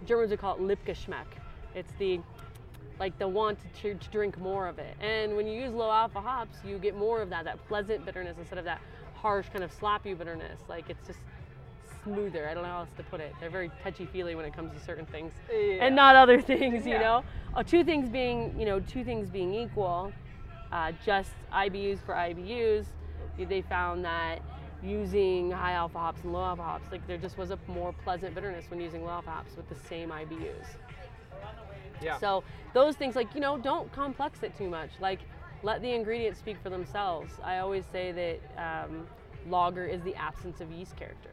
Germans 0.05 0.31
would 0.31 0.41
call 0.41 0.57
it 0.57 0.61
Lipgeschmack. 0.61 1.27
It's 1.75 1.93
the 1.99 2.21
like 3.01 3.19
the 3.19 3.27
want 3.27 3.59
to, 3.83 3.95
to 3.95 4.09
drink 4.11 4.39
more 4.39 4.69
of 4.69 4.79
it. 4.79 4.97
And 5.01 5.37
when 5.37 5.47
you 5.47 5.61
use 5.61 5.73
low 5.73 5.91
alpha 5.91 6.21
hops, 6.21 6.57
you 6.65 6.79
get 6.79 6.97
more 6.97 7.21
of 7.21 7.31
that 7.31 7.45
that 7.45 7.67
pleasant 7.67 8.05
bitterness 8.05 8.37
instead 8.39 8.59
of 8.59 8.65
that 8.65 8.81
harsh 9.15 9.47
kind 9.53 9.65
of 9.65 9.73
sloppy 9.73 10.15
bitterness. 10.15 10.61
Like 10.69 10.89
it's 10.91 11.07
just 11.07 11.19
smoother. 12.05 12.49
I 12.49 12.55
don't 12.55 12.63
know 12.63 12.69
how 12.69 12.81
else 12.81 12.91
to 12.99 13.03
put 13.05 13.21
it. 13.21 13.33
They're 13.41 13.51
very 13.51 13.71
touchy 13.83 14.07
feely 14.07 14.35
when 14.35 14.45
it 14.45 14.55
comes 14.55 14.73
to 14.79 14.85
certain 14.85 15.07
things, 15.07 15.33
Yeah. 15.51 15.85
and 15.85 15.97
not 15.97 16.15
other 16.17 16.41
things. 16.53 16.87
You 16.87 16.99
know, 16.99 17.25
uh, 17.55 17.63
two 17.63 17.83
things 17.85 18.09
being 18.09 18.55
you 18.59 18.67
know 18.67 18.81
two 18.81 19.05
things 19.05 19.29
being 19.29 19.55
equal, 19.55 20.13
uh, 20.71 20.93
just 21.05 21.31
IBUs 21.53 21.99
for 22.05 22.15
IBUs. 22.15 22.87
They 23.37 23.63
found 23.63 24.05
that 24.05 24.41
using 24.83 25.51
high 25.51 25.73
alpha 25.73 25.99
hops 25.99 26.23
and 26.23 26.33
low 26.33 26.44
alpha 26.44 26.63
hops, 26.63 26.92
like 26.92 27.05
there 27.09 27.17
just 27.19 27.38
was 27.38 27.51
a 27.51 27.59
more 27.67 27.92
pleasant 28.05 28.35
bitterness 28.35 28.67
when 28.69 28.81
using 28.81 29.03
low 29.03 29.11
alpha 29.13 29.31
hops 29.31 29.57
with 29.57 29.69
the 29.69 29.88
same 29.88 30.11
IBUs. 30.11 30.67
Yeah. 32.05 32.19
So 32.19 32.44
those 32.73 32.96
things, 32.96 33.17
like 33.17 33.35
you 33.35 33.40
know, 33.40 33.59
don't 33.59 33.90
complex 33.92 34.42
it 34.42 34.57
too 34.57 34.69
much. 34.69 34.90
Like 35.00 35.21
let 35.63 35.81
the 35.81 35.92
ingredients 35.92 36.38
speak 36.38 36.59
for 36.63 36.71
themselves. 36.71 37.33
I 37.42 37.59
always 37.59 37.85
say 37.90 38.13
that 38.13 38.85
um, 38.85 39.07
lager 39.48 39.87
is 39.87 40.02
the 40.02 40.15
absence 40.17 40.61
of 40.61 40.71
yeast 40.71 40.96
character. 40.96 41.31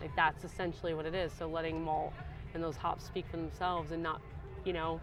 Like 0.00 0.14
that's 0.16 0.44
essentially 0.44 0.94
what 0.94 1.06
it 1.06 1.14
is. 1.14 1.32
So 1.32 1.46
letting 1.46 1.82
malt 1.82 2.12
and 2.54 2.62
those 2.62 2.76
hops 2.76 3.04
speak 3.04 3.26
for 3.30 3.36
themselves 3.36 3.92
and 3.92 4.02
not, 4.02 4.20
you 4.64 4.72
know, 4.72 5.00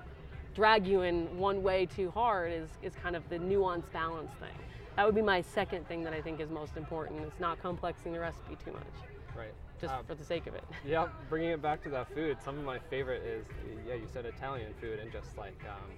drag 0.55 0.87
you 0.87 1.01
in 1.01 1.37
one 1.37 1.63
way 1.63 1.85
too 1.85 2.11
hard 2.11 2.51
is 2.51 2.69
is 2.81 2.93
kind 2.95 3.15
of 3.15 3.27
the 3.29 3.39
nuance 3.39 3.87
balance 3.93 4.31
thing. 4.39 4.57
That 4.95 5.05
would 5.05 5.15
be 5.15 5.23
my 5.23 5.41
second 5.41 5.87
thing 5.87 6.03
that 6.03 6.13
I 6.13 6.21
think 6.21 6.39
is 6.39 6.49
most 6.49 6.77
important. 6.77 7.21
It's 7.21 7.39
not 7.39 7.59
complexing 7.59 8.13
the 8.13 8.19
recipe 8.19 8.55
too 8.63 8.71
much, 8.71 8.93
right. 9.35 9.53
Just 9.83 9.93
Um, 9.95 10.05
for 10.05 10.15
the 10.15 10.23
sake 10.23 10.47
of 10.47 10.55
it. 10.55 10.63
yeah, 10.85 11.07
bringing 11.29 11.49
it 11.51 11.61
back 11.61 11.83
to 11.83 11.89
that 11.89 12.07
food, 12.13 12.37
some 12.41 12.57
of 12.57 12.63
my 12.63 12.79
favorite 12.79 13.21
is, 13.23 13.45
yeah, 13.85 13.95
you 13.95 14.07
said 14.11 14.25
Italian 14.25 14.73
food, 14.79 14.99
and 14.99 15.11
just 15.11 15.37
like, 15.37 15.59
um, 15.67 15.91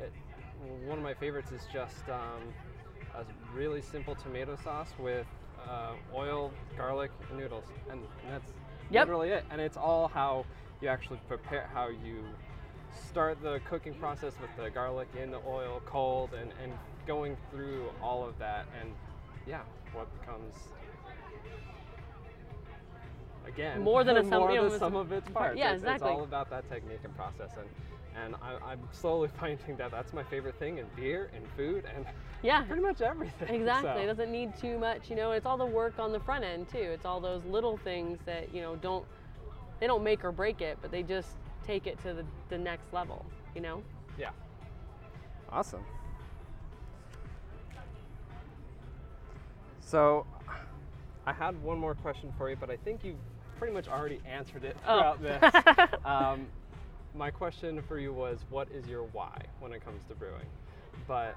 it, 0.00 0.12
one 0.86 0.98
of 0.98 1.04
my 1.04 1.14
favorites 1.14 1.50
is 1.50 1.62
just 1.72 2.08
um, 2.08 2.42
a 3.16 3.24
really 3.52 3.82
simple 3.82 4.14
tomato 4.14 4.56
sauce 4.62 4.92
with 5.00 5.26
uh, 5.68 5.94
oil, 6.14 6.52
garlic, 6.76 7.10
and 7.28 7.38
noodles, 7.38 7.64
and 7.90 8.00
that's 8.30 8.50
Yep. 8.90 9.06
literally 9.06 9.30
it. 9.30 9.44
And 9.50 9.60
it's 9.60 9.76
all 9.76 10.06
how 10.06 10.44
you 10.80 10.88
actually 10.88 11.18
prepare, 11.26 11.68
how 11.72 11.88
you 11.88 12.24
start 13.08 13.42
the 13.42 13.60
cooking 13.68 13.94
process 13.94 14.34
with 14.40 14.50
the 14.56 14.70
garlic 14.70 15.08
in 15.20 15.30
the 15.30 15.40
oil 15.46 15.80
cold 15.86 16.30
and, 16.38 16.52
and 16.62 16.72
going 17.06 17.36
through 17.50 17.90
all 18.02 18.22
of 18.22 18.38
that 18.38 18.66
and 18.80 18.90
yeah 19.46 19.62
what 19.94 20.06
becomes 20.20 20.54
again 23.46 23.80
More 23.82 24.04
than 24.04 24.16
a 24.18 24.22
sum- 24.22 24.40
more 24.40 24.50
you 24.50 24.56
know, 24.56 24.62
than 24.64 24.66
it's- 24.74 24.80
some 24.80 24.96
of 24.96 25.12
its 25.12 25.28
parts 25.30 25.56
yeah, 25.58 25.72
it's, 25.72 25.82
exactly. 25.82 26.08
it's 26.10 26.18
all 26.18 26.24
about 26.24 26.50
that 26.50 26.68
technique 26.70 27.00
and 27.04 27.14
process 27.16 27.50
and 27.58 27.68
and 28.14 28.34
I, 28.42 28.72
I'm 28.72 28.80
slowly 28.92 29.28
finding 29.40 29.76
that 29.78 29.90
that's 29.90 30.12
my 30.12 30.22
favorite 30.22 30.58
thing 30.58 30.78
in 30.78 30.86
beer 30.96 31.30
and 31.34 31.44
food 31.56 31.84
and 31.96 32.04
Yeah. 32.42 32.62
pretty 32.62 32.82
much 32.82 33.00
everything 33.00 33.54
Exactly. 33.54 33.90
so. 33.94 33.98
It 34.00 34.06
doesn't 34.06 34.32
need 34.32 34.56
too 34.60 34.76
much, 34.76 35.08
you 35.08 35.14
know. 35.16 35.30
It's 35.30 35.46
all 35.46 35.56
the 35.56 35.64
work 35.64 36.00
on 36.00 36.10
the 36.12 36.18
front 36.18 36.42
end 36.44 36.68
too. 36.68 36.78
It's 36.78 37.04
all 37.06 37.20
those 37.20 37.44
little 37.44 37.76
things 37.78 38.18
that 38.26 38.52
you 38.52 38.60
know 38.60 38.74
don't 38.76 39.04
they 39.80 39.86
don't 39.86 40.02
make 40.02 40.24
or 40.24 40.32
break 40.32 40.60
it, 40.60 40.76
but 40.82 40.90
they 40.90 41.02
just 41.04 41.36
take 41.64 41.86
it 41.86 41.98
to 42.02 42.12
the, 42.12 42.24
the 42.48 42.58
next 42.58 42.92
level. 42.92 43.24
You 43.54 43.60
know. 43.62 43.82
Yeah. 44.18 44.30
Awesome. 45.50 45.84
So, 49.80 50.26
I 51.26 51.32
had 51.32 51.60
one 51.62 51.78
more 51.78 51.94
question 51.94 52.32
for 52.38 52.48
you, 52.50 52.56
but 52.56 52.70
I 52.70 52.76
think 52.76 53.04
you've 53.04 53.16
pretty 53.62 53.74
much 53.74 53.86
already 53.86 54.18
answered 54.28 54.64
it 54.64 54.76
Oh. 54.88 55.14
throughout 55.14 55.22
this. 55.78 56.00
um, 56.04 56.48
my 57.14 57.30
question 57.30 57.80
for 57.86 57.96
you 57.96 58.12
was, 58.12 58.40
what 58.50 58.66
is 58.72 58.88
your 58.88 59.04
why 59.12 59.40
when 59.60 59.72
it 59.72 59.84
comes 59.84 60.02
to 60.08 60.16
brewing? 60.16 60.48
But 61.06 61.36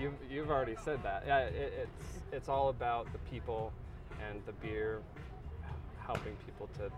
you've, 0.00 0.14
you've 0.30 0.50
already 0.50 0.76
said 0.82 1.02
that. 1.02 1.24
Yeah, 1.26 1.40
it, 1.40 1.74
it's 1.82 2.22
it's 2.32 2.48
all 2.48 2.70
about 2.70 3.12
the 3.12 3.18
people 3.30 3.74
and 4.26 4.40
the 4.46 4.52
beer, 4.52 5.00
helping 6.06 6.34
people 6.46 6.66
to. 6.78 6.90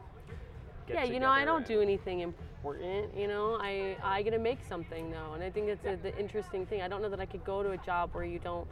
Get 0.87 0.95
yeah, 0.95 1.13
you 1.13 1.19
know, 1.19 1.31
I 1.31 1.45
don't 1.45 1.67
do 1.67 1.81
anything 1.81 2.21
important. 2.21 3.17
You 3.19 3.27
know, 3.27 3.59
I 3.61 3.97
I 4.05 4.23
get 4.23 4.31
to 4.31 4.39
make 4.39 4.59
something 4.69 5.11
though, 5.11 5.33
and 5.35 5.43
I 5.43 5.51
think 5.51 5.69
it's 5.69 5.85
a, 5.85 5.97
the 5.97 6.17
interesting 6.21 6.67
thing. 6.67 6.83
I 6.83 6.89
don't 6.89 7.03
know 7.03 7.09
that 7.09 7.21
I 7.21 7.27
could 7.27 7.45
go 7.45 7.65
to 7.65 7.71
a 7.73 7.79
job 7.79 8.11
where 8.13 8.25
you 8.25 8.39
don't 8.39 8.69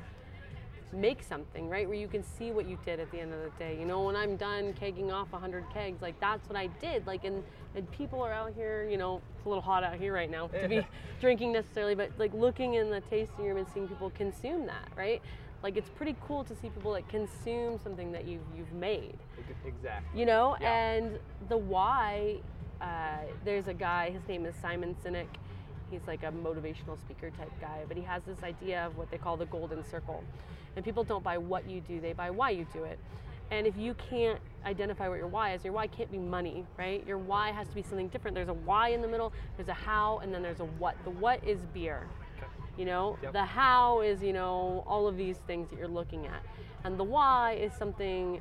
make 0.92 1.22
something, 1.22 1.68
right? 1.68 1.86
Where 1.88 1.96
you 1.98 2.08
can 2.08 2.22
see 2.22 2.50
what 2.50 2.66
you 2.68 2.78
did 2.84 2.98
at 3.00 3.10
the 3.10 3.20
end 3.20 3.32
of 3.32 3.40
the 3.42 3.50
day. 3.58 3.76
You 3.78 3.86
know, 3.86 4.02
when 4.02 4.16
I'm 4.16 4.36
done 4.36 4.72
kegging 4.74 5.12
off 5.12 5.30
100 5.32 5.64
kegs, 5.72 6.00
like 6.02 6.18
that's 6.20 6.48
what 6.48 6.56
I 6.56 6.66
did. 6.80 7.06
Like, 7.06 7.24
and 7.24 7.42
and 7.74 7.90
people 7.92 8.22
are 8.22 8.32
out 8.32 8.52
here. 8.54 8.86
You 8.90 8.96
know, 8.96 9.20
it's 9.36 9.44
a 9.44 9.48
little 9.48 9.62
hot 9.62 9.84
out 9.84 9.96
here 9.96 10.12
right 10.12 10.30
now 10.30 10.48
to 10.48 10.68
be 10.68 10.86
drinking 11.20 11.52
necessarily, 11.52 11.94
but 11.94 12.10
like 12.18 12.32
looking 12.34 12.74
in 12.74 12.90
the 12.90 13.00
tasting 13.02 13.44
room 13.46 13.58
and 13.58 13.66
seeing 13.74 13.86
people 13.88 14.10
consume 14.10 14.66
that, 14.66 14.88
right? 14.96 15.20
Like 15.62 15.76
it's 15.76 15.90
pretty 15.90 16.14
cool 16.26 16.44
to 16.44 16.54
see 16.54 16.68
people 16.70 16.92
like 16.92 17.08
consume 17.08 17.78
something 17.82 18.12
that 18.12 18.26
you've 18.26 18.42
you've 18.56 18.72
made 18.72 19.18
Exactly. 19.66 20.20
you 20.20 20.24
know 20.24 20.56
Yeah. 20.60 20.72
and 20.72 21.18
the 21.48 21.56
why 21.56 22.36
uh, 22.80 22.86
there's 23.44 23.66
a 23.66 23.74
guy 23.74 24.10
his 24.10 24.22
name 24.28 24.46
is 24.46 24.54
simon 24.62 24.94
sinek 25.04 25.26
he's 25.90 26.00
like 26.06 26.22
a 26.22 26.30
motivational 26.30 26.96
speaker 27.00 27.30
type 27.30 27.50
guy 27.60 27.80
but 27.88 27.96
he 27.96 28.04
has 28.04 28.22
this 28.22 28.40
idea 28.44 28.86
of 28.86 28.96
what 28.96 29.10
they 29.10 29.18
call 29.18 29.36
the 29.36 29.46
golden 29.46 29.84
circle 29.84 30.22
and 30.78 30.84
people 30.84 31.02
don't 31.02 31.24
buy 31.24 31.36
what 31.36 31.68
you 31.68 31.80
do 31.80 32.00
they 32.00 32.12
buy 32.12 32.30
why 32.30 32.50
you 32.50 32.64
do 32.72 32.84
it. 32.84 33.00
And 33.50 33.66
if 33.66 33.76
you 33.76 33.94
can't 33.94 34.38
identify 34.64 35.08
what 35.08 35.18
your 35.18 35.26
why 35.26 35.54
is 35.54 35.64
your 35.64 35.72
why 35.72 35.88
can't 35.88 36.10
be 36.12 36.18
money 36.18 36.64
right? 36.78 37.04
Your 37.04 37.18
why 37.18 37.50
has 37.50 37.66
to 37.66 37.74
be 37.74 37.82
something 37.82 38.06
different. 38.08 38.36
There's 38.36 38.48
a 38.48 38.54
why 38.54 38.90
in 38.90 39.02
the 39.02 39.08
middle 39.08 39.32
there's 39.56 39.68
a 39.68 39.74
how 39.74 40.20
and 40.22 40.32
then 40.32 40.40
there's 40.40 40.60
a 40.60 40.66
what. 40.66 40.94
The 41.02 41.10
what 41.10 41.42
is 41.44 41.58
beer 41.74 42.06
you 42.76 42.84
know? 42.84 43.18
Yep. 43.24 43.32
the 43.32 43.44
how 43.44 44.02
is 44.02 44.22
you 44.22 44.32
know 44.32 44.84
all 44.86 45.08
of 45.08 45.16
these 45.16 45.38
things 45.48 45.68
that 45.70 45.80
you're 45.80 45.88
looking 45.88 46.26
at. 46.28 46.44
And 46.84 46.96
the 46.96 47.02
why 47.02 47.54
is 47.54 47.72
something 47.72 48.40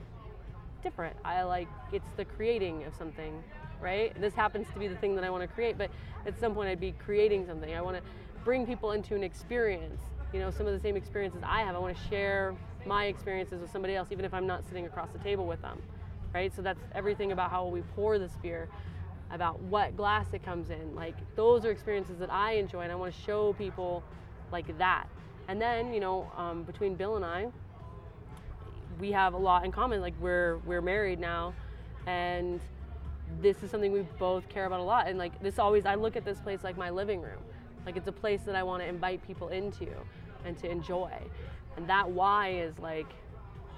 different. 0.84 1.16
I 1.26 1.42
like 1.42 1.68
it's 1.92 2.10
the 2.18 2.26
creating 2.26 2.84
of 2.84 2.94
something 2.94 3.44
right? 3.82 4.20
This 4.22 4.36
happens 4.36 4.68
to 4.74 4.80
be 4.80 4.88
the 4.88 4.96
thing 4.98 5.16
that 5.16 5.24
i 5.24 5.30
want 5.30 5.42
to 5.42 5.48
create 5.48 5.78
but 5.78 5.90
at 6.26 6.40
some 6.40 6.56
point 6.56 6.70
i'd 6.70 6.80
be 6.80 6.94
creating 6.94 7.48
something. 7.48 7.74
I 7.74 7.82
want 7.82 7.98
to 7.98 8.04
bring 8.44 8.68
people 8.68 8.92
into 8.92 9.16
an 9.16 9.24
experience 9.24 10.02
you 10.34 10.40
know 10.40 10.52
some 10.52 10.68
of 10.68 10.74
the 10.74 10.80
same 10.80 10.96
experiences 10.96 11.42
i 11.46 11.62
have 11.62 11.76
i 11.76 11.80
want 11.80 11.96
to 11.96 12.04
share 12.10 12.56
my 12.86 13.06
experiences 13.06 13.62
with 13.62 13.72
somebody 13.72 13.96
else 13.96 14.10
even 14.12 14.26
if 14.26 14.34
i'm 14.34 14.48
not 14.48 14.66
sitting 14.68 14.86
across 14.86 15.10
the 15.12 15.20
table 15.20 15.46
with 15.46 15.62
them 15.62 15.82
right 16.34 16.54
so 16.56 16.62
that's 16.62 16.82
everything 16.94 17.32
about 17.32 17.50
how 17.50 17.66
we 17.66 17.82
pour 17.96 18.20
this 18.20 18.34
beer 18.42 18.68
about 19.32 19.60
what 19.64 19.96
glass 19.98 20.28
it 20.34 20.44
comes 20.44 20.70
in. 20.70 20.96
Like 20.96 21.16
those 21.36 21.66
are 21.66 21.72
experiences 21.72 22.18
that 22.20 22.32
I 22.32 22.54
enjoy, 22.54 22.82
and 22.82 22.92
I 22.92 22.96
want 22.96 23.14
to 23.14 23.22
show 23.22 23.54
people 23.54 24.04
like 24.52 24.78
that. 24.78 25.08
And 25.48 25.62
then 25.62 25.94
you 25.94 26.00
know, 26.00 26.32
um, 26.36 26.64
between 26.64 26.96
Bill 26.96 27.16
and 27.16 27.26
I, 27.26 27.48
we 29.00 29.12
have 29.12 29.34
a 29.34 29.38
lot 29.38 29.66
in 29.66 29.72
common. 29.72 30.02
Like 30.02 30.14
we're 30.20 30.58
we're 30.60 30.82
married 30.82 31.20
now, 31.20 31.54
and 32.06 32.60
this 33.42 33.62
is 33.64 33.70
something 33.70 33.92
we 33.92 34.02
both 34.18 34.48
care 34.50 34.66
about 34.66 34.80
a 34.80 34.84
lot. 34.84 35.08
And 35.08 35.18
like 35.18 35.42
this 35.42 35.60
always, 35.60 35.86
I 35.86 35.96
look 35.96 36.16
at 36.16 36.26
this 36.26 36.40
place 36.40 36.64
like 36.64 36.78
my 36.78 36.90
living 36.90 37.22
room. 37.22 37.42
Like 37.88 37.96
it's 37.96 38.10
a 38.10 38.12
place 38.12 38.42
that 38.42 38.54
I 38.54 38.64
want 38.64 38.84
to 38.84 38.88
invite 38.88 39.26
people 39.26 39.48
into 39.48 39.88
and 40.44 40.58
to 40.58 40.70
enjoy. 40.70 41.10
And 41.78 41.88
that 41.90 42.08
why 42.08 42.50
is 42.50 42.78
like 42.80 43.08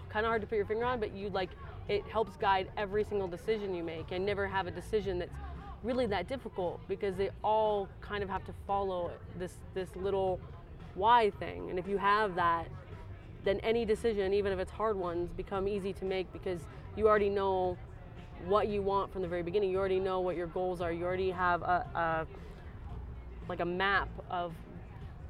kind 0.10 0.26
of 0.26 0.32
hard 0.32 0.42
to 0.42 0.48
put 0.48 0.56
your 0.56 0.66
finger 0.66 0.84
on, 0.84 1.00
but 1.00 1.14
you 1.14 1.30
like 1.30 1.52
it 1.88 2.04
helps 2.12 2.36
guide 2.36 2.72
every 2.76 3.04
single 3.04 3.28
decision 3.28 3.76
you 3.76 3.84
make 3.84 4.12
and 4.12 4.26
never 4.26 4.48
have 4.48 4.66
a 4.66 4.72
decision 4.72 5.20
that's 5.20 5.36
really 5.84 6.08
that 6.08 6.28
difficult 6.28 6.82
because 6.88 7.16
they 7.18 7.30
all 7.44 7.88
kind 8.02 8.24
of 8.24 8.30
have 8.30 8.44
to 8.46 8.54
follow 8.66 9.12
this 9.38 9.54
this 9.76 9.96
little 9.96 10.42
why 10.96 11.30
thing. 11.30 11.70
And 11.70 11.78
if 11.78 11.88
you 11.88 12.00
have 12.00 12.34
that, 12.34 12.68
then 13.44 13.60
any 13.60 13.86
decision, 13.86 14.34
even 14.34 14.52
if 14.52 14.58
it's 14.58 14.72
hard 14.72 14.98
ones, 14.98 15.30
become 15.38 15.68
easy 15.68 15.94
to 15.94 16.06
make 16.06 16.34
because 16.34 16.62
you 16.98 17.08
already 17.08 17.30
know 17.30 17.78
what 18.48 18.70
you 18.70 18.82
want 18.82 19.14
from 19.14 19.22
the 19.22 19.28
very 19.28 19.44
beginning. 19.44 19.70
You 19.70 19.78
already 19.78 20.00
know 20.00 20.20
what 20.20 20.36
your 20.36 20.48
goals 20.48 20.82
are. 20.82 20.92
You 20.92 21.06
already 21.06 21.30
have 21.30 21.62
a, 21.62 21.86
a 21.94 22.28
like 23.50 23.60
a 23.60 23.66
map 23.66 24.10
of 24.30 24.54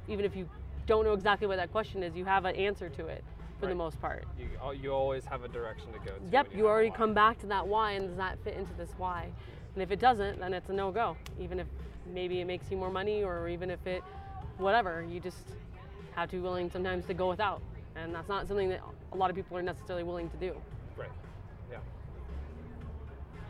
even 0.06 0.24
if 0.24 0.36
you 0.36 0.48
don't 0.86 1.04
know 1.04 1.12
exactly 1.12 1.46
what 1.46 1.56
that 1.56 1.72
question 1.72 2.02
is, 2.02 2.14
you 2.14 2.24
have 2.24 2.44
an 2.44 2.54
answer 2.56 2.88
to 2.90 3.06
it 3.06 3.24
for 3.58 3.66
the 3.66 3.74
most 3.74 4.00
part. 4.00 4.24
You, 4.38 4.48
you 4.72 4.92
always 4.92 5.24
have 5.26 5.44
a 5.44 5.48
direction 5.48 5.92
to 5.92 5.98
go 5.98 6.16
to. 6.16 6.32
Yep, 6.32 6.48
when 6.48 6.58
you 6.58 6.66
already 6.66 6.90
come 6.90 7.14
back 7.14 7.38
to 7.40 7.46
that 7.46 7.66
why, 7.66 7.92
and 7.92 8.08
does 8.08 8.16
that 8.16 8.38
fit 8.42 8.54
into 8.54 8.72
this 8.74 8.90
why? 8.96 9.28
And 9.74 9.82
if 9.82 9.90
it 9.90 10.00
doesn't, 10.00 10.40
then 10.40 10.54
it's 10.54 10.68
a 10.70 10.72
no 10.72 10.90
go. 10.90 11.16
Even 11.38 11.60
if 11.60 11.66
maybe 12.12 12.40
it 12.40 12.46
makes 12.46 12.70
you 12.70 12.76
more 12.76 12.90
money, 12.90 13.22
or 13.22 13.48
even 13.48 13.70
if 13.70 13.86
it, 13.86 14.02
whatever, 14.58 15.04
you 15.08 15.20
just 15.20 15.44
have 16.14 16.28
to 16.30 16.36
be 16.36 16.42
willing 16.42 16.70
sometimes 16.70 17.04
to 17.06 17.14
go 17.14 17.28
without. 17.28 17.62
And 17.96 18.14
that's 18.14 18.28
not 18.28 18.48
something 18.48 18.68
that 18.70 18.80
a 19.12 19.16
lot 19.16 19.30
of 19.30 19.36
people 19.36 19.56
are 19.56 19.62
necessarily 19.62 20.02
willing 20.04 20.28
to 20.30 20.36
do. 20.38 20.54
Right. 20.96 21.10
Yeah. 21.70 21.78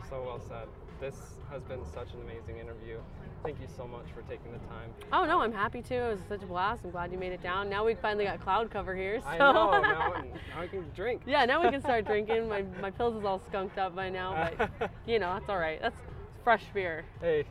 So 0.09 0.23
well 0.23 0.41
said. 0.49 0.67
This 1.01 1.17
has 1.51 1.63
been 1.63 1.81
such 1.95 2.13
an 2.13 2.21
amazing 2.21 2.59
interview. 2.59 2.99
Thank 3.43 3.59
you 3.59 3.67
so 3.75 3.87
much 3.87 4.05
for 4.15 4.21
taking 4.23 4.53
the 4.53 4.59
time. 4.59 4.91
Oh 5.13 5.25
no, 5.25 5.41
I'm 5.41 5.53
happy 5.53 5.81
to. 5.81 5.95
It 5.95 6.11
was 6.11 6.21
such 6.29 6.43
a 6.43 6.47
blast. 6.47 6.83
I'm 6.85 6.91
glad 6.91 7.11
you 7.11 7.17
made 7.17 7.33
it 7.33 7.43
down. 7.43 7.71
Now 7.71 7.87
we 7.87 7.95
finally 7.95 8.25
got 8.25 8.39
cloud 8.41 8.71
cover 8.71 8.95
here. 8.95 9.19
So. 9.23 9.29
I 9.29 9.39
know. 9.39 9.71
now, 9.81 9.81
now 10.23 10.61
I 10.61 10.67
can 10.67 10.85
drink. 10.95 11.23
yeah, 11.27 11.47
now 11.47 11.63
we 11.63 11.71
can 11.71 11.81
start 11.81 12.05
drinking. 12.07 12.49
My 12.51 12.65
my 12.83 12.91
Pils 12.91 13.19
is 13.19 13.25
all 13.25 13.41
skunked 13.49 13.79
up 13.79 13.97
by 13.97 14.11
now, 14.11 14.51
but 14.59 14.91
you 15.07 15.19
know 15.19 15.33
that's 15.33 15.49
all 15.49 15.59
right. 15.59 15.81
That's 15.81 15.97
fresh 16.45 16.65
beer. 16.75 17.07
Hey. 17.21 17.47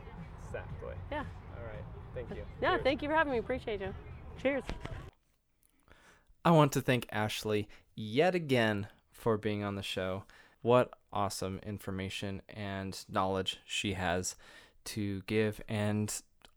Exactly. 0.46 0.94
Yeah. 1.10 1.24
All 1.56 1.66
right. 1.66 1.84
Thank 2.14 2.30
you. 2.30 2.44
Yeah. 2.62 2.70
Cheers. 2.74 2.82
Thank 2.84 3.02
you 3.02 3.08
for 3.08 3.14
having 3.14 3.32
me. 3.32 3.38
Appreciate 3.38 3.80
you. 3.80 3.92
Cheers. 4.40 4.62
I 6.44 6.52
want 6.52 6.70
to 6.72 6.80
thank 6.80 7.06
Ashley 7.10 7.68
yet 7.96 8.34
again 8.36 8.86
for 9.12 9.36
being 9.36 9.64
on 9.64 9.74
the 9.74 9.82
show. 9.82 10.24
What 10.62 10.92
awesome 11.12 11.60
information 11.64 12.42
and 12.48 13.04
knowledge 13.08 13.58
she 13.64 13.94
has 13.94 14.36
to 14.84 15.22
give, 15.26 15.60
and 15.68 16.12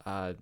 uh, 0.05 0.33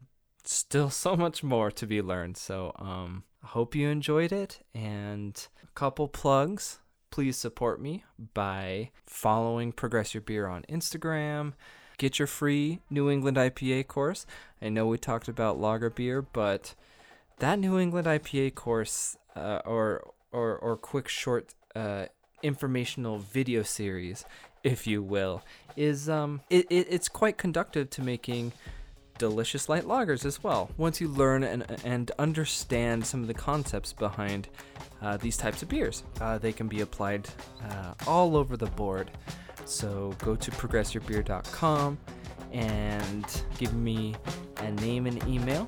still 0.43 0.89
so 1.05 1.16
much 1.16 1.43
more 1.43 1.72
to 1.72 1.88
be 1.88 2.01
learned. 2.01 2.38
So, 2.38 2.74
um, 2.78 3.24
I 3.43 3.47
hope 3.47 3.76
you 3.76 3.89
enjoyed 3.89 4.32
it. 4.32 4.59
And 4.74 5.47
a 5.64 5.68
couple 5.74 6.07
plugs. 6.07 6.80
Please 7.09 7.36
support 7.36 7.82
me 7.82 8.05
by 8.34 8.91
following 9.05 9.74
Progress 9.74 10.14
Your 10.14 10.22
Beer 10.22 10.47
on 10.47 10.64
Instagram. 10.70 11.53
Get 11.97 12.20
your 12.20 12.28
free 12.28 12.80
New 12.89 13.09
England 13.09 13.36
IPA 13.36 13.88
course. 13.88 14.26
I 14.62 14.70
know 14.70 14.88
we 14.88 14.97
talked 14.97 15.28
about 15.28 15.59
lager 15.59 15.89
beer, 15.89 16.22
but 16.22 16.74
that 17.39 17.59
New 17.59 17.78
England 17.78 18.07
IPA 18.07 18.55
course 18.55 19.18
uh, 19.36 19.59
or 19.66 20.14
or 20.32 20.57
or 20.57 20.78
quick 20.78 21.09
short 21.09 21.53
uh, 21.76 22.05
informational 22.44 23.20
video 23.20 23.64
series, 23.64 24.26
if 24.64 24.88
you 24.88 25.02
will, 25.02 25.44
is 25.76 26.10
um 26.10 26.42
it, 26.50 26.66
it 26.70 26.88
it's 26.89 27.10
quite 27.10 27.38
conductive 27.38 27.89
to 27.92 28.02
making 28.02 28.54
delicious 29.18 29.70
light 29.70 29.84
lagers 29.84 30.26
as 30.26 30.44
well. 30.44 30.72
Once 30.78 31.00
you 31.00 31.08
learn 31.08 31.44
and 31.44 31.64
and 31.86 32.12
understand 32.18 33.06
some 33.06 33.22
of 33.22 33.28
the 33.28 33.34
concepts 33.34 33.94
behind 33.94 34.50
uh, 35.02 35.18
these 35.18 35.38
types 35.38 35.62
of 35.62 35.70
beers, 35.70 36.04
uh, 36.20 36.38
they 36.38 36.52
can 36.52 36.68
be 36.68 36.82
applied 36.82 37.28
uh, 37.70 37.94
all 38.08 38.36
over 38.36 38.58
the 38.58 38.68
board. 38.68 39.12
So 39.66 40.14
go 40.20 40.36
to 40.36 40.52
progressyourbeer.com 40.52 41.98
and 42.52 43.44
give 43.58 43.74
me 43.74 44.16
a 44.58 44.72
name 44.72 45.06
and 45.06 45.24
email 45.28 45.68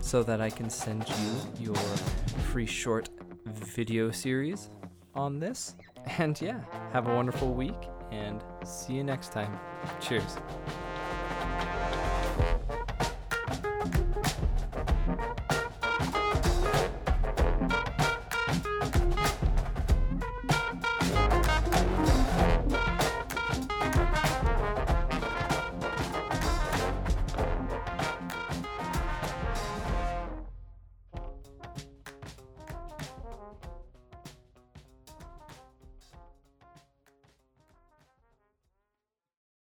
so 0.00 0.22
that 0.22 0.40
I 0.40 0.50
can 0.50 0.70
send 0.70 1.08
you 1.08 1.66
your 1.66 1.86
free 2.52 2.66
short 2.66 3.08
video 3.46 4.10
series 4.10 4.70
on 5.14 5.38
this. 5.38 5.74
And 6.18 6.40
yeah, 6.40 6.60
have 6.92 7.08
a 7.08 7.14
wonderful 7.14 7.54
week 7.54 7.88
and 8.12 8.42
see 8.64 8.94
you 8.94 9.04
next 9.04 9.32
time. 9.32 9.58
Cheers. 10.00 10.36